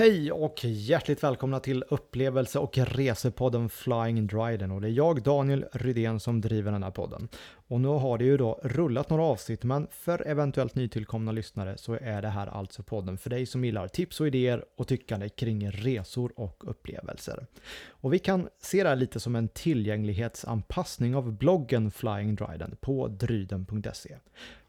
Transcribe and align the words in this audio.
Hej 0.00 0.32
och 0.32 0.64
hjärtligt 0.64 1.22
välkomna 1.22 1.60
till 1.60 1.84
upplevelse 1.88 2.58
och 2.58 2.78
resepodden 2.78 3.68
Flying 3.68 4.26
Dryden 4.26 4.70
och 4.70 4.80
det 4.80 4.88
är 4.88 4.92
jag 4.92 5.22
Daniel 5.22 5.64
Rydén 5.72 6.20
som 6.20 6.40
driver 6.40 6.72
den 6.72 6.82
här 6.82 6.90
podden. 6.90 7.28
Och 7.68 7.80
nu 7.80 7.88
har 7.88 8.18
det 8.18 8.24
ju 8.24 8.36
då 8.36 8.60
rullat 8.62 9.10
några 9.10 9.22
avsnitt 9.22 9.64
men 9.64 9.86
för 9.90 10.26
eventuellt 10.26 10.74
nytillkomna 10.74 11.32
lyssnare 11.32 11.78
så 11.78 11.98
är 12.00 12.22
det 12.22 12.28
här 12.28 12.46
alltså 12.46 12.82
podden 12.82 13.18
för 13.18 13.30
dig 13.30 13.46
som 13.46 13.64
gillar 13.64 13.88
tips 13.88 14.20
och 14.20 14.26
idéer 14.26 14.64
och 14.76 14.88
tyckande 14.88 15.28
kring 15.28 15.70
resor 15.70 16.32
och 16.36 16.70
upplevelser. 16.70 17.46
Och 17.88 18.12
vi 18.12 18.18
kan 18.18 18.48
se 18.62 18.82
det 18.82 18.88
här 18.88 18.96
lite 18.96 19.20
som 19.20 19.36
en 19.36 19.48
tillgänglighetsanpassning 19.48 21.16
av 21.16 21.32
bloggen 21.32 21.90
Flying 21.90 22.34
Dryden 22.34 22.76
på 22.80 23.08
dryden.se. 23.08 24.16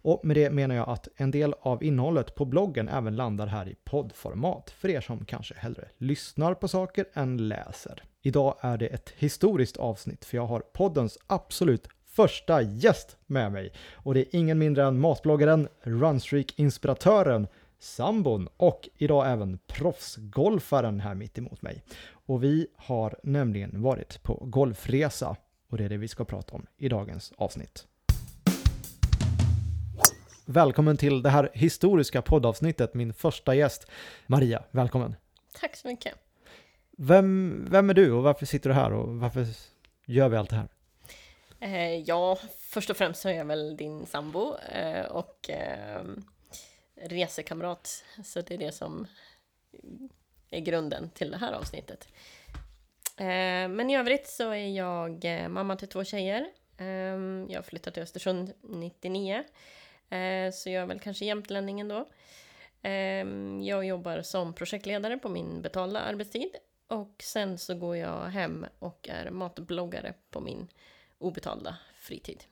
Och 0.01 0.25
med 0.25 0.37
det 0.37 0.49
menar 0.49 0.75
jag 0.75 0.89
att 0.89 1.07
en 1.15 1.31
del 1.31 1.53
av 1.61 1.83
innehållet 1.83 2.35
på 2.35 2.45
bloggen 2.45 2.89
även 2.89 3.15
landar 3.15 3.47
här 3.47 3.69
i 3.69 3.75
poddformat 3.83 4.69
för 4.69 4.89
er 4.89 5.01
som 5.01 5.25
kanske 5.25 5.53
hellre 5.57 5.87
lyssnar 5.97 6.53
på 6.53 6.67
saker 6.67 7.05
än 7.13 7.47
läser. 7.47 8.03
Idag 8.21 8.55
är 8.61 8.77
det 8.77 8.87
ett 8.87 9.09
historiskt 9.17 9.77
avsnitt 9.77 10.25
för 10.25 10.37
jag 10.37 10.45
har 10.45 10.59
poddens 10.59 11.17
absolut 11.27 11.87
första 12.05 12.61
gäst 12.61 13.17
med 13.25 13.51
mig 13.51 13.73
och 13.93 14.13
det 14.13 14.19
är 14.19 14.39
ingen 14.39 14.59
mindre 14.59 14.85
än 14.85 14.99
matbloggaren, 14.99 15.67
Runstreak-inspiratören, 15.83 17.47
sambon 17.79 18.49
och 18.57 18.89
idag 18.97 19.31
även 19.31 19.59
proffsgolfaren 19.67 20.99
här 20.99 21.15
mitt 21.15 21.37
emot 21.37 21.61
mig. 21.61 21.83
Och 22.09 22.43
vi 22.43 22.67
har 22.75 23.15
nämligen 23.23 23.81
varit 23.81 24.23
på 24.23 24.43
golfresa 24.45 25.35
och 25.69 25.77
det 25.77 25.85
är 25.85 25.89
det 25.89 25.97
vi 25.97 26.07
ska 26.07 26.25
prata 26.25 26.55
om 26.55 26.65
i 26.77 26.89
dagens 26.89 27.33
avsnitt. 27.37 27.87
Välkommen 30.51 30.97
till 30.97 31.21
det 31.21 31.29
här 31.29 31.49
historiska 31.53 32.21
poddavsnittet, 32.21 32.93
min 32.93 33.13
första 33.13 33.55
gäst, 33.55 33.91
Maria. 34.27 34.63
Välkommen! 34.71 35.15
Tack 35.53 35.75
så 35.75 35.87
mycket! 35.87 36.13
Vem, 36.97 37.67
vem 37.71 37.89
är 37.89 37.93
du 37.93 38.11
och 38.11 38.23
varför 38.23 38.45
sitter 38.45 38.69
du 38.69 38.73
här 38.75 38.93
och 38.93 39.15
varför 39.15 39.47
gör 40.05 40.29
vi 40.29 40.37
allt 40.37 40.49
det 40.49 40.55
här? 40.55 40.67
Eh, 41.59 41.95
ja, 41.95 42.37
först 42.59 42.89
och 42.89 42.97
främst 42.97 43.21
så 43.21 43.29
är 43.29 43.33
jag 43.33 43.45
väl 43.45 43.77
din 43.77 44.05
sambo 44.05 44.55
eh, 44.57 45.05
och 45.05 45.49
eh, 45.49 46.03
resekamrat. 46.95 48.03
Så 48.23 48.41
det 48.41 48.53
är 48.53 48.57
det 48.57 48.71
som 48.71 49.07
är 50.49 50.59
grunden 50.59 51.09
till 51.09 51.31
det 51.31 51.37
här 51.37 51.53
avsnittet. 51.53 52.07
Eh, 53.17 53.67
men 53.69 53.89
i 53.89 53.97
övrigt 53.97 54.27
så 54.27 54.51
är 54.51 54.69
jag 54.69 55.25
eh, 55.25 55.49
mamma 55.49 55.75
till 55.75 55.87
två 55.87 56.03
tjejer. 56.03 56.45
Eh, 56.77 56.85
jag 57.47 57.65
flyttade 57.65 57.93
till 57.93 58.03
Östersund 58.03 58.53
99. 58.61 59.43
Så 60.53 60.69
jag 60.69 60.81
är 60.81 60.85
väl 60.85 60.99
kanske 60.99 61.25
jämtlänningen 61.25 61.87
då. 61.87 62.07
Jag 63.61 63.85
jobbar 63.85 64.21
som 64.21 64.53
projektledare 64.53 65.17
på 65.17 65.29
min 65.29 65.61
betalda 65.61 65.99
arbetstid. 65.99 66.55
Och 66.87 67.15
sen 67.19 67.57
så 67.57 67.75
går 67.75 67.97
jag 67.97 68.21
hem 68.21 68.65
och 68.79 69.09
är 69.09 69.29
matbloggare 69.29 70.13
på 70.29 70.39
min 70.39 70.67
obetalda 71.17 71.77
fritid. 71.99 72.43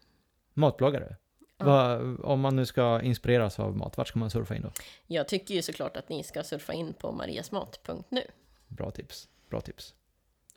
Matbloggare? 0.54 1.16
Ja. 1.58 1.66
Va, 1.66 2.00
om 2.24 2.40
man 2.40 2.56
nu 2.56 2.66
ska 2.66 3.02
inspireras 3.02 3.60
av 3.60 3.78
mat, 3.78 3.98
vart 3.98 4.08
ska 4.08 4.20
man 4.20 4.30
surfa 4.30 4.56
in 4.56 4.62
då? 4.62 4.72
Jag 5.08 5.28
tycker 5.28 5.54
ju 5.54 5.62
såklart 5.62 5.98
att 5.98 6.10
ni 6.10 6.24
ska 6.24 6.44
surfa 6.44 6.74
in 6.74 6.94
på 6.94 7.12
mariasmat.nu. 7.12 8.24
Bra 8.68 8.92
tips, 8.92 9.30
bra 9.50 9.62
tips. 9.62 9.96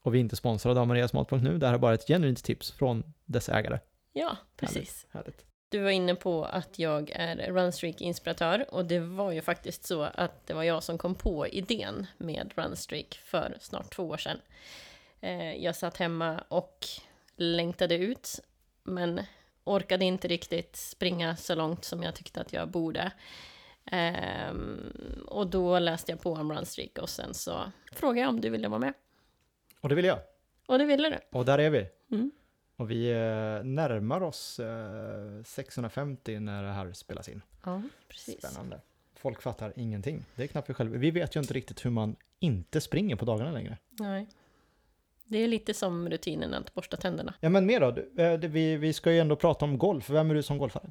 Och 0.02 0.14
vi 0.14 0.18
är 0.18 0.20
inte 0.20 0.36
sponsrade 0.36 0.80
av 0.80 0.86
mariasmat.nu, 0.86 1.58
det 1.58 1.66
här 1.66 1.74
är 1.74 1.78
bara 1.78 1.94
ett 1.94 2.06
genuint 2.06 2.44
tips 2.44 2.72
från 2.72 3.12
dess 3.24 3.48
ägare. 3.48 3.78
Ja, 4.12 4.36
precis. 4.56 5.06
Härligt, 5.10 5.14
härligt. 5.14 5.51
Du 5.72 5.78
var 5.78 5.90
inne 5.90 6.14
på 6.14 6.44
att 6.44 6.78
jag 6.78 7.10
är 7.14 7.52
Runstreak-inspiratör 7.52 8.74
och 8.74 8.84
det 8.84 8.98
var 8.98 9.32
ju 9.32 9.42
faktiskt 9.42 9.84
så 9.84 10.02
att 10.02 10.46
det 10.46 10.54
var 10.54 10.62
jag 10.62 10.82
som 10.82 10.98
kom 10.98 11.14
på 11.14 11.46
idén 11.46 12.06
med 12.18 12.52
Runstreak 12.54 13.20
för 13.24 13.56
snart 13.60 13.94
två 13.94 14.02
år 14.02 14.16
sedan. 14.16 14.38
Eh, 15.20 15.52
jag 15.52 15.76
satt 15.76 15.96
hemma 15.96 16.44
och 16.48 16.86
längtade 17.36 17.94
ut, 17.94 18.40
men 18.82 19.20
orkade 19.64 20.04
inte 20.04 20.28
riktigt 20.28 20.76
springa 20.76 21.36
så 21.36 21.54
långt 21.54 21.84
som 21.84 22.02
jag 22.02 22.14
tyckte 22.14 22.40
att 22.40 22.52
jag 22.52 22.68
borde. 22.68 23.12
Um, 23.92 24.92
och 25.28 25.46
då 25.46 25.78
läste 25.78 26.12
jag 26.12 26.20
på 26.20 26.32
om 26.32 26.52
Runstreak 26.52 26.98
och 26.98 27.10
sen 27.10 27.34
så 27.34 27.72
frågade 27.92 28.20
jag 28.20 28.28
om 28.28 28.40
du 28.40 28.50
ville 28.50 28.68
vara 28.68 28.80
med. 28.80 28.94
Och 29.80 29.88
det 29.88 29.94
ville 29.94 30.08
jag. 30.08 30.18
Och 30.66 30.78
det 30.78 30.84
ville 30.84 31.10
du. 31.10 31.38
Och 31.38 31.44
där 31.44 31.58
är 31.58 31.70
vi. 31.70 31.86
Mm. 32.10 32.30
Och 32.82 32.90
vi 32.90 33.10
eh, 33.10 33.64
närmar 33.64 34.22
oss 34.22 34.60
650 35.44 36.34
eh, 36.34 36.40
när 36.40 36.62
det 36.62 36.72
här 36.72 36.92
spelas 36.92 37.28
in. 37.28 37.42
Ja, 37.64 37.82
precis. 38.08 38.38
Spännande. 38.38 38.80
Folk 39.14 39.42
fattar 39.42 39.72
ingenting. 39.76 40.24
Det 40.34 40.42
är 40.42 40.46
knappt 40.46 40.70
vi 40.70 40.74
själva. 40.74 40.98
Vi 40.98 41.10
vet 41.10 41.36
ju 41.36 41.40
inte 41.40 41.54
riktigt 41.54 41.84
hur 41.84 41.90
man 41.90 42.16
inte 42.38 42.80
springer 42.80 43.16
på 43.16 43.24
dagarna 43.24 43.52
längre. 43.52 43.78
Nej. 43.90 44.28
Det 45.24 45.38
är 45.38 45.48
lite 45.48 45.74
som 45.74 46.08
rutinen 46.08 46.54
att 46.54 46.74
borsta 46.74 46.96
tänderna. 46.96 47.34
Ja 47.40 47.48
men 47.48 47.66
mer 47.66 47.80
då? 47.80 48.22
Eh, 48.22 48.38
vi, 48.38 48.76
vi 48.76 48.92
ska 48.92 49.12
ju 49.12 49.18
ändå 49.18 49.36
prata 49.36 49.64
om 49.64 49.78
golf. 49.78 50.10
Vem 50.10 50.30
är 50.30 50.34
du 50.34 50.42
som 50.42 50.58
golfare? 50.58 50.90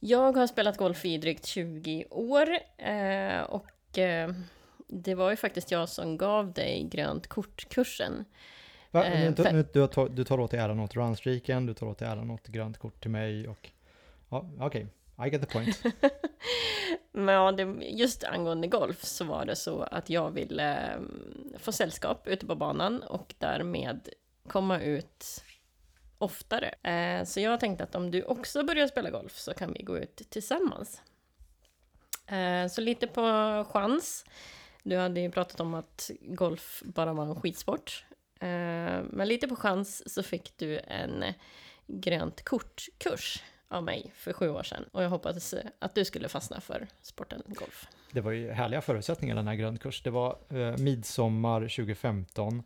Jag 0.00 0.36
har 0.36 0.46
spelat 0.46 0.76
golf 0.76 1.04
i 1.04 1.18
drygt 1.18 1.46
20 1.46 2.04
år 2.10 2.48
och 3.48 3.98
det 4.86 5.14
var 5.14 5.30
ju 5.30 5.36
faktiskt 5.36 5.70
jag 5.70 5.88
som 5.88 6.16
gav 6.16 6.52
dig 6.52 6.88
grönt 6.90 7.26
kort-kursen. 7.26 8.24
Va? 8.96 9.08
Nu, 9.08 9.34
nu, 9.52 9.64
du, 9.72 9.86
tar, 9.86 10.08
du 10.08 10.24
tar 10.24 10.40
åt 10.40 10.50
dig 10.50 10.60
äran 10.60 10.80
åt 10.80 10.96
runstreaken, 10.96 11.66
du 11.66 11.74
tar 11.74 11.86
åt 11.86 11.98
dig 11.98 12.08
äran 12.08 12.30
åt 12.30 12.46
grönt 12.46 12.78
kort 12.78 13.02
till 13.02 13.10
mig 13.10 13.48
och... 13.48 13.70
Ja, 14.28 14.50
okej. 14.60 14.86
Okay. 15.16 15.28
I 15.28 15.30
get 15.30 15.40
the 15.40 15.58
point. 15.58 15.82
Men 17.12 17.34
ja, 17.34 17.52
det, 17.52 17.62
just 17.84 18.24
angående 18.24 18.68
golf 18.68 19.04
så 19.04 19.24
var 19.24 19.44
det 19.44 19.56
så 19.56 19.82
att 19.82 20.10
jag 20.10 20.30
ville 20.30 20.96
um, 20.96 21.54
få 21.58 21.72
sällskap 21.72 22.26
ute 22.26 22.46
på 22.46 22.54
banan 22.54 23.02
och 23.02 23.34
därmed 23.38 24.08
komma 24.48 24.80
ut 24.80 25.44
oftare. 26.18 26.74
Uh, 26.88 27.24
så 27.24 27.40
jag 27.40 27.60
tänkte 27.60 27.84
att 27.84 27.94
om 27.94 28.10
du 28.10 28.22
också 28.22 28.64
börjar 28.64 28.86
spela 28.86 29.10
golf 29.10 29.38
så 29.38 29.54
kan 29.54 29.72
vi 29.72 29.82
gå 29.82 29.98
ut 29.98 30.22
tillsammans. 30.30 31.02
Så 32.70 32.80
lite 32.80 33.06
på 33.06 33.22
chans. 33.70 34.24
Du 34.82 34.96
hade 34.96 35.20
ju 35.20 35.30
pratat 35.30 35.60
om 35.60 35.74
att 35.74 36.10
golf 36.20 36.82
bara 36.84 37.12
var 37.12 37.24
en 37.24 37.34
skitsport. 37.34 38.04
Uh, 38.42 39.04
men 39.10 39.28
lite 39.28 39.48
på 39.48 39.56
chans 39.56 40.14
så 40.14 40.22
fick 40.22 40.56
du 40.56 40.78
en 40.78 41.24
grönt 41.86 42.44
kort-kurs 42.44 43.42
av 43.68 43.84
mig 43.84 44.12
för 44.14 44.32
sju 44.32 44.48
år 44.48 44.62
sedan. 44.62 44.84
Och 44.92 45.02
jag 45.02 45.10
hoppades 45.10 45.54
att 45.78 45.94
du 45.94 46.04
skulle 46.04 46.28
fastna 46.28 46.60
för 46.60 46.86
sporten 47.02 47.42
golf. 47.46 47.88
Det 48.12 48.20
var 48.20 48.32
ju 48.32 48.50
härliga 48.50 48.80
förutsättningar 48.80 49.36
den 49.36 49.48
här 49.48 49.54
grundkurs. 49.54 50.02
Det 50.02 50.10
var 50.10 50.38
eh, 50.48 50.76
midsommar 50.76 51.60
2015. 51.60 52.62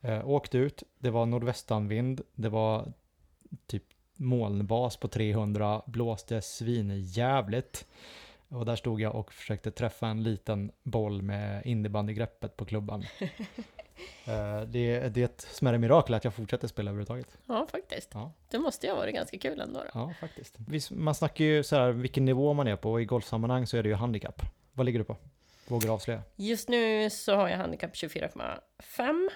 Eh, 0.00 0.28
åkte 0.28 0.58
ut, 0.58 0.82
det 0.98 1.10
var 1.10 1.26
nordvästanvind, 1.26 2.20
det 2.34 2.48
var 2.48 2.92
typ 3.66 3.84
molnbas 4.16 4.96
på 4.96 5.08
300, 5.08 5.82
blåste 5.86 6.42
svinjävligt. 6.42 7.86
Och 8.48 8.64
där 8.64 8.76
stod 8.76 9.00
jag 9.00 9.14
och 9.14 9.32
försökte 9.32 9.70
träffa 9.70 10.06
en 10.08 10.22
liten 10.22 10.72
boll 10.82 11.22
med 11.22 11.66
innebandygreppet 11.66 12.56
på 12.56 12.64
klubban. 12.64 13.04
Eh, 14.24 14.60
det, 14.60 15.08
det 15.08 15.20
är 15.20 15.24
ett 15.24 15.40
smärre 15.40 15.78
mirakel 15.78 16.14
att 16.14 16.24
jag 16.24 16.34
fortsätter 16.34 16.68
spela 16.68 16.90
överhuvudtaget. 16.90 17.38
Ja, 17.46 17.66
faktiskt. 17.70 18.10
Ja. 18.14 18.32
Det 18.50 18.58
måste 18.58 18.86
ju 18.86 18.92
ha 18.92 18.98
varit 18.98 19.14
ganska 19.14 19.38
kul 19.38 19.60
ändå. 19.60 19.80
Då. 19.80 19.90
Ja, 19.94 20.14
faktiskt. 20.20 20.58
Man 20.90 21.14
snackar 21.14 21.44
ju 21.44 21.62
så 21.62 21.76
här 21.76 21.90
vilken 21.90 22.24
nivå 22.24 22.52
man 22.54 22.68
är 22.68 22.76
på 22.76 22.92
och 22.92 23.02
i 23.02 23.04
golfsammanhang 23.04 23.66
så 23.66 23.76
är 23.76 23.82
det 23.82 23.88
ju 23.88 23.94
handikapp. 23.94 24.42
Vad 24.72 24.86
ligger 24.86 24.98
du 24.98 25.04
på? 25.04 25.16
Vågar 25.68 25.86
du 25.86 25.92
avslöja? 25.92 26.22
Just 26.36 26.68
nu 26.68 27.10
så 27.10 27.34
har 27.34 27.48
jag 27.48 27.56
handikapp 27.56 27.92
24,5. 27.94 29.28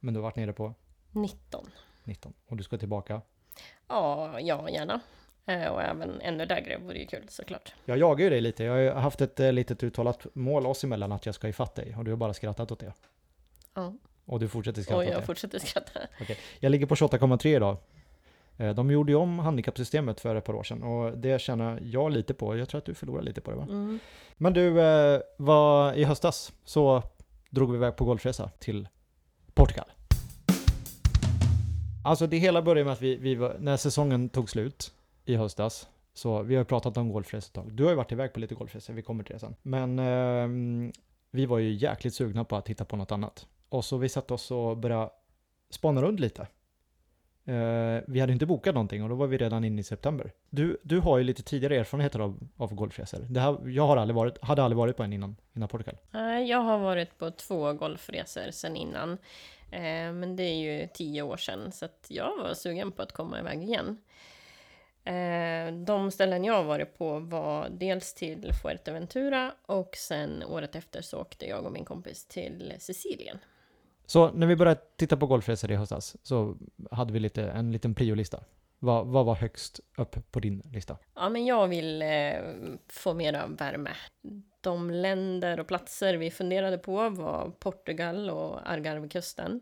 Men 0.00 0.14
du 0.14 0.20
har 0.20 0.22
varit 0.22 0.36
nere 0.36 0.52
på? 0.52 0.74
19. 1.10 1.70
19. 2.04 2.32
Och 2.46 2.56
du 2.56 2.62
ska 2.62 2.78
tillbaka? 2.78 3.22
Ja, 3.88 4.40
ja 4.40 4.70
gärna. 4.70 5.00
Eh, 5.46 5.68
och 5.68 5.82
även 5.82 6.20
ännu 6.20 6.46
lägre 6.46 6.78
vore 6.78 6.98
ju 6.98 7.06
kul 7.06 7.26
såklart. 7.28 7.74
Jag 7.84 7.98
jagar 7.98 8.24
ju 8.24 8.30
dig 8.30 8.40
lite. 8.40 8.64
Jag 8.64 8.94
har 8.94 9.00
haft 9.00 9.20
ett 9.20 9.40
eh, 9.40 9.52
litet 9.52 9.82
uttalat 9.82 10.26
mål 10.34 10.66
oss 10.66 10.84
emellan 10.84 11.12
att 11.12 11.26
jag 11.26 11.34
ska 11.34 11.48
ifatt 11.48 11.74
dig 11.74 11.96
och 11.96 12.04
du 12.04 12.10
har 12.10 12.18
bara 12.18 12.34
skrattat 12.34 12.72
åt 12.72 12.80
det. 12.80 12.92
Ja. 13.74 13.94
Och 14.24 14.40
du 14.40 14.48
fortsätter 14.48 14.82
skratta? 14.82 14.96
Och 14.96 15.04
jag 15.04 15.24
fortsätter 15.24 15.58
skratta. 15.58 16.00
Okay. 16.20 16.36
Jag 16.60 16.70
ligger 16.70 16.86
på 16.86 16.94
28,3 16.94 17.56
idag. 17.56 17.76
Eh, 18.56 18.74
de 18.74 18.90
gjorde 18.90 19.12
ju 19.12 19.16
om 19.16 19.38
handikappsystemet 19.38 20.20
för 20.20 20.36
ett 20.36 20.44
par 20.44 20.54
år 20.54 20.62
sedan 20.62 20.82
och 20.82 21.18
det 21.18 21.40
känner 21.40 21.80
jag 21.84 22.12
lite 22.12 22.34
på. 22.34 22.56
Jag 22.56 22.68
tror 22.68 22.78
att 22.78 22.84
du 22.84 22.94
förlorar 22.94 23.22
lite 23.22 23.40
på 23.40 23.50
det 23.50 23.56
va? 23.56 23.66
Mm. 23.70 23.98
Men 24.36 24.52
du, 24.52 24.80
eh, 24.80 25.20
var 25.36 25.92
i 25.92 26.04
höstas 26.04 26.52
så 26.64 27.02
drog 27.50 27.70
vi 27.70 27.76
iväg 27.76 27.96
på 27.96 28.04
golfresa 28.04 28.50
till 28.58 28.88
Portugal. 29.54 29.86
Alltså 32.04 32.26
det 32.26 32.36
hela 32.36 32.62
började 32.62 32.84
med 32.84 32.92
att 32.92 33.02
vi, 33.02 33.16
vi 33.16 33.34
var, 33.34 33.56
när 33.58 33.76
säsongen 33.76 34.28
tog 34.28 34.50
slut 34.50 34.92
i 35.24 35.36
höstas, 35.36 35.88
så 36.14 36.42
vi 36.42 36.56
har 36.56 36.64
pratat 36.64 36.96
om 36.96 37.12
golfresor 37.12 37.48
ett 37.48 37.52
tag. 37.52 37.72
Du 37.72 37.82
har 37.82 37.90
ju 37.90 37.96
varit 37.96 38.12
iväg 38.12 38.32
på 38.32 38.40
lite 38.40 38.54
golfresor, 38.54 38.94
vi 38.94 39.02
kommer 39.02 39.24
till 39.24 39.32
det 39.32 39.38
sen. 39.38 39.54
Men 39.62 39.98
eh, 39.98 40.92
vi 41.30 41.46
var 41.46 41.58
ju 41.58 41.72
jäkligt 41.72 42.14
sugna 42.14 42.44
på 42.44 42.56
att 42.56 42.68
hitta 42.68 42.84
på 42.84 42.96
något 42.96 43.12
annat. 43.12 43.46
Och 43.70 43.84
så 43.84 43.96
vi 43.96 44.08
satte 44.08 44.34
oss 44.34 44.50
och 44.50 44.76
började 44.76 45.10
spana 45.70 46.02
runt 46.02 46.20
lite. 46.20 46.46
Eh, 47.44 48.02
vi 48.06 48.20
hade 48.20 48.32
inte 48.32 48.46
bokat 48.46 48.74
någonting 48.74 49.02
och 49.02 49.08
då 49.08 49.14
var 49.14 49.26
vi 49.26 49.38
redan 49.38 49.64
inne 49.64 49.80
i 49.80 49.84
september. 49.84 50.32
Du, 50.50 50.78
du 50.82 50.98
har 50.98 51.18
ju 51.18 51.24
lite 51.24 51.42
tidigare 51.42 51.76
erfarenheter 51.76 52.18
av, 52.18 52.38
av 52.56 52.74
golfresor. 52.74 53.26
Det 53.28 53.40
här, 53.40 53.68
jag 53.68 53.86
har 53.86 53.96
aldrig 53.96 54.14
varit, 54.14 54.44
hade 54.44 54.62
aldrig 54.62 54.76
varit 54.76 54.96
på 54.96 55.02
en 55.02 55.12
innan, 55.12 55.36
innan 55.52 55.68
Portugal. 55.68 55.96
Nej, 56.10 56.48
Jag 56.48 56.58
har 56.58 56.78
varit 56.78 57.18
på 57.18 57.30
två 57.30 57.72
golfresor 57.72 58.50
sedan 58.50 58.76
innan. 58.76 59.12
Eh, 59.70 60.12
men 60.12 60.36
det 60.36 60.42
är 60.42 60.54
ju 60.54 60.88
tio 60.94 61.22
år 61.22 61.36
sedan, 61.36 61.72
så 61.72 61.84
att 61.84 62.06
jag 62.08 62.36
var 62.36 62.54
sugen 62.54 62.92
på 62.92 63.02
att 63.02 63.12
komma 63.12 63.38
iväg 63.38 63.62
igen. 63.62 63.98
Eh, 65.04 65.74
de 65.84 66.10
ställen 66.10 66.44
jag 66.44 66.54
har 66.54 66.64
varit 66.64 66.98
på 66.98 67.18
var 67.18 67.68
dels 67.70 68.14
till 68.14 68.52
Fuerteventura 68.62 69.54
och 69.66 69.96
sen 69.96 70.44
året 70.44 70.76
efter 70.76 71.02
så 71.02 71.18
åkte 71.20 71.46
jag 71.46 71.64
och 71.64 71.72
min 71.72 71.84
kompis 71.84 72.26
till 72.26 72.74
Sicilien. 72.78 73.38
Så 74.10 74.30
när 74.32 74.46
vi 74.46 74.56
började 74.56 74.80
titta 74.96 75.16
på 75.16 75.26
golfresor 75.26 75.70
i 75.70 75.76
höstas 75.76 76.16
så 76.22 76.56
hade 76.90 77.12
vi 77.12 77.20
lite, 77.20 77.50
en 77.50 77.72
liten 77.72 77.94
priolista. 77.94 78.44
Vad, 78.78 79.06
vad 79.06 79.26
var 79.26 79.34
högst 79.34 79.80
upp 79.96 80.32
på 80.32 80.40
din 80.40 80.62
lista? 80.72 80.96
Ja, 81.14 81.28
men 81.28 81.46
jag 81.46 81.68
vill 81.68 82.02
eh, 82.02 82.08
få 82.88 83.10
av 83.10 83.56
värme. 83.56 83.90
De 84.60 84.90
länder 84.90 85.60
och 85.60 85.66
platser 85.66 86.14
vi 86.14 86.30
funderade 86.30 86.78
på 86.78 87.08
var 87.10 87.52
Portugal 87.58 88.30
och 88.30 88.70
Algarvekusten. 88.70 89.60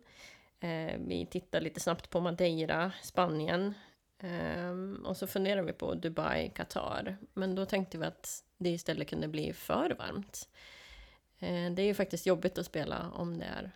Eh, 0.61 0.99
vi 1.07 1.27
tittade 1.31 1.65
lite 1.65 1.81
snabbt 1.81 2.11
på 2.11 2.21
Madeira, 2.21 2.93
Spanien. 3.03 3.75
Eh, 4.19 5.05
och 5.05 5.17
så 5.17 5.27
funderade 5.27 5.67
vi 5.67 5.73
på 5.73 5.95
Dubai, 5.95 6.51
Qatar. 6.55 7.17
Men 7.35 7.55
då 7.55 7.67
tänkte 7.67 7.99
vi 7.99 8.05
att 8.05 8.45
det 8.59 8.71
istället 8.71 9.09
kunde 9.09 9.29
bli 9.29 9.53
för 9.53 9.97
varmt. 9.99 10.49
Eh, 11.39 11.73
det 11.73 11.83
är 11.83 11.87
ju 11.87 11.95
faktiskt 11.95 12.27
jobbigt 12.27 12.59
att 12.59 12.67
spela 12.67 13.11
om 13.11 13.39
det 13.39 13.45
är 13.45 13.73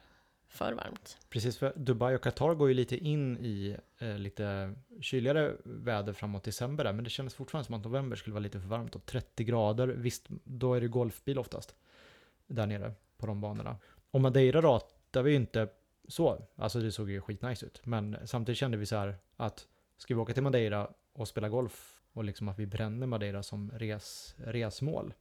för 0.52 0.72
varmt. 0.72 1.18
Precis, 1.28 1.58
för 1.58 1.72
Dubai 1.76 2.16
och 2.16 2.22
Qatar 2.22 2.54
går 2.54 2.68
ju 2.68 2.74
lite 2.74 2.96
in 2.96 3.38
i 3.38 3.76
eh, 3.98 4.18
lite 4.18 4.74
kyligare 5.00 5.56
väder 5.64 6.12
framåt 6.12 6.44
december 6.44 6.84
där, 6.84 6.92
men 6.92 7.04
det 7.04 7.10
kändes 7.10 7.34
fortfarande 7.34 7.66
som 7.66 7.74
att 7.74 7.84
november 7.84 8.16
skulle 8.16 8.34
vara 8.34 8.42
lite 8.42 8.60
för 8.60 8.68
varmt 8.68 8.96
och 8.96 9.06
30 9.06 9.44
grader, 9.44 9.88
visst, 9.88 10.26
då 10.44 10.74
är 10.74 10.80
det 10.80 10.88
golfbil 10.88 11.38
oftast 11.38 11.74
där 12.46 12.66
nere 12.66 12.94
på 13.18 13.26
de 13.26 13.40
banorna. 13.40 13.76
Och 14.10 14.20
Madeira 14.20 14.60
då, 14.60 14.80
där 15.10 15.22
vi 15.22 15.30
ju 15.30 15.36
inte 15.36 15.68
så, 16.08 16.46
alltså 16.56 16.80
det 16.80 16.92
såg 16.92 17.10
ju 17.10 17.20
skitnice 17.20 17.66
ut, 17.66 17.80
men 17.86 18.16
samtidigt 18.24 18.58
kände 18.58 18.76
vi 18.76 18.86
så 18.86 18.96
här 18.96 19.16
att 19.36 19.66
ska 19.96 20.14
vi 20.14 20.20
åka 20.20 20.34
till 20.34 20.42
Madeira 20.42 20.88
och 21.12 21.28
spela 21.28 21.48
golf 21.48 22.00
och 22.12 22.24
liksom 22.24 22.48
att 22.48 22.58
vi 22.58 22.66
bränner 22.66 23.06
Madeira 23.06 23.42
som 23.42 23.70
res, 23.74 24.34
resmål. 24.38 25.14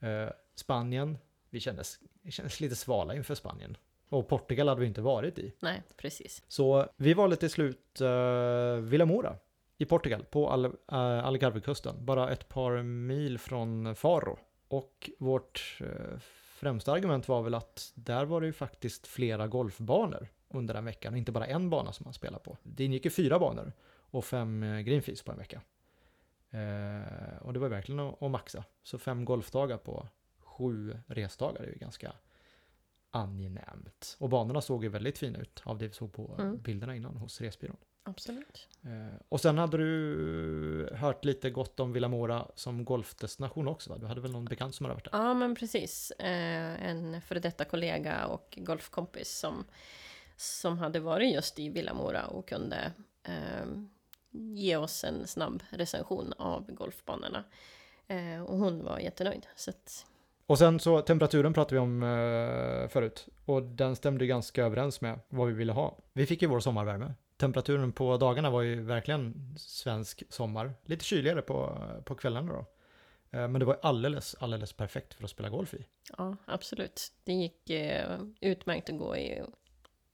Eh, 0.00 0.28
Spanien, 0.54 1.18
vi 1.50 1.60
kändes, 1.60 2.00
vi 2.22 2.30
kändes 2.30 2.60
lite 2.60 2.76
svala 2.76 3.14
inför 3.14 3.34
Spanien. 3.34 3.76
Och 4.10 4.28
Portugal 4.28 4.68
hade 4.68 4.80
vi 4.80 4.86
inte 4.86 5.00
varit 5.00 5.38
i. 5.38 5.52
Nej, 5.60 5.82
precis. 5.96 6.42
Så 6.48 6.86
vi 6.96 7.14
valde 7.14 7.36
till 7.36 7.50
slut 7.50 8.00
uh, 8.00 8.74
Villa 8.74 9.06
Mora 9.06 9.36
i 9.78 9.84
Portugal 9.84 10.24
på 10.24 10.50
Al 10.50 10.66
uh, 10.66 10.72
Algarvekusten. 10.88 12.04
Bara 12.04 12.30
ett 12.30 12.48
par 12.48 12.82
mil 12.82 13.38
från 13.38 13.94
Faro. 13.94 14.38
Och 14.68 15.10
vårt 15.18 15.78
uh, 15.80 16.18
främsta 16.60 16.92
argument 16.92 17.28
var 17.28 17.42
väl 17.42 17.54
att 17.54 17.92
där 17.94 18.24
var 18.24 18.40
det 18.40 18.46
ju 18.46 18.52
faktiskt 18.52 19.06
flera 19.06 19.48
golfbanor 19.48 20.28
under 20.48 20.74
den 20.74 20.84
veckan. 20.84 21.16
Inte 21.16 21.32
bara 21.32 21.46
en 21.46 21.70
bana 21.70 21.92
som 21.92 22.04
man 22.04 22.14
spelar 22.14 22.38
på. 22.38 22.56
Det 22.62 22.84
ingick 22.84 23.04
ju 23.04 23.10
fyra 23.10 23.38
banor 23.38 23.72
och 24.00 24.24
fem 24.24 24.82
greenfees 24.84 25.22
på 25.22 25.32
en 25.32 25.38
vecka. 25.38 25.60
Uh, 26.54 27.42
och 27.42 27.52
det 27.52 27.58
var 27.58 27.68
verkligen 27.68 28.00
att, 28.00 28.22
att 28.22 28.30
maxa. 28.30 28.64
Så 28.82 28.98
fem 28.98 29.24
golfdagar 29.24 29.76
på 29.76 30.08
sju 30.38 30.98
resdagar 31.06 31.62
är 31.62 31.66
ju 31.66 31.78
ganska 31.78 32.12
angenämt. 33.10 34.16
Och 34.20 34.28
banorna 34.28 34.60
såg 34.60 34.84
ju 34.84 34.90
väldigt 34.90 35.18
fina 35.18 35.38
ut 35.38 35.62
av 35.64 35.78
det 35.78 35.86
vi 35.88 35.92
såg 35.94 36.12
på 36.12 36.36
Mm. 36.38 36.62
bilderna 36.62 36.96
innan 36.96 37.16
hos 37.16 37.40
Resbyrån. 37.40 37.76
Absolut. 38.02 38.68
Eh, 38.82 39.16
och 39.28 39.40
sen 39.40 39.58
hade 39.58 39.76
du 39.76 40.90
hört 40.94 41.24
lite 41.24 41.50
gott 41.50 41.80
om 41.80 41.92
Villamora 41.92 42.46
som 42.54 42.84
golfdestination 42.84 43.68
också 43.68 43.90
va? 43.90 43.98
Du 43.98 44.06
hade 44.06 44.20
väl 44.20 44.32
någon 44.32 44.44
bekant 44.44 44.74
som 44.74 44.84
hade 44.84 44.94
varit 44.94 45.04
där? 45.12 45.18
Ja, 45.18 45.34
men 45.34 45.54
precis. 45.54 46.10
Eh, 46.10 46.88
en 46.88 47.20
före 47.22 47.38
detta 47.38 47.64
kollega 47.64 48.26
och 48.26 48.58
golfkompis 48.60 49.38
som, 49.38 49.64
som 50.36 50.78
hade 50.78 51.00
varit 51.00 51.34
just 51.34 51.58
i 51.58 51.68
Villamora 51.68 52.26
och 52.26 52.48
kunde 52.48 52.92
eh, 53.22 53.66
ge 54.30 54.76
oss 54.76 55.04
en 55.04 55.26
snabb 55.26 55.62
recension 55.70 56.32
av 56.38 56.72
golfbanorna. 56.72 57.44
Och 58.46 58.56
hon 58.58 58.84
var 58.84 58.98
jättenöjd. 58.98 59.46
Så 59.56 59.70
att, 59.70 60.06
och 60.50 60.58
sen 60.58 60.80
så 60.80 61.00
temperaturen 61.00 61.52
pratade 61.52 61.74
vi 61.74 61.80
om 61.80 62.02
eh, 62.02 62.88
förut. 62.88 63.28
Och 63.44 63.62
den 63.62 63.96
stämde 63.96 64.26
ganska 64.26 64.64
överens 64.64 65.00
med 65.00 65.20
vad 65.28 65.48
vi 65.48 65.54
ville 65.54 65.72
ha. 65.72 65.98
Vi 66.12 66.26
fick 66.26 66.42
ju 66.42 66.48
vår 66.48 66.60
sommarvärme. 66.60 67.14
Temperaturen 67.36 67.92
på 67.92 68.16
dagarna 68.16 68.50
var 68.50 68.62
ju 68.62 68.82
verkligen 68.82 69.54
svensk 69.58 70.22
sommar. 70.28 70.72
Lite 70.84 71.04
kyligare 71.04 71.42
på, 71.42 71.78
på 72.04 72.14
kvällarna 72.14 72.52
då. 72.52 72.58
Eh, 73.38 73.48
men 73.48 73.52
det 73.52 73.64
var 73.64 73.74
ju 73.74 73.80
alldeles, 73.82 74.36
alldeles 74.40 74.72
perfekt 74.72 75.14
för 75.14 75.24
att 75.24 75.30
spela 75.30 75.48
golf 75.48 75.74
i. 75.74 75.86
ja, 76.18 76.36
absolut. 76.44 77.12
Det 77.24 77.32
gick 77.32 77.70
eh, 77.70 78.20
utmärkt 78.40 78.90
att 78.90 78.98
gå 78.98 79.16
i 79.16 79.42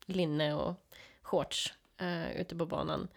linne 0.06 0.54
och 0.54 0.74
shorts 1.22 1.74
eh, 1.98 2.40
ute 2.40 2.56
på 2.56 2.66
banan. 2.66 3.08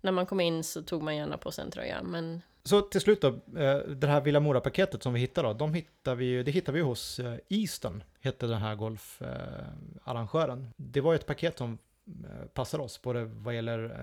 När 0.00 0.12
man 0.12 0.26
kom 0.26 0.40
in 0.40 0.64
så 0.64 0.82
tog 0.82 1.02
man 1.02 1.16
gärna 1.16 1.38
på 1.38 1.50
sig 1.50 1.64
en 1.64 1.70
tröja, 1.70 2.02
men 2.02 2.42
så 2.64 2.80
till 2.80 3.00
slut 3.00 3.20
då, 3.20 3.28
eh, 3.58 3.76
det 3.76 4.06
här 4.06 4.20
Villa 4.20 4.40
Mora-paketet 4.40 5.02
som 5.02 5.12
vi 5.12 5.20
hittade 5.20 5.48
då, 5.48 5.54
de 5.54 5.74
hittar 5.74 6.14
vi, 6.14 6.42
det 6.42 6.50
hittar 6.50 6.72
vi 6.72 6.80
hos 6.80 7.18
eh, 7.18 7.38
Easton, 7.48 8.02
hette 8.20 8.46
den 8.46 8.58
här 8.58 8.74
golfarrangören. 8.74 10.70
Det 10.76 11.00
var 11.00 11.12
ju 11.12 11.16
ett 11.16 11.26
paket 11.26 11.58
som 11.58 11.78
eh, 12.06 12.46
passar 12.46 12.78
oss, 12.78 13.02
både 13.02 13.24
vad 13.24 13.54
gäller 13.54 13.96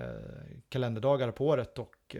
kalenderdagar 0.69 1.31
på 1.31 1.47
året 1.47 1.79
och 1.79 2.15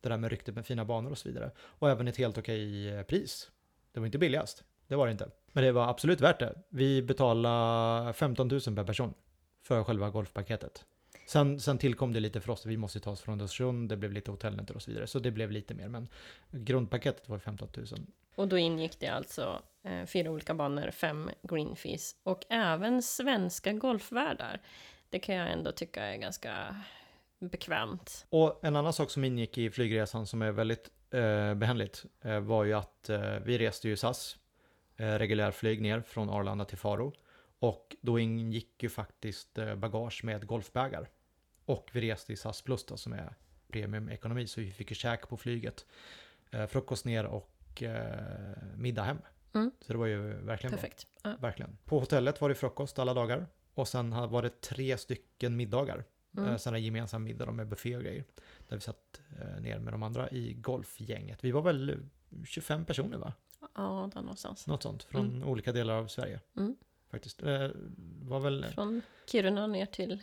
det 0.00 0.08
där 0.08 0.16
med 0.16 0.30
ryktet 0.30 0.54
med 0.54 0.66
fina 0.66 0.84
banor 0.84 1.10
och 1.10 1.18
så 1.18 1.28
vidare. 1.28 1.50
Och 1.60 1.90
även 1.90 2.08
ett 2.08 2.16
helt 2.16 2.38
okej 2.38 3.04
pris. 3.04 3.50
Det 3.92 4.00
var 4.00 4.06
inte 4.06 4.18
billigast, 4.18 4.64
det 4.86 4.96
var 4.96 5.06
det 5.06 5.12
inte. 5.12 5.30
Men 5.52 5.64
det 5.64 5.72
var 5.72 5.88
absolut 5.88 6.20
värt 6.20 6.38
det. 6.38 6.54
Vi 6.68 7.02
betalade 7.02 8.12
15 8.12 8.48
000 8.48 8.60
per 8.60 8.84
person 8.84 9.14
för 9.62 9.84
själva 9.84 10.10
golfpaketet. 10.10 10.84
Sen, 11.30 11.60
sen 11.60 11.78
tillkom 11.78 12.12
det 12.12 12.20
lite 12.20 12.40
för 12.40 12.52
oss, 12.52 12.66
vi 12.66 12.76
måste 12.76 13.00
ta 13.00 13.10
oss 13.10 13.20
från 13.20 13.40
Östersund, 13.40 13.88
det 13.88 13.96
blev 13.96 14.12
lite 14.12 14.30
hotellnätter 14.30 14.74
och 14.74 14.82
så 14.82 14.90
vidare, 14.90 15.06
så 15.06 15.18
det 15.18 15.30
blev 15.30 15.50
lite 15.50 15.74
mer. 15.74 15.88
Men 15.88 16.08
grundpaketet 16.50 17.28
var 17.28 17.38
15 17.38 17.68
000. 17.76 17.86
Och 18.34 18.48
då 18.48 18.58
ingick 18.58 19.00
det 19.00 19.06
alltså 19.06 19.62
eh, 19.82 20.06
fyra 20.06 20.30
olika 20.30 20.54
banor, 20.54 20.90
fem 20.90 21.30
greenfees 21.42 22.16
och 22.22 22.44
även 22.48 23.02
svenska 23.02 23.72
golfvärdar. 23.72 24.60
Det 25.10 25.18
kan 25.18 25.34
jag 25.34 25.52
ändå 25.52 25.72
tycka 25.72 26.02
är 26.02 26.16
ganska 26.16 26.76
bekvämt. 27.38 28.26
Och 28.30 28.64
en 28.64 28.76
annan 28.76 28.92
sak 28.92 29.10
som 29.10 29.24
ingick 29.24 29.58
i 29.58 29.70
flygresan 29.70 30.26
som 30.26 30.42
är 30.42 30.52
väldigt 30.52 30.90
eh, 31.10 31.54
behändigt 31.54 32.04
eh, 32.22 32.40
var 32.40 32.64
ju 32.64 32.72
att 32.72 33.08
eh, 33.08 33.20
vi 33.20 33.58
reste 33.58 33.88
ju 33.88 33.96
SAS, 33.96 34.36
eh, 34.96 35.06
reguljärflyg 35.06 35.82
ner 35.82 36.00
från 36.00 36.30
Arlanda 36.30 36.64
till 36.64 36.78
Faro. 36.78 37.12
Och 37.58 37.96
då 38.00 38.18
ingick 38.18 38.82
ju 38.82 38.88
faktiskt 38.88 39.58
eh, 39.58 39.74
bagage 39.74 40.24
med 40.24 40.46
golfbägar. 40.46 41.08
Och 41.70 41.90
vi 41.92 42.00
reste 42.00 42.32
i 42.32 42.36
SAS 42.36 42.62
Plus 42.62 42.84
då, 42.84 42.96
som 42.96 43.12
är 43.12 43.34
premiumekonomi, 43.68 44.46
så 44.46 44.60
vi 44.60 44.72
fick 44.72 44.90
ju 44.90 44.94
käk 44.94 45.28
på 45.28 45.36
flyget. 45.36 45.86
Eh, 46.50 46.66
frukost 46.66 47.04
ner 47.04 47.24
och 47.24 47.82
eh, 47.82 48.56
middag 48.76 49.02
hem. 49.02 49.18
Mm. 49.52 49.70
Så 49.80 49.92
det 49.92 49.98
var 49.98 50.06
ju 50.06 50.18
verkligen 50.18 50.70
bra. 50.70 50.80
Perfekt. 50.80 51.06
Ja. 51.22 51.36
Verkligen. 51.40 51.78
På 51.84 51.98
hotellet 51.98 52.40
var 52.40 52.48
det 52.48 52.54
frukost 52.54 52.98
alla 52.98 53.14
dagar. 53.14 53.46
Och 53.74 53.88
sen 53.88 54.10
var 54.10 54.42
det 54.42 54.60
tre 54.60 54.98
stycken 54.98 55.56
middagar. 55.56 56.04
Mm. 56.36 56.46
Mm. 56.46 56.58
Sen 56.58 56.74
en 56.74 56.82
gemensam 56.82 57.22
middag 57.22 57.50
med 57.50 57.68
buffé 57.68 57.96
och 57.96 58.02
grejer. 58.02 58.24
Där 58.68 58.76
vi 58.76 58.80
satt 58.80 59.20
eh, 59.40 59.62
ner 59.62 59.78
med 59.78 59.92
de 59.92 60.02
andra 60.02 60.30
i 60.30 60.54
golfgänget. 60.54 61.44
Vi 61.44 61.50
var 61.50 61.62
väl 61.62 62.08
25 62.44 62.84
personer 62.84 63.18
va? 63.18 63.32
Ja, 63.74 64.10
där 64.14 64.20
någonstans. 64.20 64.66
Något 64.66 64.82
sånt. 64.82 65.02
Från 65.02 65.44
olika 65.44 65.72
delar 65.72 65.94
av 65.94 66.06
Sverige. 66.06 66.40
Mm. 66.56 66.76
Faktiskt. 67.10 67.42
Eh, 67.42 67.68
var 68.22 68.40
väl, 68.40 68.64
Från 68.64 69.02
Kiruna 69.26 69.66
ner 69.66 69.86
till... 69.86 70.22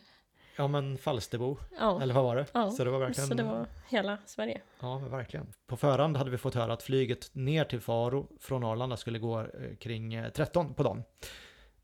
ja 0.58 0.68
men 0.68 0.98
Falsterbo. 0.98 1.58
Ja, 1.80 2.02
Eller 2.02 2.14
vad 2.14 2.24
var 2.24 2.36
det? 2.36 2.46
Ja, 2.54 2.72
Så 2.72 2.84
det 2.84 2.90
var 2.90 3.00
verkligen. 3.00 3.28
så 3.28 3.34
det 3.34 3.44
var 3.44 3.66
hela 3.90 4.18
Sverige. 4.26 4.62
Ja, 4.80 5.00
men 5.00 5.10
verkligen. 5.12 5.54
På 5.68 5.78
förhand 5.78 6.18
hade 6.18 6.30
vi 6.32 6.38
fått 6.38 6.56
höra 6.56 6.74
att 6.74 6.84
flyget 6.84 7.36
ner 7.36 7.64
till 7.64 7.82
Faro 7.82 8.28
från 8.40 8.64
Arlanda 8.64 8.98
skulle 8.98 9.20
gå 9.20 9.40
eh, 9.42 9.48
kring 9.80 10.14
eh, 10.14 10.30
13 10.30 10.74
på 10.74 10.84
dagen. 10.84 11.04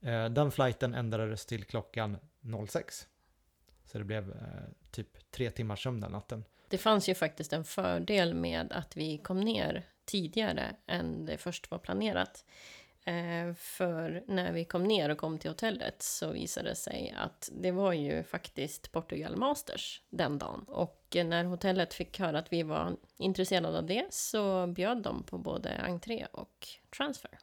Eh, 0.01 0.25
Den 0.29 0.51
flighten 0.51 0.93
ändrades 0.93 1.45
till 1.45 1.63
klockan 1.63 2.17
06. 2.67 3.07
Så 3.85 3.97
det 3.97 4.03
blev 4.03 4.29
eh, 4.31 4.37
typ 4.91 5.31
tre 5.31 5.49
timmars 5.49 5.83
sömn 5.83 6.01
den 6.01 6.11
natten. 6.11 6.43
Det 6.69 6.77
fanns 6.77 7.09
ju 7.09 7.15
faktiskt 7.15 7.53
en 7.53 7.63
fördel 7.63 8.33
med 8.33 8.71
att 8.73 8.97
vi 8.97 9.17
kom 9.17 9.39
ner 9.39 9.83
tidigare 10.05 10.75
än 10.87 11.25
det 11.25 11.37
först 11.37 11.71
var 11.71 11.77
planerat. 11.77 12.45
Eh, 13.05 13.53
för 13.55 14.23
när 14.27 14.51
vi 14.51 14.65
kom 14.65 14.83
ner 14.83 15.09
och 15.09 15.17
kom 15.17 15.37
till 15.37 15.49
hotellet 15.51 16.01
så 16.01 16.31
visade 16.31 16.69
det 16.69 16.75
sig 16.75 17.15
att 17.17 17.49
det 17.53 17.71
var 17.71 17.93
ju 17.93 18.23
faktiskt 18.23 18.91
Portugal 18.91 19.35
Masters 19.35 20.01
den 20.09 20.37
dagen. 20.37 20.65
Och 20.67 20.99
när 21.25 21.43
hotellet 21.43 21.93
fick 21.93 22.19
höra 22.19 22.39
att 22.39 22.53
vi 22.53 22.63
var 22.63 22.95
intresserade 23.17 23.77
av 23.77 23.85
det 23.85 24.05
så 24.09 24.67
bjöd 24.67 24.97
de 25.01 25.23
på 25.23 25.37
både 25.37 25.77
entré 25.77 26.27
och 26.31 26.67
transfer. 26.97 27.39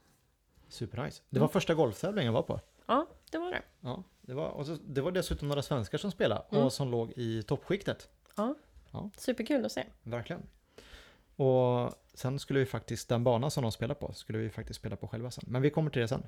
Supernice. 0.69 1.23
Det 1.31 1.41
var 1.41 1.49
första 1.49 1.75
golftävlingen 1.75 2.27
jag 2.27 2.33
var 2.33 2.43
på. 2.43 2.61
Ja, 2.87 3.07
det 3.31 3.39
var 3.39 3.51
det. 3.51 3.63
Ja, 3.81 4.03
Det 4.21 4.35
var, 4.35 4.49
och 4.49 4.67
så, 4.67 4.77
det 4.87 5.01
var 5.01 5.11
dessutom 5.13 5.49
några 5.49 5.63
svenskar 5.63 5.99
som 5.99 6.11
spelade 6.11 6.45
Mm. 6.51 6.65
och 6.65 6.73
som 6.73 6.91
låg 6.91 7.13
i 7.17 7.43
toppskiktet. 7.43 8.09
Ja. 8.37 8.55
Ja. 8.93 9.11
Superkul 9.17 9.65
att 9.65 9.73
se. 9.73 9.85
Verkligen. 10.03 10.43
Och 11.41 11.93
sen 12.15 12.39
skulle 12.39 12.59
vi 12.59 12.67
faktiskt, 12.67 13.09
den 13.09 13.25
bana 13.25 13.51
som 13.51 13.63
de 13.63 13.73
spelar 13.73 13.95
på, 13.95 14.13
skulle 14.13 14.39
vi 14.39 14.51
faktiskt 14.51 14.81
spela 14.81 14.97
på 14.97 15.09
själva 15.09 15.31
sen. 15.31 15.45
Men 15.47 15.63
vi 15.63 15.71
kommer 15.71 15.91
till 15.91 16.03
det 16.03 16.09
sen. 16.09 16.23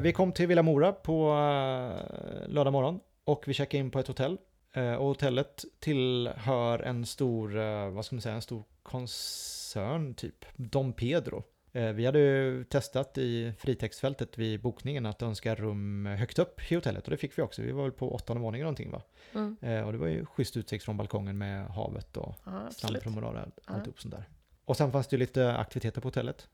Vi 0.00 0.12
kom 0.12 0.32
till 0.32 0.46
Villa 0.46 0.62
Mora 0.62 0.92
på 0.92 1.28
eh, 1.30 2.48
lördag 2.48 2.72
morgon 2.72 3.00
och 3.24 3.44
vi 3.46 3.54
checkade 3.54 3.78
in 3.78 3.90
på 3.90 3.98
ett 3.98 4.06
hotell. 4.06 4.38
Eh, 4.72 4.94
och 4.94 5.06
hotellet 5.06 5.64
tillhör 5.78 6.78
en 6.78 7.06
stor, 7.06 7.58
eh, 7.58 7.90
vad 7.90 8.04
ska 8.04 8.16
man 8.16 8.22
säga, 8.22 8.34
en 8.34 8.42
stor 8.42 8.62
koncern 8.82 10.14
typ, 10.14 10.44
Dom 10.56 10.92
Pedro. 10.92 11.44
Eh, 11.76 11.92
Vi 11.92 12.06
hade 12.06 12.18
ju 12.18 12.64
testat 12.64 13.18
i 13.18 13.52
fritextfältet 13.58 14.38
vid 14.38 14.60
bokningen 14.60 15.06
att 15.06 15.22
önska 15.22 15.54
rum 15.54 16.06
högt 16.06 16.38
upp 16.38 16.72
i 16.72 16.74
hotellet 16.74 17.04
och 17.04 17.10
det 17.10 17.16
fick 17.16 17.38
vi 17.38 17.42
också. 17.42 17.62
Vi 17.62 17.72
var 17.72 17.82
väl 17.82 17.92
på 17.92 18.14
åttonde 18.14 18.42
våningen 18.42 18.64
någonting 18.64 18.90
va? 18.90 19.02
Mm. 19.34 19.56
Eh, 19.60 19.86
Och 19.86 19.92
det 19.92 19.98
var 19.98 20.06
ju 20.06 20.26
schysst 20.26 20.56
utsikt 20.56 20.84
från 20.84 20.96
balkongen 20.96 21.38
med 21.38 21.66
havet 21.66 22.16
och 22.16 22.34
Ja, 22.44 22.70
strandpromenader 22.70 23.50
och 23.54 23.74
alltihop 23.74 24.00
sånt 24.00 24.14
där. 24.14 24.24
Och 24.64 24.76
sen 24.76 24.92
fanns 24.92 25.06
det 25.08 25.14
ju 25.16 25.18
lite 25.20 25.56
aktiviteter 25.56 26.00
på 26.00 26.08
hotellet. 26.08 26.48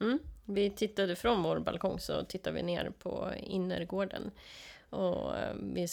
Mm. 0.00 0.18
Vi 0.44 0.70
tittade 0.70 1.16
från 1.16 1.42
vår 1.42 1.58
balkong 1.58 1.98
så 2.00 2.24
tittade 2.24 2.56
vi 2.56 2.62
ner 2.62 2.92
på 2.98 3.32
innergården. 3.36 4.30
Och 4.90 5.38
eh, 5.38 5.54
vi 5.62 5.88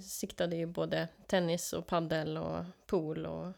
siktade 0.00 0.56
ju 0.56 0.66
både 0.66 1.08
tennis 1.26 1.72
och 1.72 1.86
paddel 1.86 2.36
och 2.36 2.64
pool 2.86 3.26
och 3.26 3.52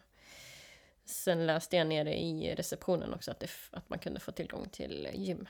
sen 1.04 1.46
läste 1.46 1.76
jag 1.76 1.86
nere 1.86 2.20
i 2.20 2.54
receptionen 2.54 3.14
också 3.14 3.30
att, 3.30 3.40
det, 3.40 3.50
att 3.70 3.90
man 3.90 3.98
kunde 3.98 4.20
få 4.20 4.32
tillgång 4.32 4.68
till 4.68 5.08
gym. 5.14 5.48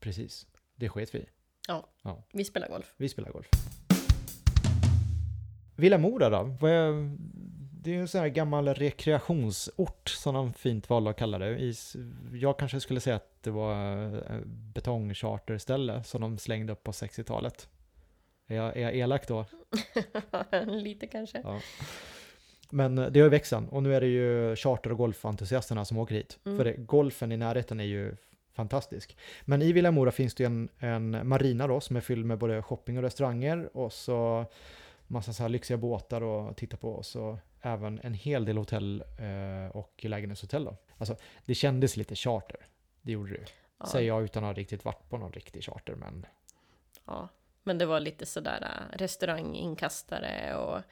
Precis. 0.00 0.46
Det 0.74 0.88
sket 0.88 1.14
vi 1.14 1.18
i. 1.18 1.26
Vi 2.32 2.44
spelar 2.44 2.68
golf. 2.68 2.94
Vi 2.96 3.08
spelar 3.08 3.30
golf. 3.30 3.48
Villa 5.76 5.98
Mora 5.98 6.30
då? 6.30 6.56
Det 7.84 7.94
är 7.94 7.98
en 7.98 8.08
sån 8.08 8.20
här 8.20 8.28
gammal 8.28 8.68
rekreationsort 8.68 10.08
som 10.08 10.34
de 10.34 10.52
fint 10.52 10.90
valde 10.90 11.10
att 11.10 11.16
kalla 11.16 11.38
det. 11.38 11.74
Jag 12.32 12.58
kanske 12.58 12.80
skulle 12.80 13.00
säga 13.00 13.16
att 13.16 13.42
det 13.42 13.50
var 13.50 14.04
eh, 14.16 14.40
betongcharterställe 14.46 16.04
som 16.04 16.20
de 16.20 16.38
slängde 16.38 16.72
upp 16.72 16.84
på 16.84 16.92
60-talet. 16.92 17.68
Är 18.46 18.56
jag, 18.56 18.76
är 18.76 18.80
jag 18.80 18.96
elak 18.96 19.28
då? 19.28 19.46
Lite 20.66 21.06
kanske. 21.06 21.40
Ja. 21.44 21.60
Men 22.70 22.98
eh, 22.98 23.06
det 23.06 23.20
har 23.20 23.26
ju 23.26 23.30
växt 23.30 23.50
sen 23.50 23.68
och 23.68 23.82
nu 23.82 23.94
är 23.94 24.00
det 24.00 24.06
ju 24.06 24.56
charter 24.56 24.92
och 24.92 24.98
golfantusiasterna 24.98 25.84
som 25.84 25.98
åker 25.98 26.14
hit. 26.14 26.38
Mm. 26.44 26.58
För 26.58 26.64
det, 26.64 26.72
golfen 26.72 27.32
i 27.32 27.36
närheten 27.36 27.80
är 27.80 27.84
ju 27.84 28.16
fantastisk. 28.52 29.16
Men 29.44 29.62
i 29.62 29.72
Villa 29.72 29.90
Mora 29.90 30.10
finns 30.10 30.34
det 30.34 30.44
en, 30.44 30.68
en 30.78 31.28
marina 31.28 31.66
då 31.66 31.80
som 31.80 31.96
är 31.96 32.00
fylld 32.00 32.26
med 32.26 32.38
både 32.38 32.62
shopping 32.62 32.96
och 32.96 33.02
restauranger 33.02 33.76
och 33.76 33.92
så 33.92 34.46
massa 35.06 35.32
så 35.32 35.42
här 35.42 35.48
lyxiga 35.48 35.76
båtar 35.76 36.48
att 36.50 36.56
titta 36.56 36.76
på 36.76 36.92
och 36.92 37.06
så 37.06 37.38
även 37.60 38.00
en 38.02 38.14
hel 38.14 38.44
del 38.44 38.56
hotell 38.56 39.04
eh, 39.18 39.76
och 39.76 40.04
lägenhetshotell 40.04 40.64
då. 40.64 40.76
Alltså 40.98 41.16
det 41.44 41.54
kändes 41.54 41.96
lite 41.96 42.14
charter. 42.14 42.56
Det 43.02 43.12
gjorde 43.12 43.32
det. 43.32 43.46
Ja, 43.78 43.86
Säger 43.86 44.08
jag 44.08 44.24
utan 44.24 44.44
att 44.44 44.48
ha 44.48 44.54
riktigt 44.54 44.84
varit 44.84 45.08
på 45.10 45.18
någon 45.18 45.32
riktig 45.32 45.64
charter 45.64 45.94
men 45.94 46.26
ja. 47.04 47.28
Men 47.62 47.78
det 47.78 47.86
var 47.86 48.00
lite 48.00 48.26
sådär 48.26 48.62
äh, 48.62 48.98
restauranginkastare 48.98 50.54
och 50.54 50.76
eh, 50.76 50.82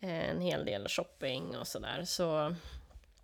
en 0.00 0.40
hel 0.40 0.64
del 0.64 0.88
shopping 0.88 1.56
och 1.56 1.66
sådär. 1.66 2.04
Så 2.04 2.54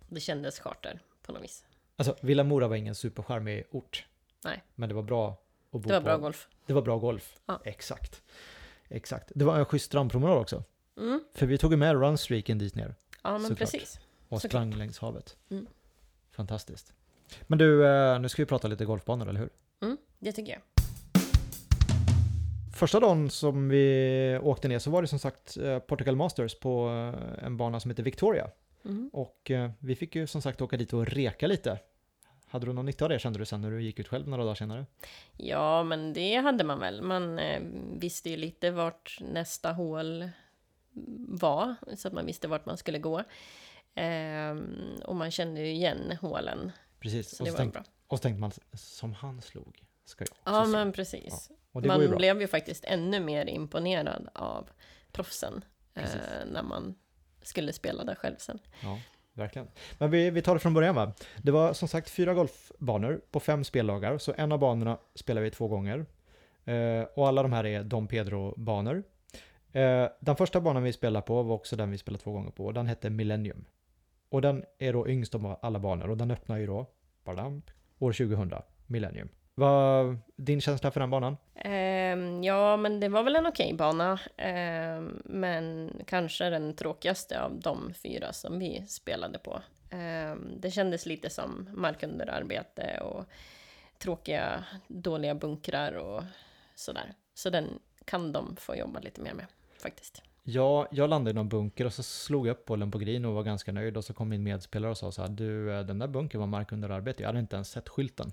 det 0.07 0.19
kändes 0.19 0.59
charter 0.59 0.99
på 1.21 1.31
något 1.31 1.43
vis. 1.43 1.65
Alltså 1.95 2.15
Villa 2.21 2.43
Mora 2.43 2.67
var 2.67 2.75
ingen 2.75 2.95
supercharmig 2.95 3.63
ort. 3.71 4.05
Nej. 4.43 4.63
Men 4.75 4.89
det 4.89 4.95
var 4.95 5.03
bra 5.03 5.29
att 5.71 5.71
bo 5.71 5.79
Det 5.79 5.93
var 5.93 5.99
på. 5.99 6.05
bra 6.05 6.17
golf. 6.17 6.47
Det 6.65 6.73
var 6.73 6.81
bra 6.81 6.97
golf. 6.97 7.35
Ja. 7.45 7.61
Exakt. 7.65 8.21
Exakt. 8.89 9.31
Det 9.35 9.45
var 9.45 9.59
en 9.59 9.65
schysst 9.65 9.85
strandpromenad 9.85 10.37
också. 10.37 10.63
Mm. 10.97 11.23
För 11.33 11.45
vi 11.45 11.57
tog 11.57 11.71
ju 11.71 11.77
med 11.77 11.95
runstreaken 12.01 12.57
dit 12.57 12.75
ner 12.75 12.95
Ja, 13.23 13.31
men 13.31 13.41
Såklart. 13.41 13.59
precis. 13.59 13.99
och 14.29 14.41
sprang 14.41 14.73
längs 14.73 14.99
havet. 14.99 15.37
Mm. 15.49 15.67
Fantastiskt. 16.31 16.93
Men 17.47 17.59
du, 17.59 17.87
eh, 17.87 18.19
nu 18.19 18.29
ska 18.29 18.41
vi 18.41 18.45
prata 18.45 18.67
lite 18.67 18.85
golfbanor, 18.85 19.29
eller 19.29 19.39
hur? 19.39 19.49
Mm, 19.81 19.97
det 20.19 20.31
tycker 20.31 20.51
jag. 20.51 20.61
Första 22.77 22.99
dagen 22.99 23.29
som 23.29 23.69
vi 23.69 24.39
åkte 24.41 24.67
ner 24.67 24.79
så 24.79 24.91
var 24.91 25.01
det 25.01 25.07
som 25.07 25.19
sagt 25.19 25.57
eh, 25.57 25.79
Portugal 25.79 26.15
Masters 26.15 26.59
på 26.59 26.89
eh, 26.89 27.45
en 27.45 27.57
bana 27.57 27.79
som 27.79 27.91
heter 27.91 28.03
Victoria. 28.03 28.49
Mm. 28.85 29.09
Och 29.13 29.51
eh, 29.51 29.71
vi 29.79 29.95
fick 29.95 30.15
ju 30.15 30.27
som 30.27 30.41
sagt 30.41 30.61
åka 30.61 30.77
dit 30.77 30.93
och 30.93 31.05
reka 31.07 31.47
lite. 31.47 31.79
Hade 32.45 32.65
du 32.65 32.73
någon 32.73 32.85
nytta 32.85 33.05
av 33.05 33.09
det 33.09 33.19
kände 33.19 33.39
du 33.39 33.45
sen 33.45 33.61
när 33.61 33.71
du 33.71 33.81
gick 33.81 33.99
ut 33.99 34.07
själv 34.07 34.27
några 34.27 34.43
dagar 34.43 34.55
senare? 34.55 34.85
Ja, 35.37 35.83
men 35.83 36.13
det 36.13 36.35
hade 36.35 36.63
man 36.63 36.79
väl. 36.79 37.01
Man 37.01 37.39
visste 37.99 38.29
ju 38.29 38.37
lite 38.37 38.71
vart 38.71 39.17
nästa 39.21 39.71
hål 39.71 40.29
var, 41.27 41.75
så 41.95 42.07
att 42.07 42.13
man 42.13 42.25
visste 42.25 42.47
vart 42.47 42.65
man 42.65 42.77
skulle 42.77 42.99
gå. 42.99 43.23
Ehm, 43.95 44.95
och 45.05 45.15
man 45.15 45.31
kände 45.31 45.61
ju 45.61 45.67
igen 45.67 46.17
hålen, 46.21 46.71
Precis. 46.99 47.37
så 47.37 47.43
Och 47.43 47.49
så, 47.49 47.65
bra. 47.65 47.83
och 48.07 48.17
så 48.17 48.21
tänkte 48.21 48.39
man, 48.41 48.51
som 48.73 49.13
han 49.13 49.41
slog, 49.41 49.83
ska 50.05 50.21
jag 50.23 50.29
också 50.31 50.41
Ja, 50.51 50.63
slå. 50.65 50.71
men 50.71 50.91
precis. 50.91 51.49
Och 51.77 51.83
det 51.83 51.87
ju 51.87 51.97
Man 51.97 52.09
bra. 52.09 52.17
blev 52.17 52.41
ju 52.41 52.47
faktiskt 52.47 52.83
ännu 52.83 53.19
mer 53.19 53.45
imponerad 53.45 54.29
av 54.33 54.69
proffsen 55.11 55.65
eh, 55.93 56.03
när 56.51 56.63
man 56.63 56.95
skulle 57.41 57.73
spela 57.73 58.03
där 58.03 58.15
själv 58.15 58.35
sen. 58.37 58.59
Ja, 58.83 58.99
verkligen. 59.33 59.67
Men 59.97 60.11
vi, 60.11 60.29
vi 60.29 60.41
tar 60.41 60.53
det 60.53 60.59
från 60.59 60.73
början 60.73 60.95
va. 60.95 61.13
Det 61.37 61.51
var 61.51 61.73
som 61.73 61.87
sagt 61.87 62.09
fyra 62.09 62.33
golfbanor 62.33 63.21
på 63.31 63.39
fem 63.39 63.63
speldagar, 63.63 64.17
så 64.17 64.33
en 64.37 64.51
av 64.51 64.59
banorna 64.59 64.97
spelar 65.15 65.41
vi 65.41 65.51
två 65.51 65.67
gånger. 65.67 66.05
Eh, 66.65 67.01
och 67.15 67.27
alla 67.27 67.43
de 67.43 67.53
här 67.53 67.65
är 67.65 67.83
Dom 67.83 68.07
Pedro-banor. 68.07 69.03
Eh, 69.71 70.07
den 70.19 70.35
första 70.35 70.61
banan 70.61 70.83
vi 70.83 70.93
spelade 70.93 71.25
på 71.25 71.43
var 71.43 71.55
också 71.55 71.75
den 71.75 71.91
vi 71.91 71.97
spelade 71.97 72.23
två 72.23 72.31
gånger 72.31 72.51
på, 72.51 72.71
den 72.71 72.87
hette 72.87 73.09
Millennium. 73.09 73.65
Och 74.29 74.41
den 74.41 74.63
är 74.79 74.93
då 74.93 75.07
yngst 75.07 75.35
av 75.35 75.59
alla 75.61 75.79
banor, 75.79 76.09
och 76.09 76.17
den 76.17 76.31
öppnar 76.31 76.57
ju 76.57 76.67
då, 76.67 76.85
badam, 77.23 77.61
år 77.99 78.13
2000, 78.13 78.51
Millennium. 78.87 79.29
Vad 79.59 80.17
din 80.35 80.61
känsla 80.61 80.91
för 80.91 80.99
den 80.99 81.09
banan? 81.09 81.37
Ehm, 81.55 82.43
ja, 82.43 82.77
men 82.77 82.99
det 82.99 83.09
var 83.09 83.23
väl 83.23 83.35
en 83.35 83.45
okej 83.45 83.73
bana. 83.73 84.19
Ehm, 84.37 85.21
men 85.25 85.91
kanske 86.07 86.49
den 86.49 86.75
tråkigaste 86.75 87.41
av 87.41 87.59
de 87.59 87.93
fyra 87.93 88.33
som 88.33 88.59
vi 88.59 88.83
spelade 88.87 89.39
på. 89.39 89.61
Ehm, 89.89 90.61
det 90.61 90.71
kändes 90.71 91.05
lite 91.05 91.29
som 91.29 91.69
markunderarbete 91.73 92.99
och 93.01 93.25
tråkiga, 93.99 94.63
dåliga 94.87 95.35
bunkrar 95.35 95.93
och 95.93 96.23
sådär. 96.75 97.13
Så 97.33 97.49
den 97.49 97.79
kan 98.05 98.31
de 98.31 98.55
få 98.55 98.75
jobba 98.75 98.99
lite 98.99 99.21
mer 99.21 99.33
med, 99.33 99.45
faktiskt. 99.81 100.21
Ja, 100.43 100.87
jag 100.91 101.09
landade 101.09 101.31
i 101.31 101.33
någon 101.33 101.49
bunker 101.49 101.85
och 101.85 101.93
så 101.93 102.03
slog 102.03 102.47
jag 102.47 102.51
upp 102.51 102.65
bollen 102.65 102.91
på 102.91 102.97
green 102.97 103.25
och 103.25 103.33
var 103.33 103.43
ganska 103.43 103.71
nöjd 103.71 103.97
och 103.97 104.05
så 104.05 104.13
kom 104.13 104.29
min 104.29 104.43
medspelare 104.43 104.91
och 104.91 104.97
sa 104.97 105.11
så 105.11 105.21
här, 105.21 105.29
du 105.29 105.73
eh, 105.73 105.85
den 105.85 105.99
där 105.99 106.07
bunkern 106.07 106.39
var 106.39 106.47
mark 106.47 106.71
under 106.71 106.89
arbete, 106.89 107.23
jag 107.23 107.29
hade 107.29 107.39
inte 107.39 107.55
ens 107.55 107.69
sett 107.69 107.89
skylten. 107.89 108.31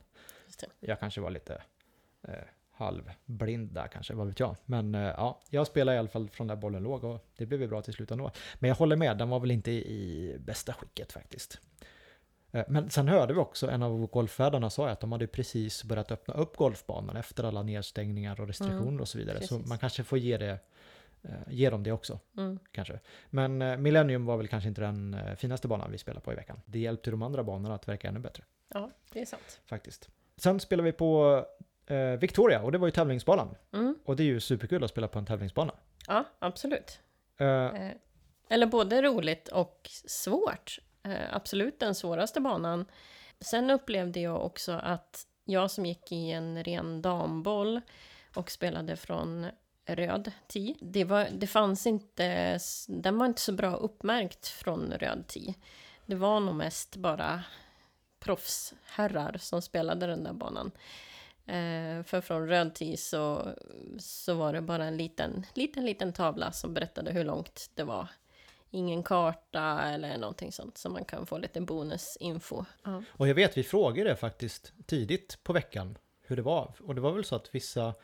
Det. 0.56 0.66
Jag 0.80 1.00
kanske 1.00 1.20
var 1.20 1.30
lite 1.30 1.62
eh, 2.28 2.34
halvblind 2.70 3.72
där 3.72 3.86
kanske, 3.88 4.14
vad 4.14 4.26
vet 4.26 4.40
jag. 4.40 4.56
Men 4.64 4.94
eh, 4.94 5.00
ja, 5.02 5.40
jag 5.50 5.66
spelade 5.66 5.96
i 5.96 5.98
alla 5.98 6.08
fall 6.08 6.28
från 6.28 6.46
där 6.46 6.56
bollen 6.56 6.82
låg 6.82 7.04
och 7.04 7.26
det 7.36 7.46
blev 7.46 7.60
ju 7.62 7.68
bra 7.68 7.82
till 7.82 7.92
slut 7.94 8.10
ändå. 8.10 8.30
Men 8.58 8.68
jag 8.68 8.74
håller 8.74 8.96
med, 8.96 9.18
den 9.18 9.28
var 9.28 9.40
väl 9.40 9.50
inte 9.50 9.70
i 9.70 10.36
bästa 10.40 10.72
skicket 10.72 11.12
faktiskt. 11.12 11.60
Eh, 12.52 12.64
Men 12.68 12.90
sen 12.90 13.08
hörde 13.08 13.34
vi 13.34 13.40
också, 13.40 13.70
en 13.70 13.82
av 13.82 14.06
golfvärdarna 14.06 14.70
sa 14.70 14.88
att 14.88 15.00
de 15.00 15.12
hade 15.12 15.26
precis 15.26 15.84
börjat 15.84 16.10
öppna 16.12 16.34
upp 16.34 16.56
golfbanan 16.56 17.16
efter 17.16 17.44
alla 17.44 17.62
nedstängningar 17.62 18.40
och 18.40 18.46
restriktioner 18.46 19.00
och 19.00 19.08
så 19.08 19.18
vidare. 19.18 19.40
Så 19.40 19.54
Mm, 19.54 19.60
precis. 19.62 19.68
man 19.68 19.78
kanske 19.78 20.04
får 20.04 20.18
ge, 20.18 20.36
det, 20.38 20.58
eh, 21.22 21.30
ge 21.48 21.70
dem 21.70 21.82
det 21.82 21.92
också 21.92 22.18
Mm. 22.36 22.58
kanske. 22.72 23.00
Men 23.30 23.62
eh, 23.62 23.76
Millennium 23.76 24.26
var 24.26 24.36
väl 24.36 24.48
kanske 24.48 24.68
inte 24.68 24.80
den 24.80 25.14
eh, 25.14 25.34
finaste 25.34 25.68
banan 25.68 25.90
vi 25.92 25.98
spelade 25.98 26.24
på 26.24 26.32
i 26.32 26.36
veckan. 26.36 26.60
Det 26.66 26.78
hjälpte 26.78 27.10
de 27.10 27.22
andra 27.22 27.44
banorna 27.44 27.74
att 27.74 27.88
verka 27.88 28.08
ännu 28.08 28.20
bättre 28.20 28.44
Ja, 28.68 28.90
det 29.12 29.20
är 29.20 29.26
sant. 29.26 29.60
faktiskt. 29.66 30.10
Sen 30.36 30.60
spelade 30.60 30.84
vi 30.84 30.92
på 30.92 31.44
eh, 31.86 31.96
Victoria 31.96 32.62
och 32.62 32.72
det 32.72 32.78
var 32.78 32.86
ju 32.86 32.90
tävlingsbanan. 32.90 33.54
Mm. 33.72 33.98
Och 34.04 34.16
det 34.16 34.22
är 34.22 34.26
ju 34.26 34.40
superkul 34.40 34.84
att 34.84 34.90
spela 34.90 35.08
på 35.08 35.18
en 35.18 35.26
tävlingsbana. 35.26 35.72
Ja, 36.06 36.24
absolut. 36.38 36.98
Eh, 37.38 37.46
Eh, 37.46 37.90
Eller 38.48 38.66
både 38.66 39.02
roligt 39.02 39.48
och 39.48 39.90
svårt. 40.06 40.78
Eh, 41.02 41.34
Absolut 41.36 41.80
den 41.80 41.94
svåraste 41.94 42.40
banan. 42.40 42.86
Sen 43.40 43.70
upplevde 43.70 44.20
jag 44.20 44.44
också 44.46 44.72
att 44.72 45.26
jag 45.44 45.70
som 45.70 45.86
gick 45.86 46.12
i 46.12 46.30
en 46.30 46.64
ren 46.64 47.02
damboll 47.02 47.80
och 48.36 48.50
spelade 48.50 48.96
från 48.96 49.46
röd 49.86 50.30
tee. 50.46 50.74
Det, 50.80 51.04
var, 51.04 51.28
det 51.32 51.46
fanns 51.46 51.86
inte, 51.86 52.58
den 52.88 53.18
var 53.18 53.26
inte 53.26 53.40
så 53.40 53.52
bra 53.52 53.74
uppmärkt 53.76 54.48
från 54.48 54.92
röd 54.92 55.24
tee. 55.26 55.54
Det 56.06 56.14
var 56.14 56.40
nog 56.40 56.54
mest 56.54 56.96
bara 56.96 57.44
proffsherrar 58.24 59.36
som 59.38 59.62
spelade 59.62 60.06
den 60.06 60.24
där 60.24 60.32
banan. 60.32 60.70
Eh, 61.46 62.02
för 62.04 62.20
från 62.20 62.48
röd 62.48 62.74
tee 62.74 62.96
så, 62.96 63.48
så 63.98 64.34
var 64.34 64.52
det 64.52 64.60
bara 64.62 64.84
en 64.84 64.96
liten, 64.96 65.46
liten, 65.54 65.84
liten 65.86 66.12
tavla 66.12 66.52
som 66.52 66.74
berättade 66.74 67.12
hur 67.12 67.24
långt 67.24 67.70
det 67.74 67.84
var. 67.84 68.08
Ingen 68.70 69.02
karta 69.02 69.82
eller 69.82 70.18
någonting 70.18 70.52
sånt, 70.52 70.78
så 70.78 70.90
man 70.90 71.04
kan 71.04 71.26
få 71.26 71.38
lite 71.38 71.60
bonusinfo. 71.60 72.64
Ja. 72.82 73.02
och 73.10 73.28
jag 73.28 73.34
vet, 73.34 73.56
vi 73.56 73.62
frågade 73.62 74.16
faktiskt 74.16 74.72
tidigt 74.86 75.38
på 75.42 75.52
veckan 75.52 75.98
hur 76.22 76.36
det 76.36 76.42
var. 76.42 76.72
Och 76.80 76.94
det 76.94 77.00
var 77.00 77.12
väl 77.12 77.24
så 77.24 77.36
att 77.36 77.54
vissa 77.54 77.94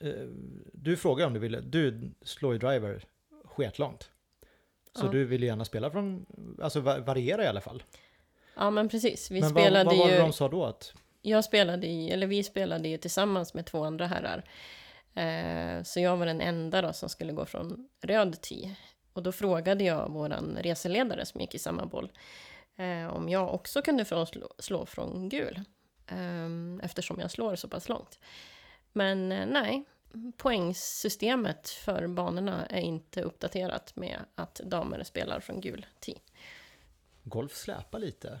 eh, 0.00 0.12
du 0.72 0.96
frågade 0.96 1.26
om 1.26 1.32
du 1.34 1.40
ville, 1.40 1.60
du 1.60 2.10
slår 2.22 2.52
ju 2.52 2.58
driver 2.58 3.04
sketlångt. 3.44 4.10
Så 4.98 5.06
Ja. 5.06 5.10
du 5.10 5.24
vill 5.24 5.42
gärna 5.42 5.64
spela 5.64 5.90
från, 5.90 6.26
alltså 6.62 6.80
va- 6.80 6.98
variera 7.00 7.44
i 7.44 7.46
alla 7.46 7.60
fall. 7.60 7.82
Ja, 8.56 8.70
men 8.70 8.88
precis. 8.88 9.30
Vi 9.30 9.40
Men 9.40 9.50
spelade 9.50 9.84
vad, 9.84 9.96
vad 9.96 9.98
var 9.98 10.06
det 10.06 10.16
ju... 10.16 10.22
de 10.22 10.32
sa 10.32 10.48
då? 10.48 10.64
Att, 10.64 10.92
Jag 11.22 11.44
spelade 11.44 11.86
i, 11.86 12.10
eller 12.10 12.26
vi 12.26 12.44
spelade 12.44 12.88
ju 12.88 12.96
tillsammans 12.96 13.54
med 13.54 13.66
två 13.66 13.84
andra 13.84 14.06
herrar. 14.06 14.44
Eh, 15.14 15.82
så 15.82 16.00
jag 16.00 16.16
var 16.16 16.26
den 16.26 16.40
enda 16.40 16.82
då 16.82 16.92
som 16.92 17.08
skulle 17.08 17.32
gå 17.32 17.44
från 17.44 17.88
röd 18.00 18.40
tee. 18.40 18.76
Och 19.12 19.22
då 19.22 19.32
frågade 19.32 19.84
jag 19.84 20.10
våran 20.10 20.58
reseledare 20.60 21.26
som 21.26 21.40
gick 21.40 21.54
i 21.54 21.58
samma 21.58 21.86
boll 21.86 22.12
eh, 22.76 23.06
om 23.06 23.28
jag 23.28 23.54
också 23.54 23.82
kunde 23.82 24.04
slå, 24.04 24.26
slå 24.58 24.86
från 24.86 25.28
gul. 25.28 25.60
Eh, 26.06 26.84
eftersom 26.84 27.20
jag 27.20 27.30
slår 27.30 27.56
så 27.56 27.68
pass 27.68 27.88
långt. 27.88 28.18
Men 28.92 29.32
eh, 29.32 29.46
nej, 29.46 29.84
poängsystemet 30.36 31.68
för 31.68 32.06
banorna 32.06 32.66
är 32.66 32.80
inte 32.80 33.22
uppdaterat 33.22 33.96
med 33.96 34.18
att 34.34 34.54
damer 34.54 35.02
spelar 35.02 35.40
från 35.40 35.60
gul 35.60 35.86
tee. 36.00 36.18
Golf 37.24 37.56
släpar 37.56 37.98
lite. 37.98 38.40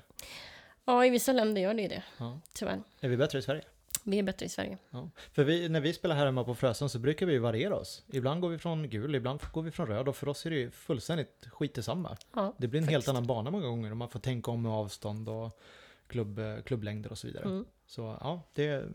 Ja, 0.84 1.04
i 1.06 1.10
vissa 1.10 1.32
länder 1.32 1.62
gör 1.62 1.74
det 1.74 1.82
ju 1.82 1.88
det, 1.88 2.02
Ja. 2.18 2.40
tyvärr. 2.52 2.82
Är 3.00 3.08
vi 3.08 3.16
bättre 3.16 3.38
i 3.38 3.42
Sverige? 3.42 3.62
Vi 4.06 4.18
är 4.18 4.22
bättre 4.22 4.46
i 4.46 4.48
Sverige. 4.48 4.78
Ja. 4.90 5.10
För 5.32 5.44
vi, 5.44 5.68
när 5.68 5.80
vi 5.80 5.92
spelar 5.92 6.14
här 6.16 6.26
hemma 6.26 6.44
på 6.44 6.54
Frösön 6.54 6.88
så 6.88 6.98
brukar 6.98 7.26
vi 7.26 7.38
variera 7.38 7.76
oss. 7.76 8.02
Ibland 8.12 8.40
går 8.40 8.48
vi 8.48 8.58
från 8.58 8.88
gul, 8.88 9.14
ibland 9.14 9.40
går 9.52 9.62
vi 9.62 9.70
från 9.70 9.86
röd 9.86 10.08
och 10.08 10.16
för 10.16 10.28
oss 10.28 10.46
är 10.46 10.50
det 10.50 10.56
ju 10.56 10.70
fullständigt 10.70 11.46
skit 11.52 11.74
detsamma. 11.74 12.16
Ja, 12.34 12.54
Det 12.58 12.68
blir 12.68 12.80
en 12.80 12.88
helt 12.88 13.04
faktiskt. 13.04 13.08
annan 13.08 13.26
bana 13.26 13.50
många 13.50 13.66
gånger 13.66 13.90
och 13.90 13.96
man 13.96 14.08
får 14.08 14.20
tänka 14.20 14.50
om 14.50 14.62
med 14.62 14.72
avstånd 14.72 15.28
och 15.28 15.60
klubb, 16.06 16.40
klubblängder 16.64 17.10
och 17.12 17.18
så 17.18 17.26
vidare. 17.26 17.44
Mm. 17.44 17.64
Så 17.86 18.16
ja, 18.20 18.42
det 18.54 18.66
är 18.66 18.88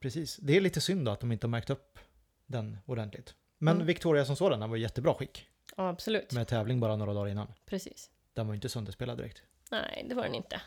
precis. 0.00 0.36
Det 0.36 0.56
är 0.56 0.60
lite 0.60 0.80
synd 0.80 1.04
då 1.06 1.10
att 1.12 1.20
de 1.20 1.32
inte 1.32 1.46
har 1.46 1.50
märkt 1.50 1.70
upp 1.70 1.98
den 2.46 2.78
ordentligt. 2.86 3.34
Men 3.58 3.74
Mm. 3.74 3.86
Victoria 3.86 4.24
som 4.24 4.36
sådan, 4.36 4.60
den 4.60 4.70
var 4.70 4.76
i 4.76 4.80
jättebra 4.80 5.14
skick. 5.14 5.46
ja 5.76 5.88
absolut. 5.88 6.32
Med 6.32 6.48
tävling 6.48 6.80
bara 6.80 6.96
några 6.96 7.14
dagar 7.14 7.30
innan. 7.30 7.52
Precis. 7.66 8.10
Den 8.34 8.46
var 8.46 8.54
ju 8.54 8.56
inte 8.56 8.68
sönderspelad 8.68 9.18
direkt. 9.18 9.42
Nej, 9.70 10.06
det 10.08 10.14
var 10.14 10.22
den 10.22 10.34
inte. 10.34 10.60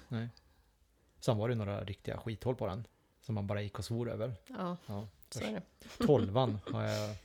Sen 1.19 1.37
var 1.37 1.49
det 1.49 1.55
några 1.55 1.83
riktiga 1.83 2.17
skithål 2.17 2.55
på 2.55 2.67
den. 2.67 2.87
Som 3.21 3.35
man 3.35 3.47
bara 3.47 3.61
gick 3.61 3.79
och 3.79 3.85
svor 3.85 4.09
över. 4.09 4.33
Ja, 4.47 4.77
Ja, 4.85 5.07
så 5.29 5.39
är 5.43 5.51
det. 5.51 5.61
Tolvan 6.05 6.59
har 6.71 6.83
jag 6.83 7.15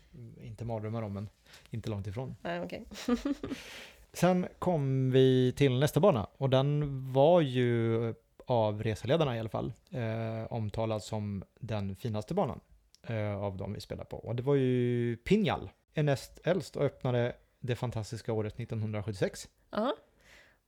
inte 0.42 0.64
mardrömmar 0.64 1.02
om, 1.02 1.12
men 1.12 1.28
inte 1.71 1.90
långt 1.90 2.07
ifrån. 2.07 2.37
Nej, 2.42 2.61
okej. 2.61 2.85
Sen 4.12 4.49
kom 4.59 5.11
vi 5.11 5.52
till 5.57 5.78
nästa 5.78 6.00
bana 6.00 6.25
och 6.37 6.50
den 6.50 7.12
var 7.12 7.40
ju 7.40 8.14
av 8.47 8.83
reseledarna 8.83 9.37
i 9.37 9.40
alla 9.40 9.49
fall 9.49 9.73
eh, 9.90 10.52
omtalad 10.52 11.02
som 11.02 11.45
den 11.61 11.97
finaste 11.97 12.35
banan 12.35 12.61
eh, 13.02 13.37
av 13.42 13.57
de 13.57 13.73
vi 13.73 13.80
spelar 13.80 14.04
på. 14.04 14.16
Och 14.16 14.37
det 14.37 14.42
var 14.42 14.54
ju 14.54 15.16
Pinjal, 15.16 15.71
är 15.95 16.02
näst 16.02 16.40
äldst 16.45 16.76
och 16.76 16.85
öppnade 16.85 17.37
det 17.61 17.76
fantastiska 17.76 18.33
året 18.33 18.61
1976. 18.61 19.49
Ja. 19.71 19.97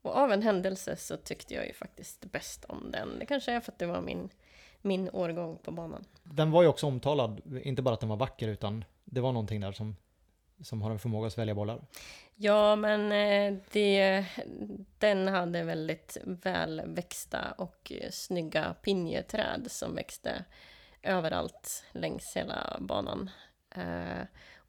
Och 0.02 0.16
av 0.16 0.33
en 0.33 0.42
händelse 0.42 0.97
så 0.97 1.16
tyckte 1.16 1.54
jag 1.54 1.66
ju 1.66 1.73
faktiskt 1.73 2.25
bäst 2.33 2.64
om 2.64 2.90
den. 2.90 3.19
Det 3.19 3.26
kanske 3.26 3.52
är 3.52 3.61
för 3.61 3.73
att 3.73 3.78
det 3.78 3.87
var 3.87 4.00
min, 4.00 4.28
min 4.83 5.11
årgång 5.11 5.59
på 5.62 5.71
banan. 5.71 6.04
Den 6.23 6.50
var 6.50 6.62
ju 6.62 6.69
också 6.69 6.87
omtalad, 6.87 7.42
inte 7.62 7.83
bara 7.83 7.95
att 7.95 8.00
den 8.00 8.09
var 8.09 8.16
vacker 8.16 8.49
utan 8.49 8.85
det 9.04 9.21
var 9.21 9.33
någonting 9.33 9.61
där 9.61 9.73
som, 9.73 9.97
som 10.62 10.83
har 10.83 10.90
en 10.90 10.99
förmåga 10.99 11.26
att 11.26 11.33
svälja 11.33 11.54
bollar. 11.54 11.80
Ja, 12.35 12.76
men 12.76 13.12
eh, 13.12 13.59
det, 13.73 14.25
den 14.99 15.28
hade 15.28 15.62
väldigt 15.62 16.16
välväxta 16.25 17.54
och 17.59 17.92
eh, 17.92 18.11
snygga 18.11 18.75
pinjeträd 18.83 19.66
som 19.71 19.95
växte 19.95 20.45
överallt 21.02 21.85
längs 21.92 22.37
hela 22.37 22.76
banan. 22.80 23.30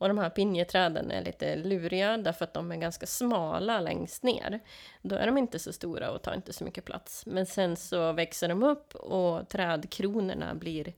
Och 0.02 0.08
de 0.08 0.18
här 0.18 0.30
pinjeträden 0.30 1.12
är 1.12 1.22
lite 1.22 1.56
luriga 1.56 2.18
därför 2.18 2.46
att 2.46 2.54
de 2.54 2.72
är 2.72 2.76
ganska 2.76 3.06
smala 3.06 3.82
längst 3.82 4.24
ner. 4.24 4.60
Då 5.02 5.16
är 5.16 5.26
de 5.26 5.38
inte 5.38 5.60
så 5.60 5.74
stora 5.74 6.12
och 6.12 6.22
tar 6.22 6.34
inte 6.34 6.54
så 6.54 6.64
mycket 6.64 6.86
plats. 6.86 7.26
Men 7.26 7.46
sen 7.46 7.76
så 7.76 8.12
växer 8.12 8.50
de 8.50 8.64
upp 8.64 8.96
och 8.96 9.50
trädkronorna 9.50 10.56
blir 10.56 10.94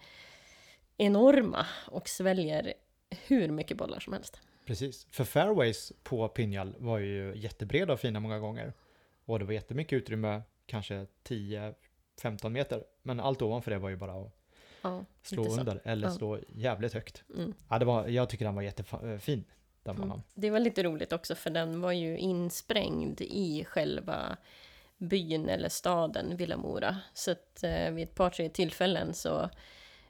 enorma 0.97 1.65
och 1.87 2.09
sväljer 2.09 2.73
hur 3.27 3.49
mycket 3.49 3.77
bollar 3.77 3.99
som 3.99 4.13
helst. 4.13 4.41
Precis, 4.65 5.07
för 5.11 5.23
fairways 5.23 5.93
på 6.03 6.27
Pinjal 6.27 6.75
var 6.77 6.99
ju 6.99 7.33
jättebreda 7.35 7.93
och 7.93 7.99
fina 7.99 8.19
många 8.19 8.39
gånger. 8.39 8.73
Och 9.25 9.39
det 9.39 9.45
var 9.45 9.53
jättemycket 9.53 9.97
utrymme, 9.97 10.41
kanske 10.65 11.05
10-15 11.23 12.49
meter. 12.49 12.83
Men 13.01 13.19
allt 13.19 13.41
ovanför 13.41 13.71
det 13.71 13.77
var 13.77 13.89
ju 13.89 13.95
bara 13.95 14.21
att 14.21 14.42
Ja, 14.83 15.05
slå 15.21 15.59
under 15.59 15.81
eller 15.83 16.07
Ja. 16.07 16.13
slå 16.13 16.39
jävligt 16.47 16.93
högt. 16.93 17.23
Mm. 17.35 17.53
Ja, 17.69 17.79
det 17.79 17.85
var, 17.85 18.07
jag 18.07 18.29
tycker 18.29 18.45
den 18.45 18.55
var 18.55 18.61
jättefin, 18.61 19.43
den 19.83 20.03
Mm. 20.03 20.21
Det 20.33 20.49
var 20.49 20.59
lite 20.59 20.83
roligt 20.83 21.13
också 21.13 21.35
för 21.35 21.49
den 21.49 21.81
var 21.81 21.91
ju 21.91 22.17
insprängd 22.17 23.21
i 23.21 23.65
själva 23.65 24.37
byn 24.97 25.49
eller 25.49 25.69
staden 25.69 26.37
Villamora. 26.37 26.97
Så 27.13 27.31
att 27.31 27.63
eh, 27.63 27.91
vid 27.91 28.03
ett 28.03 28.15
par 28.15 28.29
tre 28.29 28.49
tillfällen 28.49 29.13
så 29.13 29.49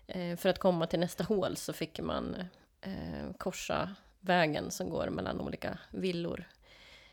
eh, 0.07 0.38
för 0.38 0.49
att 0.49 0.59
komma 0.59 0.88
till 0.88 0.99
nästa 0.99 1.23
hål 1.23 1.57
så 1.57 1.73
fick 1.73 1.99
man 1.99 2.36
eh, 2.81 3.33
korsa 3.38 3.95
vägen 4.19 4.71
som 4.71 4.89
går 4.89 5.09
mellan 5.09 5.41
olika 5.41 5.77
villor 5.91 6.43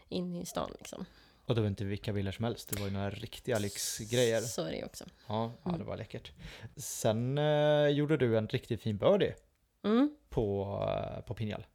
in 0.09 0.37
i 0.37 0.47
stan 0.47 0.71
liksom. 0.79 1.05
Och 1.51 1.57
det 1.57 1.61
var 1.63 1.69
inte 1.69 1.85
vilka 1.85 2.13
villor 2.13 2.33
som 2.33 2.45
helst, 2.45 2.71
det 2.71 2.81
var 2.81 2.87
ju 2.89 2.93
några 2.93 3.11
riktiga 3.11 3.59
lyxgrejer. 3.59 4.41
Så 4.41 4.63
är 4.65 4.71
det 4.73 4.85
också. 4.85 5.05
Ja, 5.29 5.53
ja, 5.65 5.71
det 5.71 5.75
Mm. 5.75 5.87
var 5.87 5.97
läckert. 5.97 6.33
Sen 6.77 7.39
eh, 7.39 7.89
gjorde 7.89 8.17
du 8.17 8.39
en 8.39 8.49
riktigt 8.49 8.83
fin 8.83 8.97
birdie 8.99 9.35
Mm, 9.85 10.17
på, 10.29 10.65
eh, 11.17 11.21
på 11.25 11.35
Pinjal. 11.35 11.67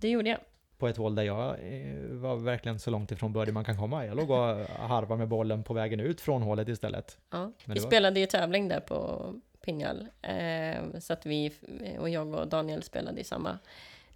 det 0.00 0.08
gjorde 0.08 0.28
jag. 0.30 0.38
På 0.78 0.88
ett 0.88 0.96
hål 0.96 1.14
där 1.14 1.22
jag 1.22 1.48
eh, 1.48 1.94
var 2.10 2.36
verkligen 2.36 2.78
så 2.78 2.90
långt 2.90 3.12
ifrån 3.12 3.32
birdie 3.32 3.52
man 3.52 3.64
kan 3.64 3.76
komma. 3.78 4.06
Jag 4.06 4.16
låg 4.16 4.30
och 4.30 4.56
harvade 4.68 5.18
med 5.18 5.28
bollen 5.28 5.62
på 5.64 5.74
vägen 5.74 6.00
ut 6.00 6.20
från 6.20 6.42
hålet 6.42 6.68
istället. 6.68 7.18
Ja. 7.30 7.38
Men 7.64 7.74
Vi 7.74 7.80
var- 7.80 7.86
spelade 7.86 8.20
ju 8.20 8.26
tävling 8.26 8.68
där 8.68 8.80
på 8.80 9.34
Pinjal. 9.64 10.06
Eh, 10.22 10.98
så 11.00 11.12
att 11.12 11.26
vi, 11.26 11.52
och 11.98 12.08
jag 12.10 12.34
och 12.34 12.48
Daniel 12.48 12.82
spelade 12.82 13.20
i 13.20 13.24
samma 13.24 13.58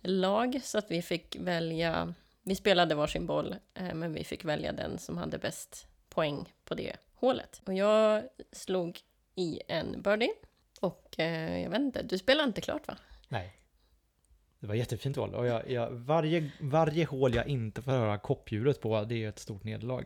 lag. 0.03 0.61
Så 0.64 0.79
att 0.79 0.90
vi 0.90 1.03
fick 1.03 1.37
välja, 1.40 2.14
vi 2.44 2.54
spelade 2.54 2.94
varsin 2.94 3.26
boll, 3.26 3.57
eh, 3.74 3.94
men 3.94 4.12
vi 4.12 4.24
fick 4.24 4.44
välja 4.44 4.72
den 4.72 4.98
som 4.98 5.18
hade 5.18 5.38
bäst 5.38 5.87
poäng 6.09 6.52
på 6.64 6.74
det 6.74 6.96
hålet. 7.14 7.62
Och 7.66 7.74
jag 7.74 8.22
slog 8.52 9.00
i 9.35 9.61
en 9.68 10.02
birdie. 10.02 10.30
Och 10.80 11.18
eh, 11.18 11.62
jag 11.62 11.70
vet 11.70 11.80
inte, 11.80 12.02
du 12.02 12.18
spelade 12.18 12.46
inte 12.48 12.61
klart 12.61 12.88
va? 12.88 12.96
Nej. 13.28 13.57
Det 14.61 14.66
var 14.66 14.74
jättefint 14.74 15.16
hål 15.16 15.35
och 15.35 15.46
jag, 15.46 15.70
jag, 15.70 15.90
varje, 15.90 16.50
varje 16.61 17.04
hål 17.04 17.35
jag 17.35 17.46
inte 17.46 17.83
får 17.83 17.92
höra 17.92 18.18
koppdjuret 18.18 18.80
på, 18.80 19.04
det 19.04 19.24
är 19.24 19.28
ett 19.28 19.38
stort 19.38 19.64
nederlag. 19.64 20.04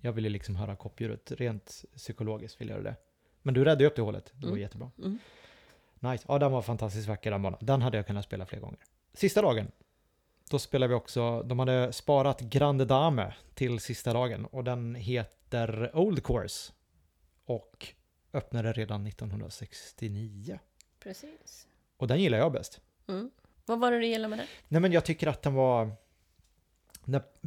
Jag 0.00 0.12
ville 0.12 0.28
liksom 0.28 0.56
höra 0.56 0.76
koppdjuret, 0.76 1.32
rent 1.32 1.84
psykologiskt 1.96 2.60
vill 2.60 2.68
jag 2.68 2.84
det. 2.84 2.96
Men 3.42 3.54
du 3.54 3.64
räddade 3.64 3.86
upp 3.86 3.96
det 3.96 4.02
hålet, 4.02 4.32
det 4.34 4.46
var 4.46 4.48
Mm. 4.52 4.60
jättebra. 4.60 4.90
Mm. 4.98 5.18
Nice, 6.00 6.24
ja 6.28 6.38
den 6.38 6.52
var 6.52 6.62
fantastiskt 6.62 7.08
vacker 7.08 7.30
den 7.30 7.42
banan. 7.42 7.58
Den 7.62 7.82
hade 7.82 7.96
jag 7.96 8.06
kunnat 8.06 8.24
spela 8.24 8.46
fler 8.46 8.60
gånger. 8.60 8.78
Sista 9.14 9.42
dagen, 9.42 9.70
då 10.50 10.58
spelade 10.58 10.88
vi 10.88 10.94
också, 10.94 11.42
de 11.42 11.58
hade 11.58 11.92
sparat 11.92 12.40
Grande 12.40 12.84
Dame 12.84 13.34
till 13.54 13.80
sista 13.80 14.12
dagen 14.12 14.46
och 14.46 14.64
den 14.64 14.94
heter 14.94 15.96
Old 15.96 16.24
Course. 16.24 16.72
Och 17.44 17.94
öppnade 18.32 18.72
redan 18.72 19.06
1969. 19.06 20.58
Precis. 21.00 21.66
Och 21.96 22.08
den 22.08 22.22
gillar 22.22 22.38
jag 22.38 22.52
bäst. 22.52 22.80
Mm. 23.08 23.30
Vad 23.66 23.80
var 23.80 23.90
det 23.90 23.98
du 23.98 24.06
gillade 24.06 24.28
med 24.28 24.38
den? 24.38 24.46
Nej 24.68 24.80
men 24.80 24.92
jag 24.92 25.04
tycker 25.04 25.26
att 25.26 25.42
den 25.42 25.54
var... 25.54 25.92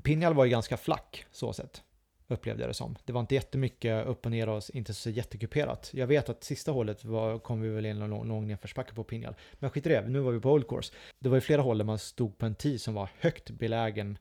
Pinjal 0.04 0.34
var 0.34 0.46
ju 0.46 0.52
ganska 0.52 0.78
flack 0.78 1.26
så 1.32 1.54
sett. 1.54 1.84
Upplevde 2.30 2.64
jag 2.64 2.70
det 2.70 2.74
som. 2.74 2.96
Det 3.06 3.14
var 3.14 3.22
inte 3.22 3.36
jättemycket 3.36 4.08
upp 4.08 4.26
och 4.26 4.32
ner 4.32 4.50
och 4.50 4.64
inte 4.74 4.94
så 4.94 5.10
jättekuperat. 5.10 5.92
Jag 5.94 6.08
vet 6.08 6.30
att 6.30 6.44
sista 6.44 6.72
hålet 6.72 7.04
var, 7.06 7.40
kom 7.40 7.62
vi 7.62 7.70
väl 7.70 7.86
in 7.86 8.02
en 8.02 8.10
lång, 8.10 8.28
lång 8.28 8.48
nedförsbacke 8.48 8.94
på 8.94 9.04
Pinjal. 9.04 9.36
Men 9.54 9.70
skit 9.70 9.86
i 9.86 9.90
det, 9.90 10.08
nu 10.08 10.20
var 10.20 10.32
vi 10.32 10.40
på 10.40 10.52
Old 10.52 10.68
Course. 10.68 10.94
Det 11.20 11.30
var 11.30 11.38
ju 11.38 11.42
flera 11.42 11.62
hål 11.62 11.78
där 11.78 11.86
man 11.86 12.00
stod 12.00 12.38
på 12.38 12.46
en 12.46 12.56
tee 12.56 12.80
som 12.80 12.94
var 12.94 13.10
högt 13.20 13.50
belägen 13.50 14.18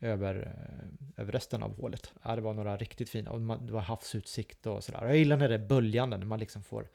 över, 0.00 0.34
eh, 0.36 1.22
över 1.22 1.32
resten 1.32 1.62
av 1.62 1.80
hålet. 1.80 2.12
Ja, 2.22 2.36
det 2.36 2.42
var 2.42 2.54
några 2.54 2.76
riktigt 2.76 3.10
fina 3.10 3.30
och 3.30 3.40
man, 3.40 3.66
det 3.66 3.72
var 3.72 3.80
havsutsikt 3.80 4.66
och 4.66 4.84
sådär. 4.84 5.06
Jag 5.06 5.16
gillar 5.16 5.36
när 5.36 5.48
det 5.48 5.54
är 5.54 5.66
böljande, 5.66 6.16
när 6.16 6.26
man 6.26 6.40
liksom 6.40 6.62
får, 6.62 6.88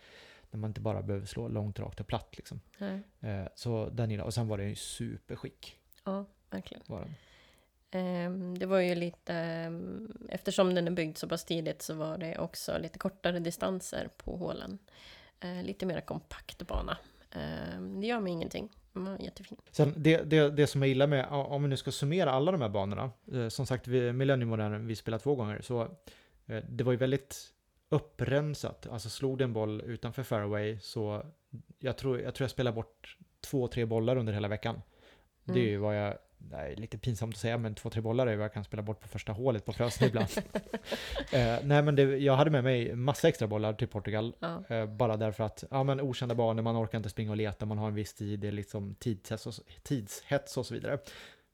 när 0.52 0.60
man 0.60 0.70
inte 0.70 0.82
bara 0.82 1.02
behöver 1.02 1.26
slå 1.26 1.48
långt, 1.48 1.80
rakt 1.80 2.00
och 2.00 2.08
platt 2.08 2.34
liksom. 2.38 2.62
Nej. 2.78 3.02
Eh, 3.20 3.48
så 3.56 3.90
den 3.90 4.12
gillar 4.12 4.24
Och 4.26 4.34
sen 4.34 4.48
var 4.48 4.58
det 4.58 4.64
ju 4.64 4.76
superskick. 4.76 5.78
Ja, 6.04 6.26
verkligen. 6.50 6.84
Var 6.88 7.00
den. 7.00 7.16
Ehm, 7.92 8.58
Det 8.58 8.66
var 8.66 8.80
ju 8.80 8.96
lite, 8.96 9.34
eftersom 10.30 10.76
den 10.76 10.88
är 10.88 10.92
byggd 10.92 11.18
så 11.18 11.28
pass 11.28 11.46
tidigt 11.46 11.82
så 11.82 11.94
var 11.94 12.18
det 12.18 12.38
också 12.38 12.78
lite 12.78 13.00
kortare 13.00 13.40
distanser 13.40 14.10
på 14.18 14.38
hålen. 14.38 14.78
Eh, 15.40 15.64
Lite 15.64 15.86
mer 15.86 16.02
kompakt 16.02 16.68
bana. 16.68 16.98
Ehm, 17.32 18.02
Det 18.02 18.08
gör 18.08 18.20
mig 18.20 18.34
ingenting. 18.34 18.70
Jättefin. 19.20 19.58
Sen 19.72 19.94
det, 19.98 20.18
det, 20.22 20.50
det 20.50 20.68
som 20.68 20.82
jag 20.82 20.90
gillar 20.90 21.08
med, 21.08 21.28
om 21.30 21.64
vi 21.64 21.70
nu 21.70 21.78
ska 21.78 21.92
summera 21.92 22.32
alla 22.32 22.52
de 22.52 22.62
här 22.62 22.70
banorna. 22.70 23.12
Eh, 23.34 23.48
som 23.48 23.66
sagt, 23.66 23.88
Millennium 23.88 24.88
vi 24.88 24.96
spelade 24.96 25.24
två 25.24 25.36
gånger. 25.36 25.62
Så 25.62 25.82
eh, 26.46 26.64
det 26.70 26.84
var 26.84 26.92
ju 26.92 26.98
väldigt 26.98 27.54
upprensat. 27.90 28.88
Alltså 28.92 29.10
slog 29.10 29.38
det 29.38 29.44
en 29.44 29.54
boll 29.54 29.82
utanför 29.82 30.24
fairway 30.24 30.80
så 30.80 31.26
jag 31.80 31.98
tror 31.98 32.20
jag, 32.22 32.34
tror 32.36 32.44
jag 32.46 32.52
spelar 32.52 32.72
bort 32.72 33.18
två, 33.42 33.68
tre 33.68 33.86
bollar 33.86 34.16
under 34.16 34.34
hela 34.34 34.48
veckan. 34.48 34.82
Det 35.44 35.52
är 35.52 35.56
Mm. 35.58 35.70
ju 35.70 35.78
vad 35.78 35.98
jag, 35.98 36.18
är 36.52 36.76
lite 36.76 36.98
pinsamt 36.98 37.34
att 37.36 37.40
säga, 37.40 37.58
men 37.58 37.76
två, 37.76 37.90
tre 37.90 38.02
bollar 38.02 38.28
är 38.28 38.36
vad 38.36 38.44
jag 38.44 38.54
kan 38.54 38.64
spela 38.64 38.84
bort 38.84 39.00
på 39.00 39.08
första 39.08 39.32
hålet 39.32 39.66
på 39.66 39.74
Frösön 39.74 40.08
ibland. 40.08 40.28
eh, 41.32 41.58
nej 41.64 41.82
men 41.82 41.96
det, 41.96 42.04
jag 42.04 42.36
hade 42.36 42.52
med 42.52 42.64
mig 42.64 42.96
massa 42.96 43.28
extra 43.28 43.48
bollar 43.48 43.74
till 43.74 43.88
Portugal. 43.88 44.34
Ja. 44.40 44.64
Eh, 44.70 44.86
bara 44.86 45.18
därför 45.18 45.44
att, 45.44 45.64
ja 45.72 45.84
men 45.84 46.02
okända 46.02 46.36
banor, 46.36 46.62
man 46.62 46.84
orkar 46.84 46.98
inte 46.98 47.10
springa 47.10 47.32
och 47.32 47.38
leta, 47.38 47.66
man 47.66 47.78
har 47.78 47.88
en 47.88 47.96
viss 47.96 48.14
tid, 48.14 48.40
det 48.40 48.48
är 48.48 48.52
liksom 48.52 48.96
tidshets 48.96 49.48
och, 49.48 49.54
tidshets 49.84 50.58
och 50.58 50.66
så 50.66 50.74
vidare. 50.74 50.98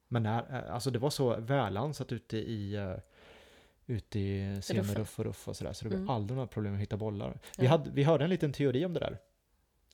Men 0.07 0.23
när, 0.23 0.39
eh, 0.39 0.73
alltså 0.73 0.91
det 0.91 0.99
var 0.99 1.09
så 1.09 1.35
välansat 1.39 2.11
ute 2.11 2.37
i 2.37 2.77
uh, 2.77 2.97
ute 3.89 4.19
i 4.19 4.61
semiruff 4.61 5.19
och 5.19 5.25
ruff 5.25 5.47
och 5.47 5.55
sådär, 5.55 5.73
så 5.73 5.85
det 5.85 5.89
var 5.89 5.97
Mm. 5.97 6.09
aldrig 6.09 6.35
några 6.35 6.47
problem 6.47 6.73
att 6.73 6.79
hitta 6.79 6.97
bollar. 6.97 7.39
Vi, 7.57 7.65
hade, 7.67 7.89
vi 7.89 8.03
hörde 8.03 8.23
en 8.23 8.29
liten 8.29 8.53
teori 8.53 8.85
om 8.85 8.93
det 8.93 8.99
där. 8.99 9.17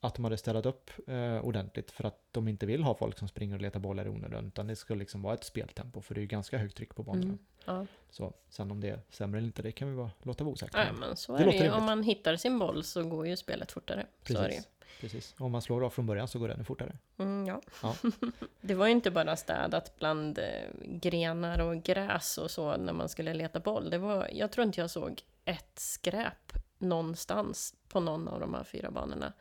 Att 0.04 0.16
de 0.16 0.24
hade 0.24 0.38
städat 0.38 0.66
upp 0.66 0.92
eh, 1.08 1.46
ordentligt 1.46 1.92
för 1.92 2.04
att 2.04 2.20
de 2.32 2.48
inte 2.48 2.66
vill 2.66 2.84
ha 2.84 2.96
folk 2.96 3.18
som 3.18 3.28
springer 3.28 3.56
och 3.56 3.62
letar 3.62 3.80
bollar 3.80 4.06
i 4.06 4.10
onödan, 4.10 4.48
utan 4.48 4.68
det 4.68 4.76
ska 4.76 4.94
liksom 4.94 5.22
vara 5.22 5.34
ett 5.34 5.44
speltempo, 5.44 6.02
för 6.02 6.16
det 6.16 6.20
är 6.20 6.22
ju 6.22 6.28
ganska 6.28 6.58
högt 6.58 6.78
tryck 6.78 6.96
på 6.96 7.04
banorna. 7.04 7.24
Mm. 7.24 7.40
Ja. 7.66 7.86
Så 8.10 8.34
sen 8.50 8.72
om 8.72 8.82
det 8.82 8.90
är 8.90 9.00
sämre 9.10 9.38
eller 9.38 9.48
inte, 9.48 9.62
det 9.62 9.72
kan 9.72 9.90
vi 9.90 9.96
bara 9.96 10.12
låta 10.22 10.44
vara 10.44 10.54
osäkert. 10.54 10.76
ja, 10.76 10.94
men 11.00 11.16
så 11.16 11.38
Det 11.38 11.44
är 11.44 11.48
det 11.48 11.58
ju. 11.58 11.72
Om 11.72 11.84
man 11.84 12.04
hittar 12.04 12.36
sin 12.36 12.60
boll 12.60 12.84
så 12.84 13.04
går 13.04 13.28
ju 13.28 13.38
spelet 13.38 13.72
fortare. 13.72 14.06
Precis. 14.24 14.68
Precis. 15.02 15.36
Om 15.38 15.52
man 15.52 15.62
slår 15.62 15.86
av 15.86 15.90
från 15.90 16.06
början 16.06 16.28
så 16.28 16.40
går 16.40 16.48
det 16.48 16.54
ännu 16.54 16.64
fortare. 16.64 16.98
Mm, 17.18 17.48
ja. 17.48 17.62
Ja. 17.84 17.96
det 18.62 18.76
var 18.76 18.86
ju 18.86 18.92
inte 18.92 19.12
bara 19.12 19.36
städat 19.36 20.00
bland 20.00 20.38
eh, 20.38 20.46
grenar 20.86 21.62
och 21.62 21.84
gräs 21.84 22.38
och 22.38 22.52
så 22.52 22.78
när 22.78 22.94
man 22.94 23.10
skulle 23.10 23.34
leta 23.34 23.60
boll. 23.60 23.90
Det 23.90 23.98
var, 23.98 24.30
jag 24.34 24.52
tror 24.52 24.66
inte 24.66 24.82
jag 24.82 24.90
såg 24.90 25.22
ett 25.46 25.80
skräp 25.80 26.54
någonstans 26.84 27.76
på 27.88 28.00
någon 28.00 28.28
av 28.28 28.40
de 28.40 28.54
här 28.54 28.64
fyra 28.64 28.92
banorna. 28.92 29.34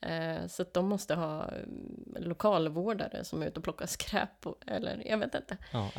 Eh, 0.00 0.46
så 0.46 0.64
de 0.72 0.86
måste 0.86 1.14
ha 1.14 1.42
eh, 1.42 1.62
lokalvårdare 2.16 3.24
som 3.24 3.42
är 3.42 3.46
ute 3.46 3.58
och 3.58 3.64
plockar 3.64 3.86
skräp. 3.86 4.46
Och, 4.46 4.56
eller 4.66 5.02
jag 5.06 5.18
vet 5.18 5.34
inte. 5.34 5.56
Ja, 5.72 5.90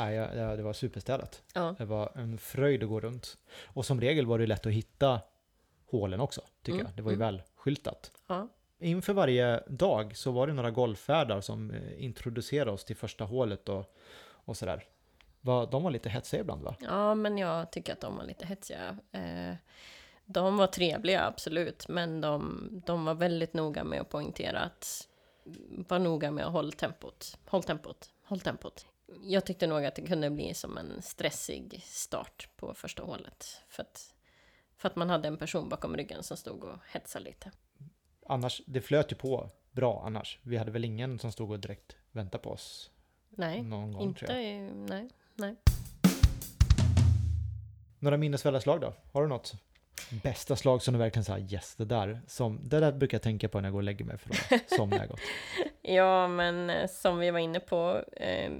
det 0.56 0.64
var 0.64 0.74
superstädat. 0.74 1.44
Ja. 1.54 1.76
Det 1.78 1.86
var 1.86 2.12
en 2.16 2.38
fröjd 2.38 2.84
att 2.84 2.90
gå 2.90 3.00
runt. 3.00 3.38
Och 3.64 3.86
som 3.86 4.02
regel 4.02 4.26
var 4.26 4.40
det 4.40 4.48
lätt 4.48 4.66
att 4.66 4.72
hitta 4.72 5.22
hålen 5.86 6.20
också, 6.20 6.42
tycker 6.62 6.80
Mm, 6.80 6.86
jag. 6.86 6.96
Det 6.96 7.02
var 7.02 7.12
ju 7.12 7.16
mm. 7.16 7.26
väl 7.26 7.42
skyltat. 7.56 8.12
Ja. 8.28 8.48
Inför 8.80 9.14
varje 9.14 9.64
dag 9.68 10.18
så 10.18 10.32
var 10.32 10.48
det 10.48 10.54
några 10.54 10.72
golfvärdar 10.72 11.42
som 11.42 11.72
eh, 11.72 12.04
introducerade 12.04 12.72
oss 12.72 12.86
till 12.86 12.96
första 12.96 13.24
hålet 13.24 13.70
och, 13.70 13.96
och 14.46 14.58
sådär. 14.58 14.84
De 15.72 15.84
var 15.84 15.92
lite 15.92 16.10
hetsiga 16.10 16.42
ibland 16.42 16.64
va? 16.64 16.76
ja, 16.80 17.16
men 17.16 17.38
jag 17.38 17.72
tycker 17.72 17.94
att 17.94 18.02
de 18.02 18.18
var 18.18 18.24
lite 18.24 18.46
hetsiga. 18.46 18.98
Eh, 19.12 19.56
de 20.26 20.58
var 20.58 20.68
trevliga, 20.68 21.26
absolut. 21.26 21.88
Men 21.88 22.22
de, 22.22 22.70
de 22.86 23.06
var 23.06 23.14
väldigt 23.14 23.54
noga 23.54 23.84
med 23.84 24.02
att 24.02 24.10
poängtera 24.10 24.60
att 24.60 25.08
var 25.88 26.00
noga 26.00 26.32
med 26.32 26.46
att 26.46 26.52
hålla 26.52 26.72
tempot. 26.72 27.38
Håll 27.46 27.64
tempot. 27.64 28.10
Håll 28.24 28.40
tempot. 28.40 28.86
Jag 29.24 29.46
tyckte 29.46 29.68
nog 29.68 29.86
att 29.86 29.96
det 29.96 30.02
kunde 30.02 30.30
bli 30.30 30.54
som 30.54 30.78
en 30.78 31.02
stressig 31.02 31.82
start 31.84 32.50
på 32.56 32.74
första 32.74 33.04
hålet. 33.04 33.62
För 33.68 33.82
att, 33.84 34.14
för 34.78 34.90
att 34.90 34.96
man 34.96 35.10
hade 35.10 35.28
en 35.28 35.38
person 35.38 35.70
bakom 35.70 35.98
ryggen 35.98 36.24
som 36.24 36.38
stod 36.38 36.64
och 36.64 36.78
hetsade 36.88 37.26
lite. 37.26 37.52
Annars, 38.28 38.62
det 38.66 38.82
flöt 38.82 39.12
ju 39.12 39.16
på 39.16 39.50
bra 39.72 40.04
annars. 40.06 40.40
Vi 40.42 40.58
hade 40.58 40.72
väl 40.72 40.86
ingen 40.86 41.20
som 41.20 41.32
stod 41.32 41.52
och 41.52 41.60
direkt 41.60 41.96
väntade 42.12 42.44
på 42.44 42.50
oss 42.50 42.92
Nej, 43.30 43.64
någon 43.64 43.94
gång 43.94 44.02
inte... 44.02 44.26
tror 44.26 44.40
jag. 44.40 44.76
Nej, 44.76 45.10
nej. 45.36 45.56
Några 48.00 48.18
minnesvärda 48.18 48.62
slag 48.62 48.82
då? 48.82 48.94
Har 49.12 49.22
du 49.22 49.28
något? 49.28 49.56
Bästa 50.10 50.56
slag 50.56 50.82
som 50.82 50.94
du 50.94 50.98
verkligen 50.98 51.24
säger 51.24 51.54
yes, 51.54 51.76
det 51.76 51.86
där, 51.86 52.22
som, 52.28 52.60
det 52.64 52.80
där 52.80 52.92
brukar 52.92 53.16
jag 53.16 53.22
tänka 53.22 53.50
på 53.50 53.62
när 53.62 53.68
jag 53.68 53.74
går 53.74 53.80
och 53.80 53.84
lägger 53.84 54.06
mig 54.06 54.18
för 54.18 54.56
att 54.56 54.70
somna 54.70 54.98
jag 54.98 55.08
gott. 55.10 55.20
Ja, 55.82 56.28
men 56.28 56.70
eh, 56.70 56.88
som 56.88 57.20
vi 57.20 57.32
var 57.32 57.40
inne 57.40 57.60
på, 57.60 58.04
eh, 58.12 58.52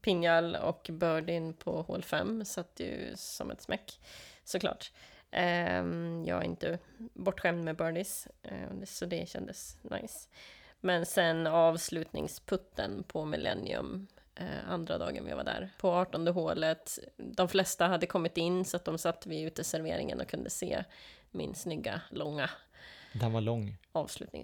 Pinjal 0.00 0.56
och 0.56 0.90
Birdin 0.92 1.54
på 1.54 1.82
hål 1.82 2.02
5 2.02 2.44
satt 2.44 2.80
ju 2.80 3.12
som 3.14 3.50
ett 3.50 3.62
smäck, 3.62 4.00
såklart. 4.44 4.92
Eh, 5.30 5.84
jag 6.26 6.28
är 6.28 6.44
inte 6.44 6.78
bortskämd 6.98 7.64
med 7.64 7.76
birdies, 7.76 8.28
eh, 8.42 8.84
så 8.84 9.06
det 9.06 9.28
kändes 9.28 9.76
nice. 9.82 10.28
Men 10.80 11.06
sen 11.06 11.46
avslutningsputten 11.46 13.04
på 13.08 13.24
Millennium, 13.24 14.06
eh, 14.40 14.70
andra 14.70 14.98
dagen 14.98 15.24
vi 15.24 15.32
var 15.32 15.44
där, 15.44 15.70
på 15.78 15.90
18 15.90 16.28
hålet. 16.28 16.98
De 17.16 17.48
flesta 17.48 17.86
hade 17.86 18.06
kommit 18.06 18.36
in 18.36 18.64
så 18.64 18.76
att 18.76 18.84
de 18.84 18.98
satt 18.98 19.26
vid 19.26 19.46
uteserveringen 19.46 20.20
och 20.20 20.28
kunde 20.28 20.50
se 20.50 20.84
min 21.30 21.54
snygga, 21.54 22.00
långa 22.10 22.50
Den 23.12 23.32
var 23.32 23.40
lång. 23.40 23.76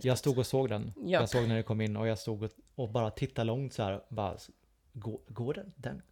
Jag 0.03 0.19
stod 0.19 0.39
och 0.39 0.47
såg 0.47 0.69
den. 0.69 0.93
Ja. 0.97 1.21
Jag 1.21 1.29
såg 1.29 1.49
när 1.49 1.57
det 1.57 1.63
kom 1.63 1.81
in 1.81 1.97
och 1.97 2.09
jag 2.09 2.19
stod 2.19 2.43
och, 2.43 2.51
och 2.75 2.89
bara 2.89 3.11
tittade 3.11 3.47
långt 3.47 3.73
så 3.73 3.83
här. 3.83 4.03
Bara, 4.09 4.37
går, 4.93 5.21
går 5.27 5.55
den? 5.55 5.73
Den, 5.77 6.03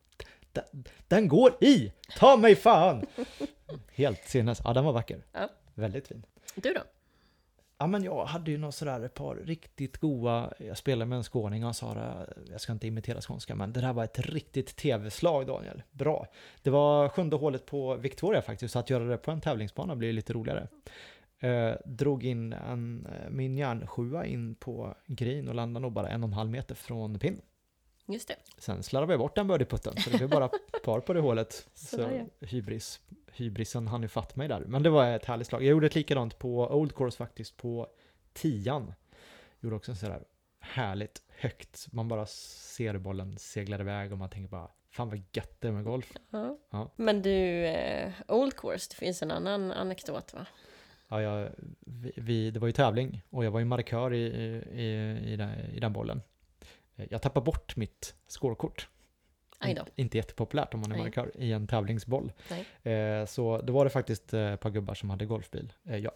den? 0.53 0.85
den 1.09 1.29
går 1.29 1.65
i! 1.65 1.93
Ta 2.19 2.37
mig 2.37 2.57
fan! 2.57 3.07
Helt 3.93 4.25
senast. 4.25 4.61
Ja, 4.65 4.73
den 4.73 4.85
var 4.85 4.93
vacker. 4.93 5.25
Ja. 5.33 5.49
Väldigt 5.75 6.09
fin. 6.09 6.27
Du 6.55 6.73
då? 6.73 6.81
Ja, 7.85 7.89
men 7.89 8.05
jag 8.05 8.25
hade 8.25 8.51
ju 8.51 8.59
några 8.59 8.73
sådär 8.73 9.01
ett 9.01 9.15
par 9.15 9.37
riktigt 9.37 9.99
goa, 9.99 10.53
jag 10.59 10.79
spelade 10.79 11.09
med 11.09 11.17
en 11.17 11.25
skåning 11.25 11.63
och 11.63 11.67
han 11.67 11.75
sa 11.75 11.95
det, 11.95 12.35
jag 12.51 12.61
ska 12.61 12.73
inte 12.73 12.87
imitera 12.87 13.21
skånska, 13.21 13.55
men 13.55 13.73
det 13.73 13.81
där 13.81 13.93
var 13.93 14.05
ett 14.05 14.19
riktigt 14.19 14.77
tv-slag 14.77 15.47
Daniel. 15.47 15.83
Bra. 15.93 16.27
Det 16.63 16.71
var 16.71 17.09
sjunde 17.09 17.37
hålet 17.37 17.67
på 17.67 17.97
Victoria 17.97 18.43
faktiskt, 18.43 18.73
så 18.73 18.79
att 18.79 18.91
göra 18.91 19.05
det 19.05 19.17
på 19.17 19.31
en 19.31 19.41
tävlingsbana 19.41 19.97
blir 19.97 20.13
lite 20.13 20.33
roligare. 20.33 20.69
Eh, 21.39 21.73
drog 21.85 22.25
in 22.25 22.53
en, 22.53 23.07
eh, 23.07 23.31
min 23.31 23.59
järnsjua 23.59 24.27
in 24.27 24.55
på 24.55 24.95
green 25.07 25.49
och 25.49 25.55
landade 25.55 25.83
nog 25.83 25.93
bara 25.93 26.09
en 26.09 26.23
och 26.23 26.29
en 26.29 26.35
halv 26.35 26.51
meter 26.51 26.75
från 26.75 27.19
pinn. 27.19 27.41
Just 28.07 28.29
det. 28.29 28.37
Sen 28.59 28.83
slarvade 28.83 29.13
jag 29.13 29.21
bort 29.21 29.35
den 29.35 29.47
birdieputten, 29.47 29.97
så 29.97 30.11
det 30.11 30.17
blev 30.17 30.31
bara 30.31 30.49
par 30.85 31.01
på 31.01 31.13
det 31.13 31.21
hålet. 31.21 31.69
Sådär, 31.75 32.27
Så 32.41 32.47
hybris, 32.47 33.01
hybrisen 33.33 33.89
hann 33.89 34.03
ju 34.03 34.09
fatt 34.09 34.37
mig 34.37 34.49
där. 34.49 34.61
Men 34.61 34.83
det 34.83 34.91
var 34.91 35.11
ett 35.11 35.25
härligt 35.25 35.47
slag. 35.47 35.63
Jag 35.63 35.71
gjorde 35.71 35.87
ett 35.87 35.95
likadant 35.95 36.39
på 36.39 36.59
Old 36.59 36.95
Course 36.95 37.17
faktiskt, 37.17 37.57
på 37.57 37.89
tian. 38.33 38.95
Gjorde 39.61 39.77
också 39.77 39.93
en 39.93 39.97
sådär 39.97 40.25
härligt 40.61 41.23
högt, 41.29 41.87
man 41.93 42.09
bara 42.09 42.27
ser 42.27 42.99
bollen 42.99 43.39
segla 43.39 43.81
iväg 43.81 44.13
och 44.13 44.19
man 44.19 44.31
tänker 44.31 44.49
bara, 44.49 44.69
fan 44.91 45.09
vad 45.09 45.23
gött 45.33 45.61
det 45.61 45.69
är 45.69 45.73
med 45.73 45.85
golf. 45.85 46.13
Ja. 46.31 46.59
Ja. 46.71 46.91
Men 46.97 47.23
du, 47.23 47.67
eh, 47.67 48.13
Old 48.29 48.57
Course, 48.57 48.87
det 48.91 48.97
finns 48.97 49.23
en 49.23 49.31
annan 49.31 49.73
anekdot 49.73 50.35
va? 50.35 50.47
Ja, 51.09 51.23
jag, 51.23 51.51
vi, 51.81 52.13
vi, 52.17 52.51
det 52.51 52.61
var 52.61 52.67
ju 52.67 52.73
tävling 52.73 53.23
och 53.31 53.45
jag 53.45 53.51
var 53.51 53.61
ju 53.61 53.65
markör 53.65 54.15
i, 54.15 54.27
i, 54.27 55.19
i, 55.33 55.37
den, 55.37 55.51
i 55.61 55.81
den 55.81 55.93
bollen. 55.93 56.23
Jag 56.97 57.23
tappade 57.23 57.45
bort 57.45 57.77
mitt. 57.77 58.15
In- 59.71 59.77
Inte 59.97 60.17
jättepopulärt 60.17 60.75
om 60.75 60.81
man 60.81 60.93
är 60.93 60.97
markör 61.05 61.31
i 61.43 61.53
en 61.53 61.67
tävlingsboll. 61.67 62.33
Eh, 62.83 63.27
så 63.27 63.59
då 63.63 63.73
var 63.73 63.85
det 63.85 63.91
faktiskt 63.91 64.35
eh, 64.35 64.53
ett 64.53 64.61
par 64.61 64.71
gubbar 64.71 64.95
som 64.95 65.11
hade 65.11 65.27
golfbil. 65.27 65.73
Eh, 65.85 65.97
jag, 65.97 66.13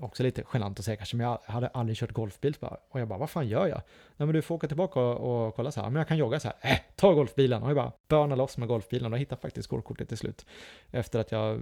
också 0.00 0.22
lite 0.22 0.44
genant 0.52 0.78
att 0.78 0.84
säga 0.84 0.96
kanske, 0.96 1.16
men 1.16 1.26
jag 1.26 1.38
hade 1.44 1.68
aldrig 1.68 1.96
kört 1.98 2.12
golfbil. 2.12 2.54
Och 2.90 3.00
jag 3.00 3.08
bara, 3.08 3.18
vad 3.18 3.30
fan 3.30 3.48
gör 3.48 3.66
jag? 3.66 3.80
Nej 4.16 4.26
men 4.26 4.32
du 4.32 4.42
får 4.42 4.54
åka 4.54 4.68
tillbaka 4.68 5.00
och, 5.00 5.46
och 5.46 5.54
kolla 5.56 5.70
så 5.72 5.80
här, 5.80 5.90
men 5.90 6.00
jag 6.00 6.08
kan 6.08 6.16
jogga 6.16 6.40
så 6.40 6.48
här. 6.48 6.72
Äh, 6.72 6.78
ta 6.96 7.12
golfbilen! 7.12 7.62
Och 7.62 7.68
jag 7.68 7.76
bara 7.76 7.92
börna 8.08 8.34
loss 8.34 8.58
med 8.58 8.68
golfbilen 8.68 9.12
och 9.12 9.18
hittade 9.18 9.40
faktiskt 9.40 9.68
scorekortet 9.68 10.08
till 10.08 10.18
slut. 10.18 10.46
Efter 10.90 11.20
att 11.20 11.32
jag 11.32 11.60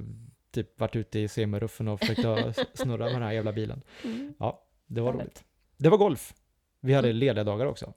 typ 0.50 0.80
varit 0.80 0.96
ute 0.96 1.18
i 1.18 1.28
semiruffen 1.28 1.88
och 1.88 2.00
försökt 2.00 2.58
snurra 2.78 3.04
med 3.04 3.14
den 3.14 3.22
här 3.22 3.32
jävla 3.32 3.52
bilen. 3.52 3.82
Mm. 4.04 4.34
Det 4.86 5.00
var 5.00 5.12
roligt. 5.12 5.44
Det 5.76 5.88
var 5.88 5.98
golf. 5.98 6.34
Vi 6.80 6.94
hade 6.94 7.08
Mm. 7.08 7.16
lediga 7.18 7.44
dagar 7.44 7.66
också. 7.66 7.92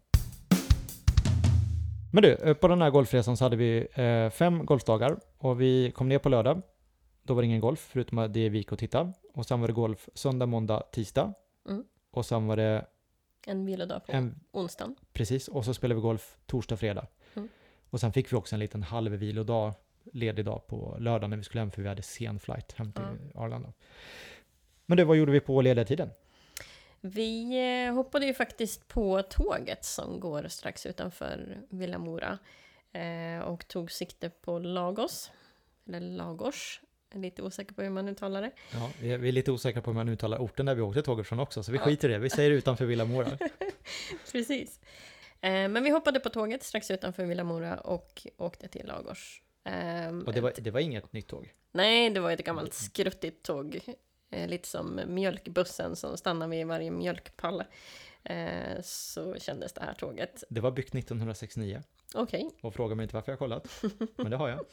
Men 2.12 2.24
du, 2.24 2.34
eh, 2.34 2.54
på 2.54 2.68
den 2.68 2.82
här 2.82 2.90
golfresan 2.90 3.38
så 3.38 3.46
hade 3.46 3.56
vi 3.56 3.88
eh, 3.94 4.30
fem 4.30 4.66
golfdagar 4.66 5.20
och 5.38 5.62
vi 5.62 5.92
kom 5.92 6.10
ner 6.10 6.20
på 6.20 6.30
lördag. 6.30 6.62
Då 7.24 7.34
var 7.34 7.42
det 7.42 7.46
ingen 7.46 7.62
golf 7.62 7.80
förutom 7.92 8.18
att 8.18 8.34
det 8.34 8.50
vi 8.50 8.58
gick 8.58 8.72
och 8.72 8.80
tittade. 8.80 9.14
Och 9.34 9.46
sen 9.46 9.62
var 9.62 9.68
det 9.68 9.74
golf 9.74 10.10
söndag, 10.14 10.46
måndag, 10.46 10.84
tisdag. 10.92 11.34
Mm. 11.70 11.84
Och 12.12 12.26
sen 12.26 12.48
var 12.48 12.58
det 12.58 12.86
En 13.48 13.66
vilodag 13.66 14.06
på 14.06 14.12
en, 14.12 14.40
onsdagen. 14.52 14.96
precis, 15.14 15.48
och 15.48 15.66
så 15.66 15.74
spelade 15.74 15.96
vi 15.96 16.02
golf 16.02 16.38
torsdag, 16.46 16.78
fredag. 16.78 17.08
Mm. 17.36 17.50
Och 17.90 18.00
sen 18.00 18.14
fick 18.14 18.34
vi 18.34 18.38
också 18.38 18.56
en 18.56 18.60
liten 18.60 18.84
halv 18.84 19.12
vilodag, 19.12 19.74
ledig 20.14 20.46
dag 20.46 20.68
på 20.68 20.98
lördag 21.00 21.30
när 21.30 21.38
vi 21.38 21.44
skulle 21.44 21.62
hem 21.62 21.72
för 21.72 21.82
vi 21.82 21.88
hade 21.88 22.02
sen 22.02 22.40
flight 22.40 22.72
hem 22.72 22.92
till 22.92 23.04
Arlanda. 23.36 23.74
Men 24.86 24.98
du, 24.98 25.04
vad 25.04 25.18
gjorde 25.18 25.32
vi 25.32 25.40
på 25.40 25.62
lediga 25.62 25.86
tiden? 25.86 26.10
Vi 27.02 27.60
eh, 27.88 27.94
hoppade 27.94 28.26
ju 28.26 28.34
faktiskt 28.34 28.88
på 28.88 29.22
tåget 29.22 29.86
som 29.86 30.20
går 30.20 30.48
strax 30.48 30.86
utanför 30.86 31.58
Villamora 31.70 32.38
eh, 32.94 33.40
och 33.44 33.68
tog 33.68 33.92
sikte 33.92 34.30
på 34.30 34.60
Lagos, 34.60 35.32
eller 35.88 36.00
Lagos. 36.18 36.82
Jag 37.12 37.18
är 37.18 37.22
lite 37.22 37.42
osäker 37.44 37.74
på 37.74 37.82
hur 37.82 37.90
man 37.90 38.08
uttalar 38.10 38.42
det. 38.42 38.52
Ja, 38.74 38.90
vi 39.02 39.12
är, 39.12 39.18
vi 39.18 39.28
är 39.28 39.32
lite 39.32 39.52
osäkra 39.52 39.82
på 39.82 39.90
hur 39.90 39.96
man 39.96 40.10
uttalar 40.10 40.38
orten 40.38 40.66
där 40.66 40.76
vi 40.76 40.82
åkte 40.82 41.02
tåget 41.02 41.28
från 41.28 41.40
också, 41.40 41.64
så 41.64 41.72
vi 41.72 41.78
Ja. 41.78 41.84
skiter 41.84 42.10
i 42.10 42.12
det. 42.12 42.20
Vi 42.20 42.30
säger 42.30 42.52
utanför 42.52 42.86
Villamora. 42.86 43.38
Precis. 44.32 44.80
Eh, 45.42 45.52
men 45.68 45.84
vi 45.84 45.90
hoppade 45.90 46.20
på 46.20 46.30
tåget 46.30 46.64
strax 46.64 46.92
utanför 46.92 47.26
Villamora 47.26 47.78
och 47.78 48.28
åkte 48.38 48.68
till 48.68 48.86
Lagos. 48.86 49.42
Eh, 49.64 50.18
Och 50.26 50.34
det 50.34 50.42
var, 50.42 50.54
det 50.58 50.72
var 50.72 50.80
inget 50.80 51.14
nytt 51.14 51.28
tåg. 51.28 51.54
Nej, 51.72 52.10
det 52.10 52.20
var 52.20 52.32
ett 52.32 52.44
gammalt 52.46 52.74
skruttigt 52.74 53.44
tåg. 53.46 53.80
Eh, 54.30 54.48
lite 54.48 54.68
som 54.68 55.02
mjölkbussen 55.08 55.96
som 55.96 56.18
stannar 56.18 56.48
vid 56.48 56.68
varje 56.68 56.92
mjölkpall. 56.92 57.64
Eh, 58.24 58.82
så 58.84 59.36
kändes 59.36 59.74
det 59.74 59.82
här 59.82 59.94
tåget. 59.94 60.44
Det 60.50 60.62
var 60.62 60.72
byggt 60.72 60.96
1969 60.96 61.82
Okej. 62.14 62.50
och 62.62 62.74
fråga 62.74 62.96
mig 62.96 63.04
inte 63.04 63.16
varför 63.16 63.32
jag 63.32 63.40
kollat. 63.40 63.84
Men 64.16 64.32
det 64.32 64.38
har 64.38 64.50
jag. 64.50 64.66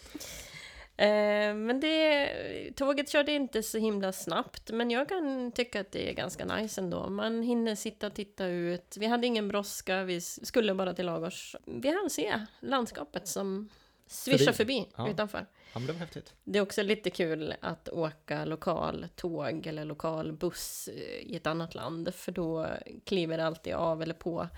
Eh, 0.99 1.55
men 1.55 1.81
det, 1.81 2.73
tåget 2.77 3.09
körde 3.09 3.33
inte 3.33 3.63
så 3.63 3.79
himla 3.79 4.13
snabbt, 4.13 4.71
men 4.71 4.91
jag 4.91 5.09
kan 5.09 5.53
tycka 5.53 5.81
att 5.81 5.93
det 5.93 6.11
är 6.11 6.13
ganska 6.15 6.45
nice 6.45 6.81
ändå. 6.81 7.09
Man 7.09 7.43
hinner 7.43 7.75
sitta 7.75 8.07
och 8.07 8.15
titta 8.15 8.47
ut. 8.47 8.97
Vi 8.99 9.07
hade 9.07 9.27
ingen 9.27 9.49
brådska, 9.49 10.05
vi 10.05 10.21
skulle 10.21 10.75
bara 10.75 10.95
till 10.95 11.07
Lagos. 11.07 11.57
Vi 11.65 11.89
hann 11.89 12.11
se 12.11 12.47
landskapet 12.61 13.29
som 13.29 13.69
svischar 14.07 14.53
Förbi. 14.53 14.55
förbi, 14.81 14.93
Ja. 14.97 15.11
utanför. 15.11 15.47
Ja, 15.73 15.79
men 15.79 15.87
det 15.87 15.93
var 15.93 16.01
häftigt. 16.01 16.35
Det 16.45 16.59
är 16.59 16.63
också 16.63 16.83
lite 16.83 17.11
kul 17.11 17.55
att 17.61 17.89
åka 17.89 18.45
lokal 18.45 19.07
tåg 19.17 19.67
eller 19.67 19.85
lokal 19.85 20.33
buss 20.33 20.89
eh, 20.89 21.01
i 21.03 21.37
ett 21.37 21.47
annat 21.47 21.75
land, 21.75 22.15
för 22.15 22.33
då 22.33 22.67
kliver 23.05 23.37
det 23.39 23.47
alltid 23.47 23.75
av 23.75 24.03
eller 24.03 24.15
på 24.15 24.49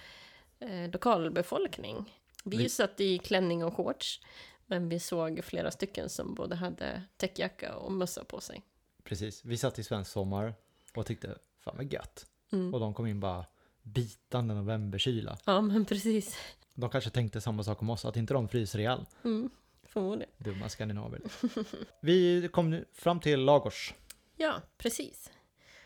eh, 0.61 0.91
lokalbefolkning. 0.93 2.15
Vi, 2.45 2.57
Vi- 2.57 2.69
satt 2.69 3.01
i 3.01 3.19
klänning 3.19 3.65
och 3.65 3.75
shorts, 3.75 4.21
men 4.67 4.89
vi 4.89 5.01
såg 5.01 5.45
flera 5.45 5.71
stycken 5.71 6.09
som 6.09 6.35
både 6.35 6.57
hade 6.57 7.03
täckjacka 7.17 7.75
och 7.77 7.93
mössa 7.93 8.25
på 8.25 8.41
sig. 8.41 8.63
Precis. 9.05 9.45
Vi 9.45 9.57
satt 9.57 9.79
i 9.79 9.85
svensk 9.85 10.11
sommar 10.11 10.55
och 10.95 11.07
tyckte, 11.07 11.39
fan 11.65 11.77
vad 11.77 11.93
gött. 11.93 12.27
Mm. 12.53 12.75
Och 12.75 12.81
de 12.81 12.95
kom 12.95 13.07
in 13.07 13.21
bara 13.21 13.45
bitande 13.83 14.55
novemberkyla. 14.55 15.39
Ja, 15.47 15.61
men 15.61 15.85
precis. 15.85 16.37
De 16.81 16.91
kanske 16.91 17.11
tänkte 17.11 17.41
samma 17.41 17.63
sak 17.63 17.83
om 17.83 17.91
oss, 17.91 18.05
att 18.05 18.17
inte 18.17 18.35
de 18.35 18.49
fryser 18.49 18.79
ihjäl. 18.79 19.07
Mm, 19.25 19.51
förmodligen. 19.83 20.33
Dumma 20.39 20.69
skandinaver. 20.69 21.21
Vi 22.01 22.49
kom 22.53 22.71
nu 22.71 22.85
fram 22.93 23.21
till 23.21 23.41
Lagos. 23.41 23.95
Ja, 24.37 24.63
precis. 24.77 25.31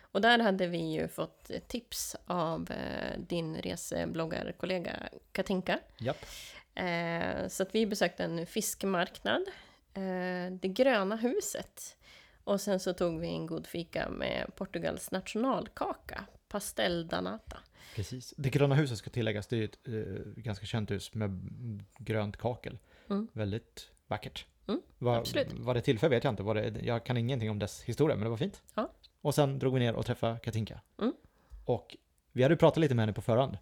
Och 0.00 0.20
där 0.20 0.38
hade 0.38 0.66
vi 0.66 0.92
ju 0.92 1.08
fått 1.08 1.50
tips 1.68 2.16
av 2.26 2.70
eh, 2.70 3.18
din 3.18 3.56
resebloggarkollega 3.56 5.08
Katinka. 5.32 5.78
Japp. 5.98 6.16
Eh, 6.74 7.48
så 7.48 7.62
att 7.62 7.74
vi 7.74 7.86
besökte 7.86 8.24
en 8.24 8.46
fiskmarknad, 8.46 9.42
eh, 9.94 10.52
det 10.60 10.68
gröna 10.68 11.16
huset. 11.16 11.96
Och 12.44 12.60
sen 12.60 12.80
så 12.80 12.92
tog 12.92 13.20
vi 13.20 13.28
en 13.28 13.46
god 13.46 13.66
fika 13.66 14.08
med 14.08 14.56
Portugals 14.56 15.10
nationalkaka, 15.10 16.24
pastel 16.48 17.08
danata. 17.08 17.58
Precis. 17.94 18.34
Det 18.36 18.50
gröna 18.50 18.74
huset 18.74 18.98
ska 18.98 19.10
tilläggas, 19.10 19.46
det 19.46 19.56
är 19.56 19.64
ett 19.64 19.88
eh, 19.88 20.42
ganska 20.42 20.66
känt 20.66 20.90
hus 20.90 21.14
med 21.14 21.50
grönt 21.98 22.36
kakel. 22.36 22.78
Mm. 23.10 23.28
Väldigt 23.32 23.90
vackert. 24.06 24.46
Mm, 24.66 24.80
vad, 24.98 25.18
absolut. 25.18 25.52
vad 25.52 25.76
det 25.76 25.80
tillför 25.80 26.08
vet 26.08 26.24
jag 26.24 26.32
inte. 26.32 26.42
Vad 26.42 26.56
det, 26.56 26.80
jag 26.82 27.04
kan 27.04 27.16
ingenting 27.16 27.50
om 27.50 27.58
dess 27.58 27.82
historia, 27.82 28.16
men 28.16 28.24
det 28.24 28.30
var 28.30 28.36
fint. 28.36 28.62
Ja. 28.74 28.90
Och 29.20 29.34
sen 29.34 29.58
drog 29.58 29.74
vi 29.74 29.80
ner 29.80 29.94
och 29.94 30.06
träffade 30.06 30.38
Katinka. 30.38 30.80
Mm. 31.00 31.12
Och 31.64 31.96
vi 32.32 32.42
hade 32.42 32.52
ju 32.52 32.58
pratat 32.58 32.80
lite 32.80 32.94
med 32.94 33.02
henne 33.02 33.12
på 33.12 33.22
förhand. 33.22 33.58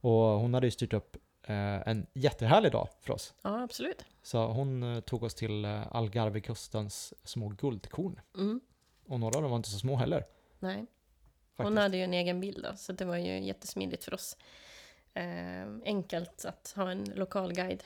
Och 0.00 0.12
hon 0.12 0.54
hade 0.54 0.66
ju 0.66 0.70
styrt 0.70 0.92
upp 0.92 1.16
eh, 1.42 1.88
en 1.88 2.06
jättehärlig 2.12 2.72
dag 2.72 2.88
för 3.00 3.14
oss. 3.14 3.34
Ja, 3.42 3.62
absolut. 3.62 4.04
Så 4.22 4.46
hon 4.46 4.82
eh, 4.82 5.00
tog 5.00 5.22
oss 5.22 5.34
till 5.34 5.64
eh, 5.64 5.96
Algarvekustens 5.96 7.14
små 7.24 7.48
guldkorn. 7.48 8.20
Mm. 8.36 8.60
Och 9.06 9.20
några 9.20 9.36
av 9.36 9.42
dem 9.42 9.50
var 9.50 9.56
inte 9.56 9.70
så 9.70 9.78
små 9.78 9.96
heller. 9.96 10.24
Nej, 10.58 10.86
hon 11.64 11.66
Faktiskt. 11.66 11.82
hade 11.82 11.96
ju 11.96 12.02
en 12.02 12.14
egen 12.14 12.40
bil 12.40 12.62
då, 12.62 12.76
så 12.76 12.92
det 12.92 13.04
var 13.04 13.16
ju 13.16 13.40
jättesmidigt 13.44 14.04
för 14.04 14.14
oss. 14.14 14.36
Eh, 15.14 15.68
enkelt 15.84 16.44
att 16.44 16.72
ha 16.76 16.90
en 16.90 17.04
lokal 17.14 17.52
guide. 17.52 17.82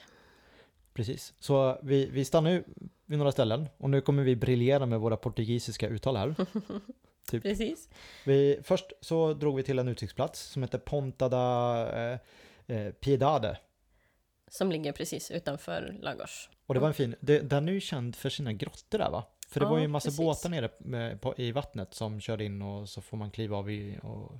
Precis. 0.94 1.34
Så 1.38 1.78
vi, 1.82 2.06
vi 2.06 2.24
stannar 2.24 2.50
ju 2.50 2.64
vid 3.06 3.18
några 3.18 3.32
ställen 3.32 3.68
och 3.78 3.90
nu 3.90 4.00
kommer 4.00 4.22
vi 4.22 4.36
briljera 4.36 4.86
med 4.86 5.00
våra 5.00 5.16
portugisiska 5.16 5.88
uttal 5.88 6.16
här. 6.16 6.34
Typ. 7.30 7.42
Precis. 7.42 7.88
Vi, 8.26 8.60
först 8.62 8.92
så 9.00 9.34
drog 9.34 9.56
vi 9.56 9.62
till 9.62 9.78
en 9.78 9.88
utsiktsplats 9.88 10.40
som 10.40 10.62
heter 10.62 10.78
Ponta 10.78 11.28
da 11.28 11.86
eh, 11.96 12.18
eh, 12.66 12.92
Piedade. 12.92 13.58
Som 14.48 14.72
ligger 14.72 14.92
precis 14.92 15.30
utanför 15.30 15.96
Lagos. 16.00 16.48
Och 16.66 16.74
det 16.74 16.80
var 16.80 16.88
en 16.88 16.94
fin, 16.94 17.14
det, 17.20 17.40
den 17.40 17.68
är 17.68 17.72
ju 17.72 17.80
känd 17.80 18.16
för 18.16 18.28
sina 18.28 18.52
grottor 18.52 18.98
där 18.98 19.10
va? 19.10 19.24
För 19.52 19.60
det 19.60 19.66
Ja, 19.66 19.70
var 19.70 19.78
ju 19.78 19.84
en 19.84 19.90
massa 19.90 20.06
precis. 20.06 20.18
båtar 20.20 20.48
nere 20.50 20.70
med, 20.78 21.20
på, 21.20 21.34
i 21.36 21.52
vattnet 21.52 21.94
som 21.94 22.20
körde 22.20 22.44
in 22.44 22.62
och 22.62 22.88
så 22.88 23.00
får 23.00 23.16
man 23.16 23.30
kliva 23.30 23.56
av 23.56 23.70
i, 23.70 23.98
och 24.02 24.32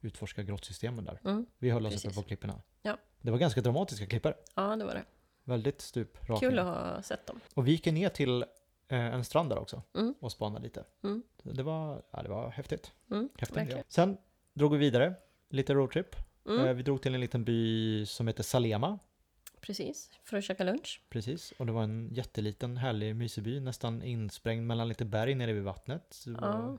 utforska 0.00 0.42
grottsystemen 0.42 1.04
där. 1.04 1.20
Mm. 1.24 1.46
Vi 1.58 1.70
höll 1.70 1.86
oss 1.86 2.04
uppe 2.04 2.14
på 2.14 2.22
klipporna. 2.22 2.62
Ja. 2.82 2.96
Det 3.22 3.30
var 3.30 3.38
ganska 3.38 3.60
dramatiska 3.60 4.06
klippor. 4.06 4.34
Ja, 4.54 4.76
det 4.76 4.84
var 4.84 4.94
det. 4.94 5.04
Väldigt 5.44 5.80
stup 5.80 6.28
rakt 6.28 6.40
Kul 6.40 6.58
att 6.58 6.66
ha 6.66 7.02
sett 7.02 7.26
dem. 7.26 7.40
Och 7.54 7.66
vi 7.66 7.70
gick 7.70 7.86
ner 7.86 8.08
till 8.08 8.42
eh, 8.88 8.98
en 9.14 9.24
strand 9.24 9.50
där 9.50 9.58
också 9.58 9.82
Mm. 9.94 10.14
och 10.20 10.32
spanade 10.32 10.62
lite. 10.64 10.84
Mm. 11.04 11.22
Det 11.42 11.62
var, 11.62 12.02
ja, 12.10 12.22
det 12.22 12.28
var 12.28 12.50
häftigt. 12.50 12.92
Mm, 13.10 13.28
häftigt 13.38 13.70
ja. 13.70 13.82
Sen 13.88 14.16
drog 14.54 14.72
vi 14.72 14.78
vidare, 14.78 15.14
lite 15.50 15.74
roadtrip. 15.74 16.16
Mm, 16.46 16.66
Eh, 16.66 16.72
vi 16.74 16.82
drog 16.82 17.02
till 17.02 17.14
en 17.14 17.20
liten 17.20 17.44
by 17.44 18.06
som 18.06 18.26
heter 18.26 18.42
Salema. 18.42 18.98
Precis, 19.60 20.10
för 20.24 20.36
att 20.36 20.44
käka 20.44 20.64
lunch. 20.64 21.02
Precis, 21.08 21.52
och 21.58 21.66
det 21.66 21.72
var 21.72 21.82
en 21.82 22.08
jätteliten 22.12 22.76
härlig 22.76 23.16
mysig 23.16 23.44
by, 23.44 23.60
nästan 23.60 24.02
insprängd 24.02 24.66
mellan 24.66 24.88
lite 24.88 25.04
berg 25.04 25.34
nere 25.34 25.52
vid 25.52 25.62
vattnet. 25.62 26.24
Ja. 26.40 26.78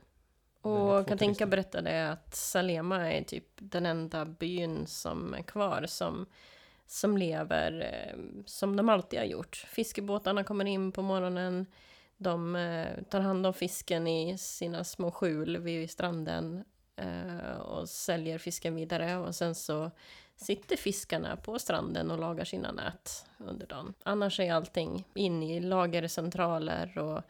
Och 0.62 1.08
Katinka 1.08 1.46
berättade 1.46 2.10
att 2.10 2.34
Salema 2.34 3.12
är 3.12 3.22
typ 3.22 3.46
den 3.56 3.86
enda 3.86 4.24
byn 4.24 4.86
som 4.86 5.34
är 5.34 5.42
kvar 5.42 5.84
som, 5.86 6.26
som 6.86 7.16
lever 7.16 7.80
eh, 7.80 8.42
som 8.46 8.76
de 8.76 8.88
alltid 8.88 9.18
har 9.18 9.26
gjort. 9.26 9.56
Fiskebåtarna 9.68 10.44
kommer 10.44 10.64
in 10.64 10.92
på 10.92 11.02
morgonen, 11.02 11.66
de 12.16 12.56
eh, 12.56 13.02
tar 13.10 13.20
hand 13.20 13.46
om 13.46 13.54
fisken 13.54 14.06
i 14.06 14.38
sina 14.38 14.84
små 14.84 15.10
skjul 15.10 15.58
vid 15.58 15.90
stranden 15.90 16.64
eh, 16.96 17.56
och 17.56 17.88
säljer 17.88 18.38
fisken 18.38 18.74
vidare 18.74 19.16
och 19.16 19.34
sen 19.34 19.54
så 19.54 19.90
sitter 20.42 20.76
fiskarna 20.76 21.36
på 21.36 21.58
stranden 21.58 22.10
och 22.10 22.18
lagar 22.18 22.44
sina 22.44 22.72
nät 22.72 23.26
under 23.38 23.66
dagen. 23.66 23.94
Annars 24.02 24.40
är 24.40 24.52
allting 24.52 25.04
in 25.14 25.42
i 25.42 25.60
lagercentraler 25.60 26.98
och 26.98 27.22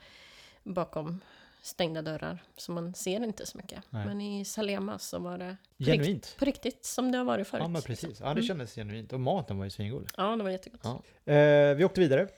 bakom 0.63 1.21
stängda 1.63 2.03
dörrar. 2.03 2.39
Så 2.57 2.73
man 2.73 2.95
ser 2.95 3.25
inte 3.25 3.47
så 3.47 3.57
mycket. 3.59 3.83
Nej. 3.91 4.07
Men 4.07 4.21
i 4.21 4.45
Salema 4.45 4.99
så 4.99 5.19
var 5.19 5.39
det 5.39 5.57
Genuint. 5.79 6.37
på 6.39 6.45
riktigt 6.45 6.85
som 6.85 7.13
det 7.13 7.19
har 7.19 7.25
varit 7.25 7.49
förut. 7.49 7.63
Ja 7.63 7.69
men 7.69 7.83
precis, 7.83 8.21
ja 8.21 8.27
det 8.27 8.31
Mm. 8.33 8.43
kändes 8.43 8.75
genuint. 8.75 9.13
Och 9.13 9.21
maten 9.21 9.59
var 9.59 9.65
ju 9.65 9.71
svingod. 9.71 10.11
Ja, 10.17 10.37
det 10.37 10.43
var 10.43 10.51
jättegott. 10.51 10.81
Ja. 10.85 11.33
Eh, 11.33 11.75
vi 11.75 11.85
åkte 11.85 12.01
vidare. 12.01 12.29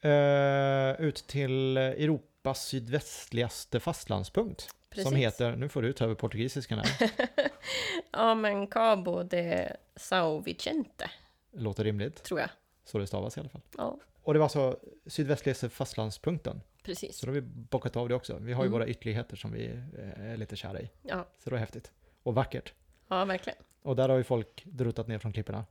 Eh, 0.00 1.00
ut 1.00 1.16
till 1.26 1.76
Europas 1.76 2.66
sydvästligaste 2.66 3.80
fastlandspunkt. 3.80 4.68
Som 4.94 5.02
Precis. 5.04 5.18
heter, 5.18 5.56
nu 5.56 5.68
får 5.68 5.82
du 5.82 5.92
ta 5.92 6.04
över 6.04 6.14
portugisiskan 6.14 6.78
här. 6.78 7.10
ja, 8.12 8.34
men 8.34 8.66
Cabo 8.66 9.22
de 9.22 9.68
São 9.96 10.42
Vicente, 10.44 11.10
Låter 11.52 11.84
rimligt. 11.84 12.22
tror 12.22 12.40
jag. 12.40 12.48
Så 12.84 12.98
det 12.98 13.06
stavas 13.06 13.36
i 13.36 13.40
alla 13.40 13.48
fall. 13.48 13.60
Ja, 13.78 13.98
Och 14.22 14.32
det 14.32 14.38
var 14.38 14.44
alltså 14.44 14.78
sydvästligaste 15.06 15.68
fastlandspunkten. 15.68 16.60
precis. 16.82 17.18
Så 17.18 17.26
då 17.26 17.30
har 17.32 17.34
vi 17.34 17.40
bockat 17.40 17.96
av 17.96 18.08
det 18.08 18.14
också. 18.14 18.38
Vi 18.40 18.52
har 18.52 18.62
ju 18.62 18.66
Mm. 18.66 18.72
våra 18.78 18.86
ytterligheter 18.88 19.36
som 19.36 19.52
vi 19.52 19.66
eh, 19.98 20.24
är 20.32 20.36
lite 20.36 20.56
kära 20.56 20.80
i. 20.80 20.90
Ja, 21.02 21.26
Så 21.38 21.50
det 21.50 21.54
var 21.54 21.58
häftigt. 21.60 21.92
Och 22.22 22.34
vackert. 22.34 22.74
ja 23.08 23.24
verkligen. 23.24 23.58
Och 23.82 23.96
där 23.96 24.08
har 24.08 24.16
ju 24.16 24.24
folk 24.24 24.62
druttat 24.64 25.08
ner 25.08 25.18
från 25.18 25.32
klipporna 25.32 25.64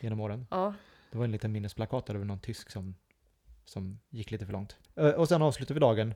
genom 0.00 0.20
åren. 0.20 0.46
Ja, 0.50 0.74
Det 1.10 1.18
var 1.18 1.24
en 1.24 1.32
liten 1.32 1.52
minnesplakat 1.52 2.06
där 2.06 2.14
var 2.14 2.24
någon 2.24 2.40
tysk 2.40 2.70
som, 2.70 2.94
som 3.64 4.00
gick 4.10 4.30
lite 4.30 4.46
för 4.46 4.52
långt. 4.52 4.76
Eh, 4.96 5.08
Och 5.10 5.28
sen 5.28 5.42
avslutade 5.42 5.74
vi 5.74 5.80
dagen, 5.80 6.14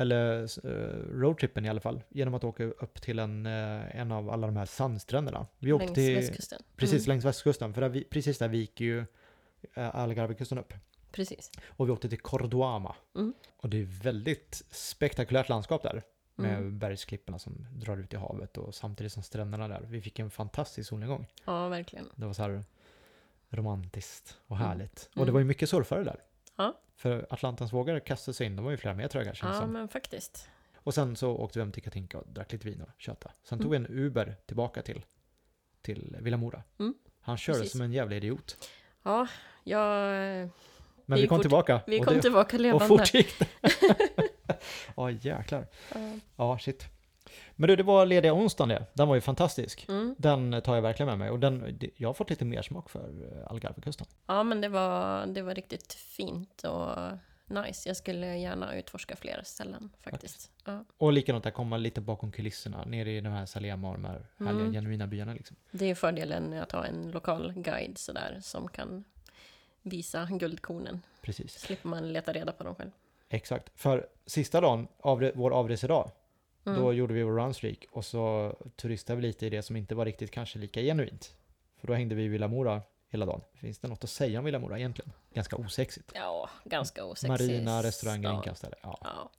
eller 0.00 0.42
eh, 0.66 1.18
roadtrippen 1.20 1.64
i 1.64 1.68
alla 1.68 1.80
fall, 1.80 2.02
genom 2.08 2.34
att 2.34 2.44
åka 2.44 2.64
upp 2.64 3.00
till 3.02 3.18
en, 3.18 3.46
eh, 3.46 3.96
en 4.00 4.12
av 4.12 4.30
alla 4.30 4.46
de 4.46 4.56
här 4.56 4.66
sandstränderna. 4.66 5.46
Vi 5.58 5.72
åkte 5.72 5.84
längs 5.86 5.94
till, 5.94 6.14
västkusten. 6.14 6.62
precis 6.76 7.06
Mm, 7.06 7.08
längs 7.14 7.24
västkusten, 7.24 7.74
för 7.74 7.80
där 7.80 7.88
vi, 7.88 8.04
precis 8.04 8.38
där 8.38 8.48
viker 8.48 8.84
ju 8.84 8.98
eh, 9.74 9.96
Algarvekusten 9.96 10.58
upp. 10.58 10.72
precis. 11.12 11.50
Och 11.66 11.88
vi 11.88 11.92
åkte 11.92 12.08
till 12.08 12.20
Cordoama. 12.20 12.96
Mm. 13.16 13.32
Och 13.56 13.68
det 13.68 13.76
är 13.80 13.84
väldigt 14.02 14.62
spektakulärt 14.70 15.48
landskap 15.48 15.82
där. 15.82 16.02
Med 16.34 16.58
Mm. 16.58 16.78
bergsklipporna 16.78 17.38
som 17.38 17.66
drar 17.72 17.96
ut 17.96 18.12
i 18.12 18.16
havet 18.16 18.58
och 18.58 18.74
samtidigt 18.74 19.12
som 19.12 19.22
stränderna 19.22 19.68
där. 19.68 19.80
Vi 19.88 20.00
fick 20.00 20.18
en 20.18 20.30
fantastisk 20.30 20.88
solnedgång. 20.88 21.26
Ja, 21.44 21.68
verkligen. 21.68 22.08
Det 22.16 22.26
var 22.26 22.32
så 22.32 22.42
här 22.42 22.64
romantiskt 23.50 24.38
och 24.46 24.56
Mm. 24.56 24.68
härligt. 24.68 25.04
Och 25.12 25.16
det 25.16 25.22
Mm. 25.22 25.32
var 25.32 25.40
ju 25.40 25.44
mycket 25.46 25.68
surfare 25.68 26.04
där. 26.04 26.20
Ja. 26.56 26.80
För 26.98 27.26
Atlantans 27.30 27.72
vågor 27.72 28.00
kastade 28.00 28.34
sig 28.34 28.46
in, 28.46 28.56
de 28.56 28.64
var 28.64 28.70
ju 28.70 28.76
flera 28.76 28.94
meter 28.94 29.18
höga 29.18 29.34
känns 29.34 29.54
Ja, 29.54 29.60
som. 29.60 29.72
men 29.72 29.88
faktiskt. 29.88 30.48
Och 30.76 30.94
sen 30.94 31.16
så 31.16 31.30
åkte 31.36 31.58
vi 31.58 31.62
hem 31.62 31.72
till 31.72 31.82
Katinka 31.82 32.18
och 32.18 32.24
drack 32.28 32.52
lite 32.52 32.68
vin 32.68 32.82
och 32.82 32.88
tjötade. 33.00 33.34
Sen 33.42 33.58
tog 33.58 33.74
Mm. 33.74 33.86
vi 33.92 33.98
en 33.98 34.04
Uber 34.04 34.36
tillbaka 34.46 34.82
till, 34.82 35.04
till 35.82 36.16
Villamora. 36.20 36.62
Mm. 36.78 36.94
Han 37.20 37.36
körde 37.36 37.58
Precis. 37.58 37.72
som 37.72 37.80
en 37.80 37.92
jävla 37.92 38.16
idiot. 38.16 38.68
Ja, 39.02 39.26
jag... 39.64 40.10
Men 41.06 41.16
Vi 41.16 41.22
vi, 41.22 41.28
kom 41.28 41.36
fort- 41.38 41.42
tillbaka. 41.42 41.80
Vi 41.86 42.00
och 42.00 42.04
kom 42.04 42.14
det, 42.14 42.22
tillbaka 42.22 42.56
och 42.56 42.60
levande. 42.60 42.86
fort 42.86 43.14
gick 43.14 43.38
det. 43.38 43.46
Ja, 44.96 45.10
jäklar. 45.10 45.66
Ja. 45.94 46.18
Ja, 46.36 46.58
shit. 46.58 46.84
Men 47.56 47.68
du, 47.68 47.76
det 47.76 47.82
var 47.82 48.06
lediga 48.06 48.34
onsdagen 48.34 48.68
det. 48.68 48.84
Den 48.92 49.08
var 49.08 49.14
ju 49.14 49.20
fantastisk. 49.20 49.86
Mm. 49.88 50.14
Den 50.18 50.62
tar 50.62 50.74
jag 50.74 50.82
verkligen 50.82 51.08
med 51.08 51.18
mig. 51.18 51.30
Och 51.30 51.38
den, 51.38 51.78
jag 51.96 52.08
har 52.08 52.14
fått 52.14 52.30
lite 52.30 52.44
mer 52.44 52.62
smak 52.62 52.90
för 52.90 53.08
eh, 53.42 53.50
Algarvekusten. 53.50 54.06
Ja, 54.26 54.42
men 54.42 54.60
det 54.60 54.68
var, 54.68 55.26
det 55.26 55.42
var 55.42 55.54
riktigt 55.54 55.92
fint 55.92 56.64
och 56.64 56.90
nice. 57.46 57.88
Jag 57.88 57.96
skulle 57.96 58.36
gärna 58.38 58.74
utforska 58.74 59.16
flera 59.16 59.44
ställen 59.44 59.90
faktiskt. 60.00 60.50
Ja. 60.64 60.84
Och 60.98 61.12
likadant 61.12 61.46
att 61.46 61.54
komma 61.54 61.76
lite 61.76 62.00
bakom 62.00 62.32
kulisserna, 62.32 62.84
nere 62.84 63.10
i 63.10 63.20
de 63.20 63.28
här 63.28 63.46
Salema 63.46 63.88
och 63.88 63.94
de 63.94 64.04
här 64.04 64.26
härliga 64.38 64.60
Mm. 64.60 64.72
genuina 64.72 65.06
byarna 65.06 65.34
liksom. 65.34 65.56
Det 65.70 65.84
är 65.90 65.94
fördelen 65.94 66.44
med 66.50 66.62
att 66.62 66.72
ha 66.72 66.84
en 66.86 67.10
lokal 67.10 67.52
guide 67.56 67.98
sådär 67.98 68.38
som 68.42 68.68
kan 68.68 69.04
visa 69.82 70.28
guldkornen. 70.30 71.02
Precis. 71.22 71.58
Slipper 71.58 71.88
man 71.88 72.12
leta 72.12 72.32
reda 72.32 72.52
på 72.52 72.64
dem 72.64 72.74
själv. 72.74 72.90
Exakt. 73.28 73.80
För 73.80 74.06
sista 74.26 74.60
dagen, 74.60 74.88
avre- 75.02 75.32
vår 75.34 75.50
avresedag, 75.50 76.10
Mm. 76.68 76.82
då 76.82 76.92
gjorde 76.92 77.14
vi 77.14 77.22
vår 77.22 77.32
runstreak 77.32 77.86
och 77.90 78.04
så 78.04 78.54
turistade 78.76 79.16
vi 79.16 79.22
lite 79.26 79.46
i 79.46 79.50
det 79.50 79.62
som 79.62 79.76
inte 79.76 79.94
var 79.94 80.04
riktigt 80.04 80.30
kanske 80.30 80.58
lika 80.58 80.80
genuint. 80.80 81.36
För 81.76 81.86
då 81.86 81.94
hängde 81.94 82.14
vi 82.14 82.24
i 82.24 82.28
Villa 82.28 82.48
Mora 82.48 82.82
hela 83.08 83.26
dagen. 83.26 83.40
Finns 83.54 83.78
det 83.78 83.88
något 83.88 84.04
att 84.04 84.10
säga 84.10 84.38
om 84.38 84.44
Villa 84.44 84.58
Mora 84.58 84.78
egentligen? 84.78 85.12
Ganska 85.34 85.56
osexigt. 85.56 86.12
Ja, 86.14 86.50
ganska 86.64 87.04
osexig. 87.04 87.28
Marina, 87.28 87.82
restaurang, 87.82 88.22
stad. 88.22 88.34
inkastare. 88.34 88.74
Ja. 88.82 88.98
Ja. 89.02 89.30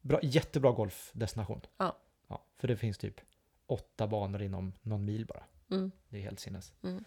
Bra, 0.00 0.18
jättebra 0.22 0.72
golfdestination. 0.72 1.60
Ja. 1.76 1.96
ja. 2.28 2.42
För 2.56 2.68
det 2.68 2.76
finns 2.76 2.98
typ 2.98 3.20
åtta 3.66 4.06
banor 4.06 4.42
inom 4.42 4.72
någon 4.82 5.04
mil 5.04 5.26
bara. 5.26 5.42
Mm. 5.70 5.90
Det 6.08 6.16
är 6.16 6.22
helt 6.22 6.40
sinnes. 6.40 6.72
Mm. 6.82 7.04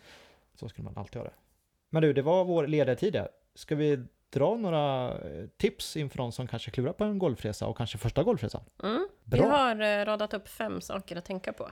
Så 0.56 0.70
skulle 0.70 0.86
man 0.86 0.98
alltid 0.98 1.16
ha 1.16 1.24
det. 1.24 1.34
Men 1.90 2.02
du, 2.02 2.14
det 2.14 2.22
var 2.22 2.46
vår 2.46 2.68
ledartid 2.68 3.14
där. 3.14 3.30
Ska 3.56 3.76
vi 3.76 4.04
dra 4.32 4.56
några 4.56 5.12
eh, 5.12 5.46
tips 5.58 5.98
inför 5.98 6.18
de 6.18 6.32
som 6.32 6.48
kanske 6.48 6.72
klurar 6.72 6.94
på 6.94 7.04
en 7.04 7.20
golfresa 7.20 7.68
och 7.68 7.78
kanske 7.78 7.98
första 7.98 8.24
golfresan? 8.24 8.62
Mm. 8.84 9.08
Vi 9.24 9.40
har 9.40 9.82
eh, 9.82 10.06
radat 10.06 10.34
upp 10.34 10.48
fem 10.48 10.82
saker 10.82 11.16
att 11.16 11.26
tänka 11.26 11.54
på. 11.54 11.70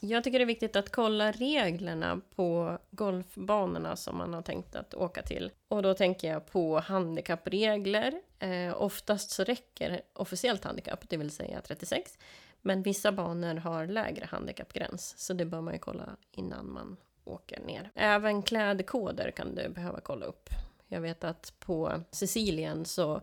Jag 0.00 0.24
tycker 0.24 0.38
det 0.38 0.44
är 0.44 0.46
viktigt 0.46 0.76
att 0.76 0.92
kolla 0.92 1.32
reglerna 1.32 2.20
på 2.34 2.78
golfbanorna 2.90 3.96
som 3.96 4.18
man 4.18 4.34
har 4.34 4.42
tänkt 4.42 4.76
att 4.76 4.94
åka 4.94 5.22
till. 5.22 5.50
Och 5.68 5.82
då 5.82 5.94
tänker 5.94 6.28
jag 6.28 6.46
på 6.46 6.80
handikappregler. 6.80 8.20
Eh, 8.38 8.82
oftast 8.82 9.30
så 9.30 9.44
räcker 9.44 10.00
officiellt 10.12 10.64
handikapp, 10.64 11.08
det 11.08 11.16
vill 11.16 11.30
säga 11.30 11.60
36. 11.60 12.18
Men 12.62 12.82
vissa 12.82 13.12
banor 13.12 13.54
har 13.54 13.86
lägre 13.86 14.26
handikappgräns, 14.30 15.14
så 15.18 15.32
det 15.32 15.44
bör 15.44 15.60
man 15.60 15.74
ju 15.74 15.78
kolla 15.80 16.16
innan 16.32 16.72
man 16.72 16.96
åker 17.24 17.60
ner. 17.60 17.90
Även 17.94 18.42
klädkoder 18.42 19.30
kan 19.30 19.54
du 19.54 19.68
behöva 19.68 20.00
kolla 20.00 20.26
upp. 20.26 20.48
Jag 20.88 21.00
vet 21.00 21.24
att 21.24 21.52
på 21.58 22.02
Sicilien 22.10 22.84
så 22.84 23.20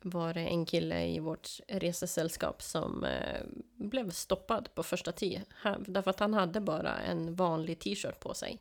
var 0.00 0.34
det 0.34 0.40
en 0.40 0.66
kille 0.66 1.06
i 1.06 1.18
vårt 1.18 1.48
resesällskap 1.68 2.62
som 2.62 3.04
eh, 3.04 3.40
blev 3.76 4.10
stoppad 4.10 4.68
på 4.74 4.82
första. 4.82 5.12
Han- 5.50 5.84
Därför 5.88 6.10
att 6.10 6.20
han 6.20 6.34
hade 6.34 6.60
bara 6.60 6.98
en 6.98 7.34
vanlig 7.34 7.78
t-shirt 7.78 8.20
på 8.20 8.34
sig. 8.34 8.58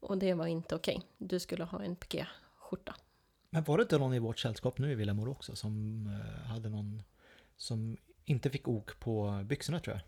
Och 0.00 0.18
det 0.18 0.34
var 0.34 0.46
inte 0.46 0.74
okej. 0.74 1.00
Du 1.18 1.40
skulle 1.40 1.64
ha 1.64 1.82
en 1.82 1.96
piké-skjorta. 1.96 2.94
Men 3.50 3.64
var 3.64 3.78
det 3.78 3.82
inte 3.82 3.98
någon 3.98 4.14
i 4.14 4.18
vårt 4.18 4.38
sällskap 4.38 4.78
nu 4.78 4.92
i 4.92 4.94
Villamor 4.94 5.28
också 5.28 5.56
som 5.56 6.06
eh, 6.06 6.46
hade 6.48 6.68
någon 6.68 7.02
som 7.56 7.96
inte 8.24 8.50
fick 8.50 8.68
ok 8.68 9.00
på 9.00 9.40
byxorna 9.44 9.80
tror 9.80 9.96
jag? 9.96 10.02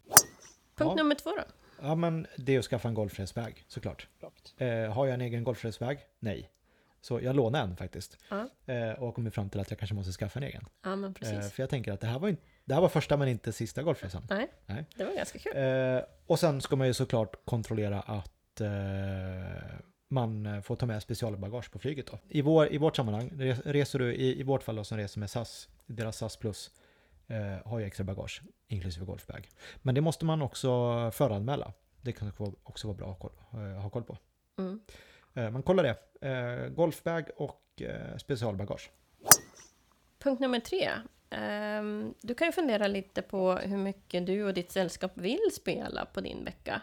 Punkt 0.74 0.90
Ja. 0.90 0.94
nummer 0.94 1.14
två 1.14 1.30
då. 1.30 1.42
Ja, 1.82 1.94
men 1.94 2.26
det 2.36 2.54
är 2.54 2.58
att 2.58 2.64
skaffa 2.64 2.88
en 2.88 2.94
golfresväg 2.94 3.64
såklart. 3.68 4.08
Eh, 4.56 4.92
har 4.92 5.06
jag 5.06 5.14
en 5.14 5.20
egen 5.20 5.44
golfresväg? 5.44 5.98
Nej. 6.18 6.50
Så 7.00 7.20
jag 7.20 7.36
lånade 7.36 7.64
en 7.64 7.76
faktiskt. 7.76 8.18
Ja. 8.30 8.48
Eh, 8.74 8.90
och 9.02 9.14
kom 9.14 9.30
fram 9.30 9.50
till 9.50 9.60
att 9.60 9.70
jag 9.70 9.78
kanske 9.78 9.94
måste 9.94 10.12
skaffa 10.12 10.38
en 10.38 10.42
egen. 10.42 10.64
Ja, 10.82 10.96
men 10.96 11.10
Eh, 11.10 11.14
precis. 11.14 11.52
för 11.52 11.62
jag 11.62 11.70
tänker 11.70 11.92
att 11.92 12.00
det 12.00 12.06
här 12.06 12.18
var, 12.18 12.28
inte, 12.28 12.42
det 12.64 12.74
här 12.74 12.80
var 12.80 12.88
första 12.88 13.16
men 13.16 13.28
inte 13.28 13.52
sista 13.52 13.82
golfresan. 13.82 14.26
Nej, 14.30 14.48
Nej. 14.66 14.84
det 14.96 15.04
var 15.04 15.12
ganska 15.14 15.38
kul. 15.38 15.52
Eh, 15.56 16.02
och 16.26 16.38
sen 16.38 16.60
ska 16.60 16.76
man 16.76 16.86
ju 16.86 16.94
såklart 16.94 17.44
kontrollera 17.44 18.00
att 18.00 18.60
eh, 18.60 18.68
man 20.08 20.62
får 20.62 20.76
ta 20.76 20.86
med 20.86 21.02
specialbagage 21.02 21.70
på 21.72 21.78
flyget 21.78 22.06
då. 22.06 22.18
I, 22.28 22.42
vår, 22.42 22.72
i 22.72 22.78
vårt 22.78 22.96
sammanhang, 22.96 23.30
res- 23.34 23.60
reser 23.64 23.98
du 23.98 24.14
i, 24.14 24.40
i 24.40 24.42
vårt 24.42 24.62
fall 24.62 24.76
då, 24.76 24.84
som 24.84 24.98
reser 24.98 25.20
med 25.20 25.30
SAS, 25.30 25.68
deras 25.86 26.16
SAS 26.16 26.36
Plus, 26.36 26.70
har 27.64 27.78
ju 27.78 27.84
extra 27.86 28.04
bagage, 28.04 28.42
inklusive 28.68 29.06
golfbag. 29.06 29.48
Men 29.82 29.94
det 29.94 30.00
måste 30.00 30.24
man 30.24 30.42
också 30.42 30.68
föranmäla. 31.10 31.72
Det 32.02 32.12
kan 32.12 32.32
också 32.62 32.86
vara- 32.88 32.96
bra 32.96 33.10
att 33.12 33.82
ha 33.82 33.90
koll 33.90 34.02
på. 34.04 34.18
Mm. 34.58 34.80
Eh, 35.40 35.50
Man 35.50 35.62
kollar 35.62 35.82
det. 35.82 36.28
Eh, 36.28 36.68
golfbag 36.68 37.30
och 37.36 37.82
eh, 37.82 38.16
specialbagage. 38.16 38.90
Punkt 40.18 40.40
nummer 40.40 40.60
tre. 40.60 40.90
Ehm, 41.30 42.14
du 42.20 42.34
kan 42.34 42.48
ju 42.48 42.52
fundera 42.52 42.86
lite 42.86 43.22
på 43.22 43.52
hur 43.52 43.76
mycket 43.76 44.26
du 44.26 44.44
och 44.44 44.54
ditt 44.54 44.72
sällskap 44.72 45.12
vill 45.14 45.50
spela 45.52 46.04
på 46.04 46.20
din 46.20 46.44
vecka. 46.44 46.82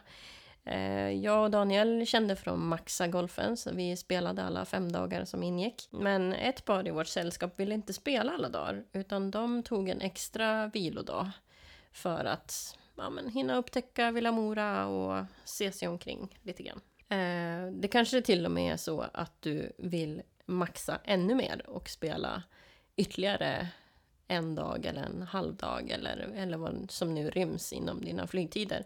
Jag 1.21 1.43
och 1.43 1.51
Daniel 1.51 2.05
kände 2.05 2.35
från 2.35 2.67
Maxa 2.67 3.07
Golfen, 3.07 3.57
så 3.57 3.71
vi 3.73 3.97
spelade 3.97 4.43
alla 4.43 4.65
fem 4.65 4.91
dagar 4.91 5.25
som 5.25 5.43
ingick. 5.43 5.87
Men 5.91 6.33
ett 6.33 6.65
par 6.65 6.87
i 6.87 6.91
vårt 6.91 7.07
sällskap 7.07 7.59
ville 7.59 7.75
inte 7.75 7.93
spela 7.93 8.31
alla 8.31 8.49
dagar, 8.49 8.83
utan 8.93 9.31
de 9.31 9.63
tog 9.63 9.89
en 9.89 10.01
extra 10.01 10.67
vilodag 10.67 11.31
för 11.91 12.25
att 12.25 12.77
ja, 12.95 13.09
men, 13.09 13.29
hinna 13.29 13.55
upptäcka 13.57 14.11
Villamora 14.11 14.87
och 14.87 15.25
se 15.43 15.71
sig 15.71 15.87
omkring 15.87 16.39
lite 16.41 16.63
grann. 16.63 16.81
Eh, 17.09 17.71
det 17.71 17.87
kanske 17.91 18.21
till 18.21 18.45
och 18.45 18.51
med 18.51 18.73
är 18.73 18.77
så 18.77 19.01
att 19.13 19.41
du 19.41 19.71
vill 19.77 20.21
maxa 20.45 20.99
ännu 21.03 21.35
mer 21.35 21.69
och 21.69 21.89
spela 21.89 22.43
ytterligare 22.95 23.67
en 24.27 24.55
dag 24.55 24.85
eller 24.85 25.03
en 25.03 25.21
halv 25.21 25.55
dag 25.55 25.89
eller, 25.91 26.17
eller 26.17 26.57
vad 26.57 26.91
som 26.91 27.13
nu 27.13 27.29
ryms 27.29 27.73
inom 27.73 28.01
dina 28.05 28.27
flygtider. 28.27 28.85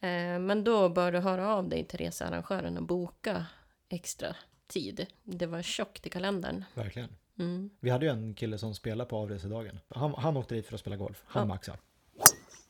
Eh, 0.00 0.38
men 0.38 0.64
då 0.64 0.88
bör 0.88 1.12
du 1.12 1.18
höra 1.18 1.54
av 1.54 1.68
dig 1.68 1.84
till 1.84 1.98
researrangören 1.98 2.76
och 2.76 2.82
boka 2.82 3.46
extra 3.88 4.36
tid. 4.66 5.06
Det 5.22 5.46
var 5.46 5.62
tjockt 5.62 6.06
i 6.06 6.10
kalendern. 6.10 6.64
Verkligen. 6.74 7.08
Mm. 7.38 7.70
Vi 7.80 7.90
hade 7.90 8.06
ju 8.06 8.12
en 8.12 8.34
kille 8.34 8.58
som 8.58 8.74
spelade 8.74 9.10
på 9.10 9.16
avresedagen. 9.16 9.78
Han, 9.88 10.14
han 10.14 10.36
åkte 10.36 10.54
dit 10.54 10.66
för 10.66 10.74
att 10.74 10.80
spela 10.80 10.96
golf. 10.96 11.22
Han 11.26 11.40
Ja. 11.42 11.46
maxade. 11.46 11.78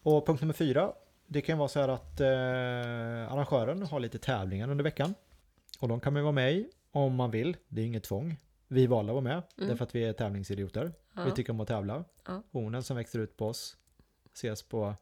Och 0.03 0.27
punkt 0.27 0.40
nummer 0.40 0.55
fyra. 0.55 0.92
Det 1.33 1.40
kan 1.40 1.59
vara 1.59 1.68
så 1.68 1.81
här 1.81 1.88
att 1.88 2.21
eh, 2.21 3.33
arrangören 3.33 3.83
har 3.83 4.01
lite 4.01 4.18
tävlingar 4.18 4.71
under 4.71 4.85
veckan. 4.85 5.14
Och 5.79 5.88
de 5.88 6.01
kan 6.01 6.12
man 6.12 6.23
vara 6.23 6.33
med 6.33 6.53
i 6.53 6.68
om 6.90 7.14
man 7.14 7.31
vill. 7.31 7.57
Det 7.68 7.81
är 7.83 7.87
inget 7.87 8.05
tvång. 8.05 8.37
Vi 8.68 8.87
valde 8.87 9.12
att 9.12 9.14
vara 9.14 9.25
med 9.25 9.42
Mm. 9.57 9.68
därför 9.68 9.85
att 9.85 9.95
vi 9.95 10.05
är 10.05 10.12
tävlingsidioter. 10.12 10.92
Ja. 11.16 11.25
Vi 11.25 11.31
tycker 11.31 11.53
om 11.53 11.61
att 11.61 11.68
tävla. 11.68 12.05
Ja. 12.27 12.42
Hornen 12.53 12.83
som 12.83 12.97
växer 12.97 13.18
ut 13.18 13.37
på 13.37 13.49
oss 13.49 13.77
ses 14.35 14.62
på 14.62 14.95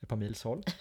ett 0.00 0.08
par 0.08 0.16
mils 0.16 0.44
håll. 0.44 0.62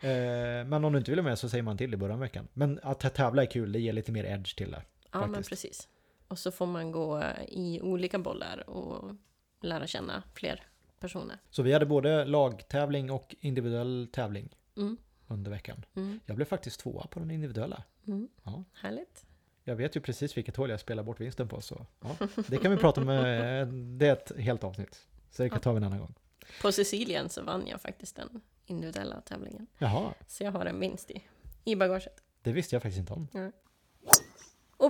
eh, 0.00 0.66
men 0.66 0.84
om 0.84 0.92
du 0.92 0.98
inte 0.98 1.10
vill 1.10 1.20
vara 1.20 1.30
med 1.30 1.38
så 1.38 1.48
säger 1.48 1.62
man 1.62 1.78
till 1.78 1.94
i 1.94 1.96
början 1.96 2.14
av 2.14 2.20
veckan. 2.20 2.48
Men 2.52 2.80
att 2.82 3.14
tävla 3.14 3.42
är 3.42 3.46
kul, 3.46 3.72
det 3.72 3.80
ger 3.80 3.92
lite 3.92 4.12
mer 4.12 4.24
edge 4.24 4.56
till 4.56 4.70
det. 4.70 4.82
Ja, 5.12 5.20
men 5.20 5.28
faktiskt. 5.28 5.48
precis. 5.50 5.88
Och 6.28 6.38
så 6.38 6.50
får 6.50 6.66
man 6.66 6.92
gå 6.92 7.22
i 7.48 7.80
olika 7.80 8.18
bollar 8.18 8.70
och 8.70 9.14
lära 9.60 9.86
känna 9.86 10.22
fler 10.34 10.62
personer. 11.00 11.38
Så 11.50 11.62
vi 11.62 11.72
hade 11.72 11.86
både 11.86 12.24
lagtävling 12.24 13.10
och 13.10 13.36
individuell 13.40 14.08
tävling 14.12 14.56
Mm. 14.76 14.96
under 15.26 15.50
veckan. 15.50 15.84
Mm. 15.96 16.20
Jag 16.26 16.36
blev 16.36 16.46
faktiskt 16.46 16.80
tvåa 16.80 17.06
på 17.06 17.18
den 17.20 17.30
individuella. 17.30 17.82
Mm. 18.06 18.28
Ja. 18.42 18.64
Härligt. 18.74 19.26
Jag 19.64 19.76
vet 19.76 19.96
ju 19.96 20.00
precis 20.00 20.36
vilket 20.36 20.56
hål 20.56 20.70
jag 20.70 20.80
spelar 20.80 21.02
bort 21.02 21.20
vinsten 21.20 21.48
på 21.48 21.60
så 21.60 21.86
ja, 22.00 22.16
det 22.48 22.58
kan 22.58 22.70
vi 22.70 22.76
prata 22.76 23.00
om. 23.00 23.08
eh, 23.08 23.66
Det 23.98 24.06
är 24.08 24.12
ett 24.12 24.32
helt 24.38 24.64
avsnitt. 24.64 25.06
Så 25.30 25.42
det 25.42 25.48
kan 25.48 25.56
Ja. 25.56 25.60
ta 25.62 25.72
vi 25.72 25.76
en 25.76 25.84
annan 25.84 25.98
gång. 25.98 26.14
På 26.62 26.72
Sicilien 26.72 27.28
så 27.28 27.42
vann 27.42 27.66
jag 27.66 27.80
faktiskt 27.80 28.16
den 28.16 28.40
individuella 28.66 29.20
tävlingen. 29.20 29.66
Jaha, 29.78 30.14
Så 30.26 30.44
jag 30.44 30.52
har 30.52 30.66
en 30.66 30.80
vinst 30.80 31.10
i, 31.10 31.22
i 31.64 31.76
bagaget. 31.76 32.20
det 32.42 32.52
visste 32.52 32.74
jag 32.74 32.82
faktiskt 32.82 32.98
inte 33.00 33.12
om. 33.12 33.28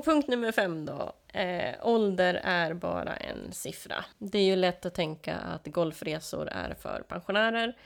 Och 0.00 0.04
punkt 0.06 0.28
nummer 0.28 0.52
fem 0.52 0.86
då. 0.86 1.12
Eh, 1.38 1.74
ålder 1.82 2.34
är 2.34 2.74
bara 2.74 3.16
en 3.16 3.52
siffra. 3.52 4.04
Det 4.18 4.38
är 4.38 4.44
ju 4.44 4.56
lätt 4.56 4.86
att 4.86 4.94
tänka 4.94 5.36
att 5.36 5.66
golfresor 5.66 6.48
är 6.48 6.74
för 6.74 7.04
pensionärer. 7.08 7.76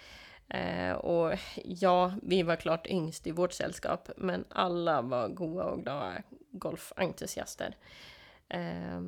Eh, 0.48 0.92
och 0.92 1.38
ja, 1.64 2.14
vi 2.22 2.42
var 2.42 2.56
klart 2.56 2.86
yngst 2.86 3.26
i 3.26 3.30
vårt 3.30 3.52
sällskap, 3.52 4.10
men 4.16 4.44
alla 4.48 5.02
var 5.02 5.28
goa 5.28 5.64
och 5.64 5.82
glada 5.82 6.22
golfentusiaster. 6.50 7.76
Eh, 8.48 9.00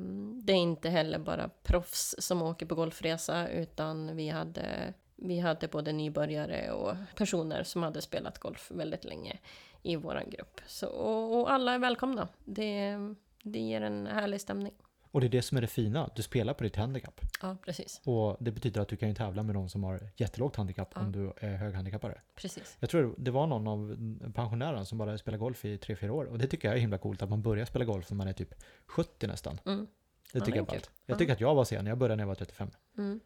det 0.43 0.53
är 0.53 0.57
inte 0.57 0.89
heller 0.89 1.19
bara 1.19 1.51
proffs 1.63 2.15
som 2.19 2.43
åker 2.43 2.67
på 2.67 2.75
golfresa, 2.75 3.49
utan 3.49 4.17
vi 4.17 4.29
hade, 4.29 4.95
vi 5.17 5.39
hade 5.39 5.69
både 5.69 5.93
nybörjare 5.93 6.71
och 6.73 6.97
personer 7.17 7.63
som 7.63 7.83
hade 7.83 8.03
spelat 8.03 8.39
golf 8.39 8.71
väldigt 8.71 9.05
länge 9.05 9.39
i 9.87 9.97
vår 9.97 10.23
grupp. 10.31 10.61
Så, 10.67 10.87
och, 10.89 11.41
och 11.41 11.51
alla 11.53 11.75
är 11.75 11.79
välkomna. 11.79 12.29
Det, 12.45 12.97
det 13.43 13.59
ger 13.61 13.81
en 13.81 14.07
härlig 14.07 14.41
stämning. 14.41 14.73
Och 15.11 15.21
det 15.21 15.27
är 15.27 15.29
det 15.29 15.43
som 15.43 15.57
är 15.57 15.63
det 15.63 15.67
fina, 15.67 16.11
du 16.17 16.23
spelar 16.23 16.55
på 16.55 16.65
ditt 16.65 16.77
handikapp. 16.77 17.21
Ja, 17.43 17.57
precis. 17.65 18.01
Och 18.05 18.37
det 18.41 18.51
betyder 18.53 18.81
att 18.81 18.89
du 18.89 18.97
kan 18.97 19.09
ju 19.09 19.15
tävla 19.15 19.43
med 19.43 19.55
de 19.55 19.69
som 19.69 19.85
har 19.85 20.01
jättelågt 20.17 20.57
handikapp 20.57 20.93
Ja. 20.95 21.01
om 21.01 21.13
du 21.13 21.33
är 21.37 21.57
höghandikappare. 21.57 22.21
precis. 22.35 22.77
Jag 22.81 22.91
tror 22.91 23.15
det 23.19 23.31
var 23.31 23.47
någon 23.47 23.67
av 23.69 23.97
pensionärerna 24.35 24.85
som 24.85 24.99
bara 24.99 25.19
spelar 25.19 25.39
golf 25.39 25.65
i 25.65 25.77
3-4 25.77 26.09
år. 26.11 26.25
Och 26.25 26.39
det 26.39 26.47
tycker 26.47 26.69
jag 26.69 26.77
är 26.77 26.81
himla 26.81 26.99
coolt 26.99 27.23
att 27.23 27.31
man 27.31 27.43
börjar 27.43 27.65
spela 27.65 27.85
golf 27.85 28.11
när 28.11 28.17
man 28.17 28.29
är 28.29 28.33
typ 28.33 28.55
70 28.87 29.27
nästan. 29.27 29.61
Mm. 29.67 29.87
Det 30.33 30.39
Ja, 30.39 30.45
tycker 30.45 30.53
det 30.53 30.65
är 30.71 30.75
jag 30.75 30.77
är. 30.77 30.83
Jag 31.07 31.15
Ja. 31.15 31.19
tycker 31.19 31.33
att 31.33 31.41
jag 31.41 31.55
var 31.55 31.65
sen, 31.65 31.87
jag 31.87 31.99
började 31.99 32.17
när 32.17 32.23
jag 32.23 32.29
var 32.29 32.35
35. 32.35 32.71
Mm. 32.99 33.21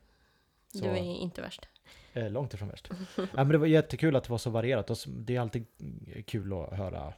Du 0.72 0.88
är 0.88 0.96
inte 0.96 1.42
värst. 1.42 1.68
Eh, 2.12 2.30
långt 2.30 2.54
ifrån 2.54 2.68
värst. 2.68 2.88
ja, 3.16 3.24
men 3.34 3.48
det 3.48 3.58
var 3.58 3.66
jättekul 3.66 4.16
att 4.16 4.24
det 4.24 4.30
var 4.30 4.38
så 4.38 4.50
varierat. 4.50 4.90
Och 4.90 4.96
det 5.06 5.36
är 5.36 5.40
alltid 5.40 5.66
kul 6.26 6.52
att 6.52 6.72
höra 6.72 7.12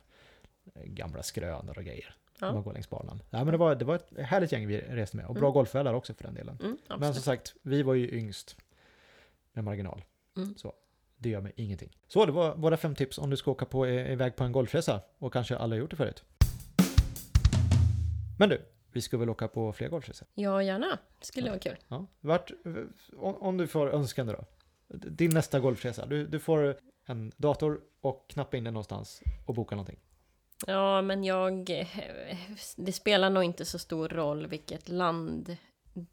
eh, 0.74 0.82
gamla 0.84 1.22
skrönor 1.22 1.78
och 1.78 1.84
grejer. 1.84 2.14
Ja. 2.40 2.52
Man 2.52 2.62
går 2.62 2.72
längs 2.72 2.90
banan. 2.90 3.22
Ja, 3.30 3.38
men 3.44 3.52
det, 3.52 3.56
var, 3.56 3.74
det 3.74 3.84
var 3.84 3.94
ett 3.96 4.10
härligt 4.18 4.52
gäng 4.52 4.66
vi 4.66 4.80
reste 4.80 5.16
med 5.16 5.26
och 5.26 5.34
bra 5.34 5.44
Mm. 5.44 5.52
golfvärdar 5.54 5.94
också 5.94 6.14
för 6.14 6.24
den 6.24 6.34
delen. 6.34 6.58
Mm, 6.62 6.78
Men 7.00 7.14
som 7.14 7.22
sagt, 7.22 7.54
vi 7.62 7.82
var 7.82 7.94
ju 7.94 8.10
yngst 8.18 8.56
med 9.52 9.64
marginal. 9.64 10.04
Mm. 10.36 10.54
Så 10.56 10.72
det 11.16 11.28
gör 11.28 11.40
mig 11.40 11.52
ingenting. 11.56 11.96
Så 12.08 12.26
det 12.26 12.32
var 12.32 12.54
våra 12.56 12.76
fem 12.76 12.94
tips 12.94 13.18
om 13.18 13.30
du 13.30 13.36
ska 13.36 13.50
åka 13.50 13.64
på, 13.64 13.86
eh, 13.86 14.12
iväg 14.12 14.36
på 14.36 14.44
en 14.44 14.52
golfresa 14.52 15.00
och 15.18 15.32
kanske 15.32 15.56
aldrig 15.56 15.80
gjort 15.80 15.90
det 15.90 15.96
förut. 15.96 16.24
Men 18.38 18.48
du, 18.48 18.62
vi 18.92 19.00
ska 19.00 19.18
väl 19.18 19.30
åka 19.30 19.48
på 19.48 19.72
fler 19.72 19.88
golfresor? 19.88 20.28
Ja, 20.34 20.62
gärna. 20.62 20.98
Det 21.18 21.26
skulle 21.26 21.48
vara 21.50 21.60
kul. 21.60 21.76
Ja. 21.88 22.06
Vart, 22.20 22.50
om, 23.16 23.34
om 23.36 23.56
du 23.56 23.66
får 23.66 23.90
önskande 23.94 24.32
då? 24.32 24.44
Din 24.92 25.30
nästa 25.34 25.60
golfresa, 25.60 26.06
du, 26.06 26.26
du 26.26 26.38
får 26.38 26.76
en 27.06 27.32
dator 27.36 27.80
och 28.00 28.26
knappa 28.28 28.56
in 28.56 28.64
den 28.64 28.74
någonstans 28.74 29.22
och 29.46 29.54
boka 29.54 29.74
någonting. 29.74 29.98
Ja, 30.66 31.02
men 31.02 31.24
jag... 31.24 31.70
Eh, 31.70 31.86
det 32.76 32.92
spelar 32.92 33.30
nog 33.30 33.44
inte 33.44 33.64
så 33.64 33.78
stor 33.78 34.08
roll 34.08 34.46
vilket 34.46 34.88
land 34.88 35.56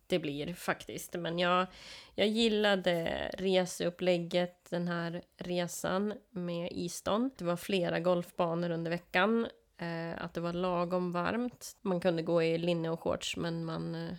det 0.07 0.19
blir 0.19 0.53
faktiskt. 0.53 1.15
Men 1.19 1.39
jag, 1.39 1.67
jag 2.15 2.27
gillade 2.27 3.29
reseupplägget 3.37 4.67
den 4.69 4.87
här 4.87 5.21
resan 5.37 6.13
med 6.29 6.69
Easton. 6.71 7.31
Det 7.37 7.45
var 7.45 7.55
flera 7.55 7.99
golfbanor 7.99 8.69
under 8.69 8.91
veckan. 8.91 9.47
Eh, 9.77 10.23
att 10.23 10.33
det 10.33 10.41
var 10.41 10.53
lagom 10.53 11.11
varmt. 11.11 11.77
Man 11.81 11.99
kunde 11.99 12.21
gå 12.21 12.43
i 12.43 12.57
linne 12.57 12.89
och 12.89 12.99
shorts 12.99 13.37
men 13.37 13.65
man 13.65 13.95
eh, 13.95 14.13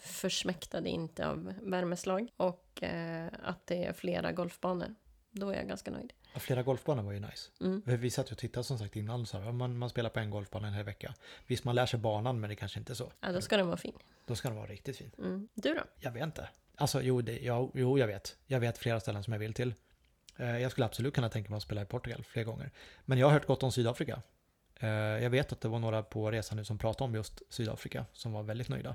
försmäktade 0.00 0.88
inte 0.88 1.26
av 1.26 1.54
värmeslag. 1.62 2.28
Och 2.36 2.82
eh, 2.82 3.28
att 3.42 3.66
det 3.66 3.84
är 3.84 3.92
flera 3.92 4.32
golfbanor. 4.32 4.94
Då 5.30 5.50
är 5.50 5.56
jag 5.56 5.68
ganska 5.68 5.90
nöjd. 5.90 6.12
Ja, 6.32 6.40
flera 6.40 6.62
golfbanor 6.62 7.02
var 7.02 7.12
ju 7.12 7.20
nice. 7.20 7.50
Mm. 7.60 7.82
Vi 7.84 8.10
satt 8.10 8.30
och 8.30 8.38
tittade 8.38 8.64
som 8.64 8.78
sagt 8.78 8.96
innan, 8.96 9.26
så 9.26 9.38
här, 9.38 9.52
man, 9.52 9.78
man 9.78 9.90
spelar 9.90 10.10
på 10.10 10.20
en 10.20 10.30
golfbana 10.30 10.68
en 10.68 10.74
hel 10.74 10.84
vecka. 10.84 11.14
Visst, 11.46 11.64
man 11.64 11.74
lär 11.74 11.86
sig 11.86 12.00
banan, 12.00 12.40
men 12.40 12.50
det 12.50 12.56
kanske 12.56 12.78
inte 12.78 12.92
är 12.92 12.94
så. 12.94 13.12
Ja, 13.20 13.32
då 13.32 13.40
ska 13.40 13.56
den 13.56 13.66
vara 13.66 13.76
fin. 13.76 13.94
Då 14.26 14.34
ska 14.34 14.48
den 14.48 14.56
vara 14.56 14.66
riktigt 14.66 14.96
fin. 14.96 15.10
Mm. 15.18 15.48
Du 15.54 15.74
då? 15.74 15.82
Jag 16.00 16.12
vet 16.12 16.22
inte. 16.22 16.48
Alltså, 16.76 17.02
jo, 17.02 17.20
det, 17.20 17.38
ja, 17.38 17.70
jo, 17.74 17.98
jag 17.98 18.06
vet. 18.06 18.36
Jag 18.46 18.60
vet 18.60 18.78
flera 18.78 19.00
ställen 19.00 19.22
som 19.24 19.32
jag 19.32 19.40
vill 19.40 19.54
till. 19.54 19.74
Eh, 20.36 20.58
jag 20.58 20.70
skulle 20.70 20.84
absolut 20.84 21.14
kunna 21.14 21.28
tänka 21.28 21.50
mig 21.50 21.56
att 21.56 21.62
spela 21.62 21.82
i 21.82 21.84
Portugal 21.84 22.24
fler 22.24 22.44
gånger. 22.44 22.70
Men 23.04 23.18
jag 23.18 23.26
har 23.26 23.32
hört 23.32 23.46
gott 23.46 23.62
om 23.62 23.72
Sydafrika. 23.72 24.22
Eh, 24.80 24.88
jag 24.90 25.30
vet 25.30 25.52
att 25.52 25.60
det 25.60 25.68
var 25.68 25.78
några 25.78 26.02
på 26.02 26.30
resan 26.30 26.56
nu 26.58 26.64
som 26.64 26.78
pratade 26.78 27.04
om 27.04 27.14
just 27.14 27.42
Sydafrika, 27.48 28.06
som 28.12 28.32
var 28.32 28.42
väldigt 28.42 28.68
nöjda. 28.68 28.94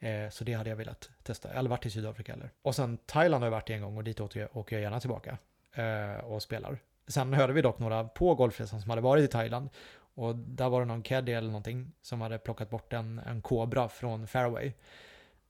Eh, 0.00 0.30
så 0.30 0.44
det 0.44 0.52
hade 0.52 0.70
jag 0.70 0.76
velat 0.76 1.10
testa. 1.22 1.48
Jag 1.48 1.54
har 1.54 1.58
aldrig 1.58 1.70
varit 1.70 1.86
i 1.86 1.90
Sydafrika 1.90 2.32
heller. 2.32 2.50
Och 2.62 2.74
sen 2.74 2.98
Thailand 3.06 3.42
har 3.42 3.46
jag 3.46 3.50
varit 3.52 3.70
i 3.70 3.72
en 3.72 3.82
gång 3.82 3.96
och 3.96 4.04
dit 4.04 4.20
åker 4.20 4.40
jag, 4.40 4.56
åker 4.56 4.76
jag 4.76 4.82
gärna 4.82 5.00
tillbaka 5.00 5.38
eh, 5.74 6.24
och 6.24 6.42
spelar. 6.42 6.78
Sen 7.06 7.32
hörde 7.34 7.52
vi 7.52 7.62
dock 7.62 7.78
några 7.78 8.04
på 8.04 8.34
golfresan 8.34 8.80
som 8.80 8.90
hade 8.90 9.02
varit 9.02 9.24
i 9.24 9.28
Thailand. 9.28 9.68
Och 10.14 10.36
där 10.36 10.68
var 10.68 10.80
det 10.80 10.86
någon 10.86 11.02
caddy 11.02 11.32
eller 11.32 11.48
någonting 11.48 11.92
som 12.02 12.20
hade 12.20 12.38
plockat 12.38 12.70
bort 12.70 12.92
en, 12.92 13.18
en 13.18 13.42
kobra 13.42 13.88
från 13.88 14.26
fairway. 14.26 14.72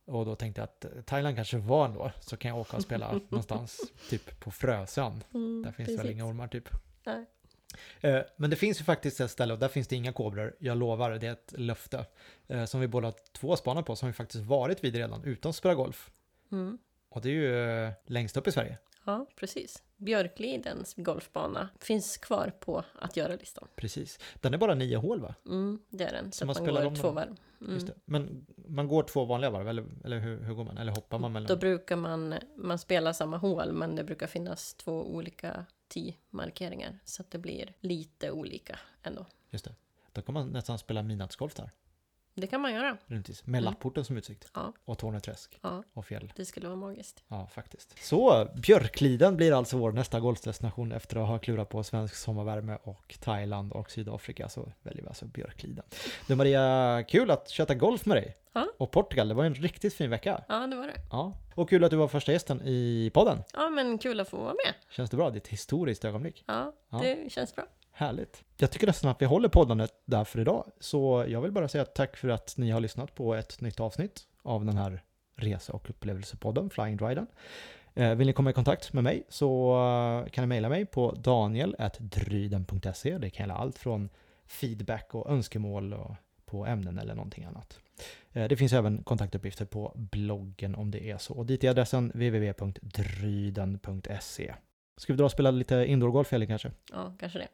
Och 0.05 0.25
då 0.27 0.35
tänkte 0.35 0.61
jag 0.61 0.65
att 0.65 1.07
Thailand 1.07 1.37
kanske 1.37 1.59
var 1.59 1.85
ändå, 1.85 2.11
så 2.21 2.37
kan 2.37 2.49
jag 2.49 2.59
åka 2.59 2.77
och 2.77 2.83
spela 2.83 3.13
någonstans, 3.29 3.81
typ 4.11 4.41
på 4.41 4.51
Frösön. 4.51 5.25
Mm, 5.35 5.63
Där 5.63 5.73
finns 5.73 5.89
det 5.89 5.93
väl 5.93 6.03
precis. 6.03 6.15
inga 6.15 6.27
ormar 6.27 6.49
typ. 6.49 6.69
Nej. 7.05 7.27
Eh, 8.01 8.21
Men 8.37 8.51
det 8.51 8.57
finns 8.57 8.81
ju 8.81 8.85
faktiskt 8.85 9.21
ett 9.21 9.31
ställe 9.31 9.53
och 9.53 9.59
där 9.59 9.68
finns 9.68 9.89
det 9.89 9.97
inga 9.97 10.12
kobror, 10.12 10.57
jag 10.59 10.79
lovar, 10.79 11.11
det 11.11 11.27
är 11.27 11.33
ett 11.33 11.55
löfte. 11.57 12.07
eh, 12.49 12.64
Som 12.64 12.81
vi 12.81 12.89
båda 12.89 13.12
två 13.33 13.57
spanar 13.57 13.83
på, 13.83 13.97
som 13.97 14.07
vi 14.09 14.12
faktiskt 14.12 14.45
varit 14.45 14.85
vid 14.85 14.95
redan 14.95 15.25
utan 15.25 15.51
att 15.51 15.57
spela 15.57 15.75
golf. 15.75 16.11
Mm. 16.53 16.79
Och 17.09 17.21
det 17.21 17.29
är 17.29 17.33
ju 17.33 17.85
eh, 17.85 17.91
längst 18.07 18.37
upp 18.37 18.47
i 18.49 18.53
Sverige. 18.53 18.79
Ja, 19.05 19.27
precis. 19.37 19.83
Björklidens 19.97 20.95
golfbana 20.97 21.68
finns 21.81 22.16
kvar 22.16 22.53
på 22.61 22.85
att 22.99 23.16
göra-listan. 23.16 23.68
Precis. 23.77 24.18
Den 24.35 24.55
är 24.55 24.59
bara 24.59 24.75
nio 24.75 24.97
hål 24.97 25.21
va? 25.21 25.35
Mm, 25.47 25.79
det 25.89 26.05
är 26.05 26.12
den. 26.12 26.33
Så, 26.33 26.39
Så 26.39 26.45
man 26.47 26.57
man 26.57 26.64
spelar 26.64 26.85
går 26.85 26.97
två 26.97 27.11
varv. 27.11 27.37
Mm. 27.61 27.89
Men 28.05 28.47
man 28.68 28.89
går 28.89 29.03
två 29.03 29.25
vanliga 29.25 29.51
varv, 29.51 29.68
eller, 29.68 29.85
eller 30.05 30.18
hur, 30.18 30.41
hur 30.43 30.55
går 30.55 30.64
man? 30.64 30.79
Eller 30.79 30.93
hoppar 30.93 31.18
man 31.18 31.33
mellan? 31.33 31.49
Då 31.49 31.57
brukar 31.57 31.97
man, 31.97 32.35
man 32.57 32.79
spela 32.79 33.14
samma 33.14 33.37
hål, 33.37 33.73
men 33.73 33.97
det 33.97 34.05
brukar 34.05 34.27
finnas 34.27 34.75
två 34.75 35.14
olika 35.14 35.64
tio 35.91 36.14
markeringar. 36.30 36.99
Så 37.05 37.22
att 37.22 37.30
det 37.30 37.38
blir 37.38 37.74
lite 37.80 38.30
olika 38.30 38.78
ändå. 39.03 39.26
Just 39.51 39.64
det. 39.64 39.74
Då 40.12 40.22
kan 40.22 40.32
man 40.32 40.49
nästan 40.49 40.78
spela 40.78 41.03
midnattsgolf 41.03 41.55
där. 41.55 41.70
Det 42.41 42.47
kan 42.47 42.61
man 42.61 42.72
göra. 42.74 42.97
Runt 43.07 43.28
med 43.47 43.59
Mm. 43.59 43.64
Lapporten 43.64 44.05
som 44.05 44.16
utsikt. 44.16 44.49
Ja. 44.55 44.72
Och 44.84 44.99
Torneträsk. 44.99 45.59
Ja, 45.62 45.82
Och 45.95 46.07
fjäll. 46.07 46.32
det 46.36 46.45
skulle 46.45 46.66
vara 46.66 46.76
magiskt. 46.76 47.22
Ja, 47.28 47.47
faktiskt. 47.53 48.05
Så, 48.05 48.49
Björkliden 48.55 49.36
blir 49.36 49.53
alltså 49.53 49.76
vår 49.78 49.93
nästa 49.93 50.20
golfdestination 50.20 50.93
efter 50.93 51.16
att 51.16 51.28
ha 51.28 51.38
klurat 51.38 51.68
på 51.68 51.82
svensk 51.82 52.14
sommarvärme 52.14 52.78
och 52.82 53.16
Thailand 53.20 53.72
och 53.72 53.91
Sydafrika. 53.91 54.49
Så 54.49 54.72
väljer 54.82 55.03
vi 55.03 55.09
alltså 55.09 55.26
Björkliden. 55.26 55.84
Du 56.26 56.34
Maria, 56.34 57.03
kul 57.09 57.30
att 57.30 57.49
köta 57.49 57.74
golf 57.74 58.07
med 58.07 58.16
dig. 58.16 58.36
Ja. 58.53 58.66
Och 58.78 58.91
Portugal, 58.91 59.28
det 59.28 59.34
var 59.34 59.45
en 59.45 59.55
riktigt 59.55 59.95
fin 59.95 60.11
vecka. 60.11 60.45
Ja, 60.49 60.66
det 60.66 60.76
var 60.76 60.86
det. 60.86 61.01
Ja. 61.11 61.32
Och 61.55 61.68
kul 61.68 61.84
att 61.84 61.91
du 61.91 61.97
var 61.97 62.09
första 62.09 62.32
gästen 62.32 62.62
i 62.64 63.11
podden. 63.14 63.38
Ja, 63.55 63.68
men 63.70 63.99
kul 63.99 64.20
att 64.20 64.28
få 64.28 64.36
vara 64.36 64.55
med. 64.66 64.74
Känns 64.91 65.11
det 65.11 65.16
bra? 65.16 65.30
Det 65.30 65.36
är 65.36 65.41
ett 65.41 65.49
historiskt 65.49 66.05
ögonblick. 66.05 66.45
Ja, 66.47 66.72
Ja. 66.91 66.99
det 66.99 67.32
känns 67.32 67.55
bra. 67.55 67.64
Härligt. 68.01 68.45
Jag 68.57 68.71
tycker 68.71 68.87
nästan 68.87 69.11
att 69.11 69.23
vi 69.23 69.27
håller 69.27 69.49
poddandet 69.49 69.93
där 70.05 70.25
för 70.25 70.41
idag. 70.41 70.71
Så 70.79 71.25
jag 71.29 71.41
vill 71.41 71.53
bara 71.53 71.69
säga 71.69 71.85
tack 71.85 72.17
för 72.17 72.29
att 72.29 72.55
ni 72.57 72.71
har 72.71 72.81
lyssnat 72.81 73.15
på 73.15 73.35
ett 73.35 73.61
nytt 73.61 73.81
avsnitt 73.81 74.21
av 74.43 74.65
den 74.65 74.77
här 74.77 75.03
resa 75.37 75.73
och 75.73 75.91
upplevelsepodden 75.91 76.71
Flying 76.71 76.97
Dryden. 76.97 77.27
Eh, 77.95 78.15
vill 78.15 78.27
ni 78.27 78.33
komma 78.33 78.51
i 78.51 78.53
kontakt 78.53 78.93
med 78.93 79.05
mig 79.05 79.25
så 79.29 79.73
eh, 79.73 80.25
kan 80.31 80.43
ni 80.43 80.47
mejla 80.47 80.69
mig 80.69 80.87
på 80.87 81.13
daniel.dryden.se. 81.13 83.19
Det 83.19 83.31
kan 83.31 83.45
gälla 83.45 83.55
allt 83.55 83.79
från 83.79 84.09
feedback 84.47 85.15
och 85.15 85.31
önskemål 85.31 85.95
och 85.95 86.15
på 86.45 86.67
ämnen 86.67 86.99
eller 86.99 87.15
någonting 87.15 87.45
annat. 87.45 87.79
Eh, 88.33 88.49
det 88.49 88.57
finns 88.57 88.73
även 88.73 89.03
kontaktuppgifter 89.03 89.65
på 89.65 89.93
bloggen 89.95 90.75
om 90.75 90.91
det 90.91 91.11
är 91.11 91.19
så. 91.19 91.35
Och 91.35 91.47
dit 91.47 91.65
är 91.65 91.71
adressen 91.71 92.09
www.dryden.se. 92.09 94.55
Ska 95.01 95.13
vi 95.13 95.17
dra 95.17 95.25
och 95.25 95.31
spela 95.31 95.51
lite 95.51 95.75
indoorgolf 95.75 96.33
eller 96.33 96.47
kanske? 96.47 96.71
Ja, 96.93 97.13
kanske 97.21 97.39
det. 97.39 97.49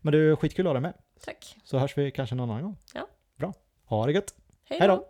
Men 0.00 0.12
du, 0.12 0.36
skitkul 0.36 0.66
att 0.66 0.68
ha 0.68 0.72
dig 0.72 0.82
med. 0.82 0.94
Tack. 1.24 1.56
Så 1.64 1.78
hörs 1.78 1.98
vi 1.98 2.10
kanske 2.10 2.34
någon 2.34 2.50
annan 2.50 2.62
gång. 2.62 2.76
Ja. 2.94 3.06
Bra. 3.36 3.54
Ha 3.84 4.06
det 4.06 4.12
gött. 4.12 4.34
Hej 4.68 4.88
då. 4.88 5.08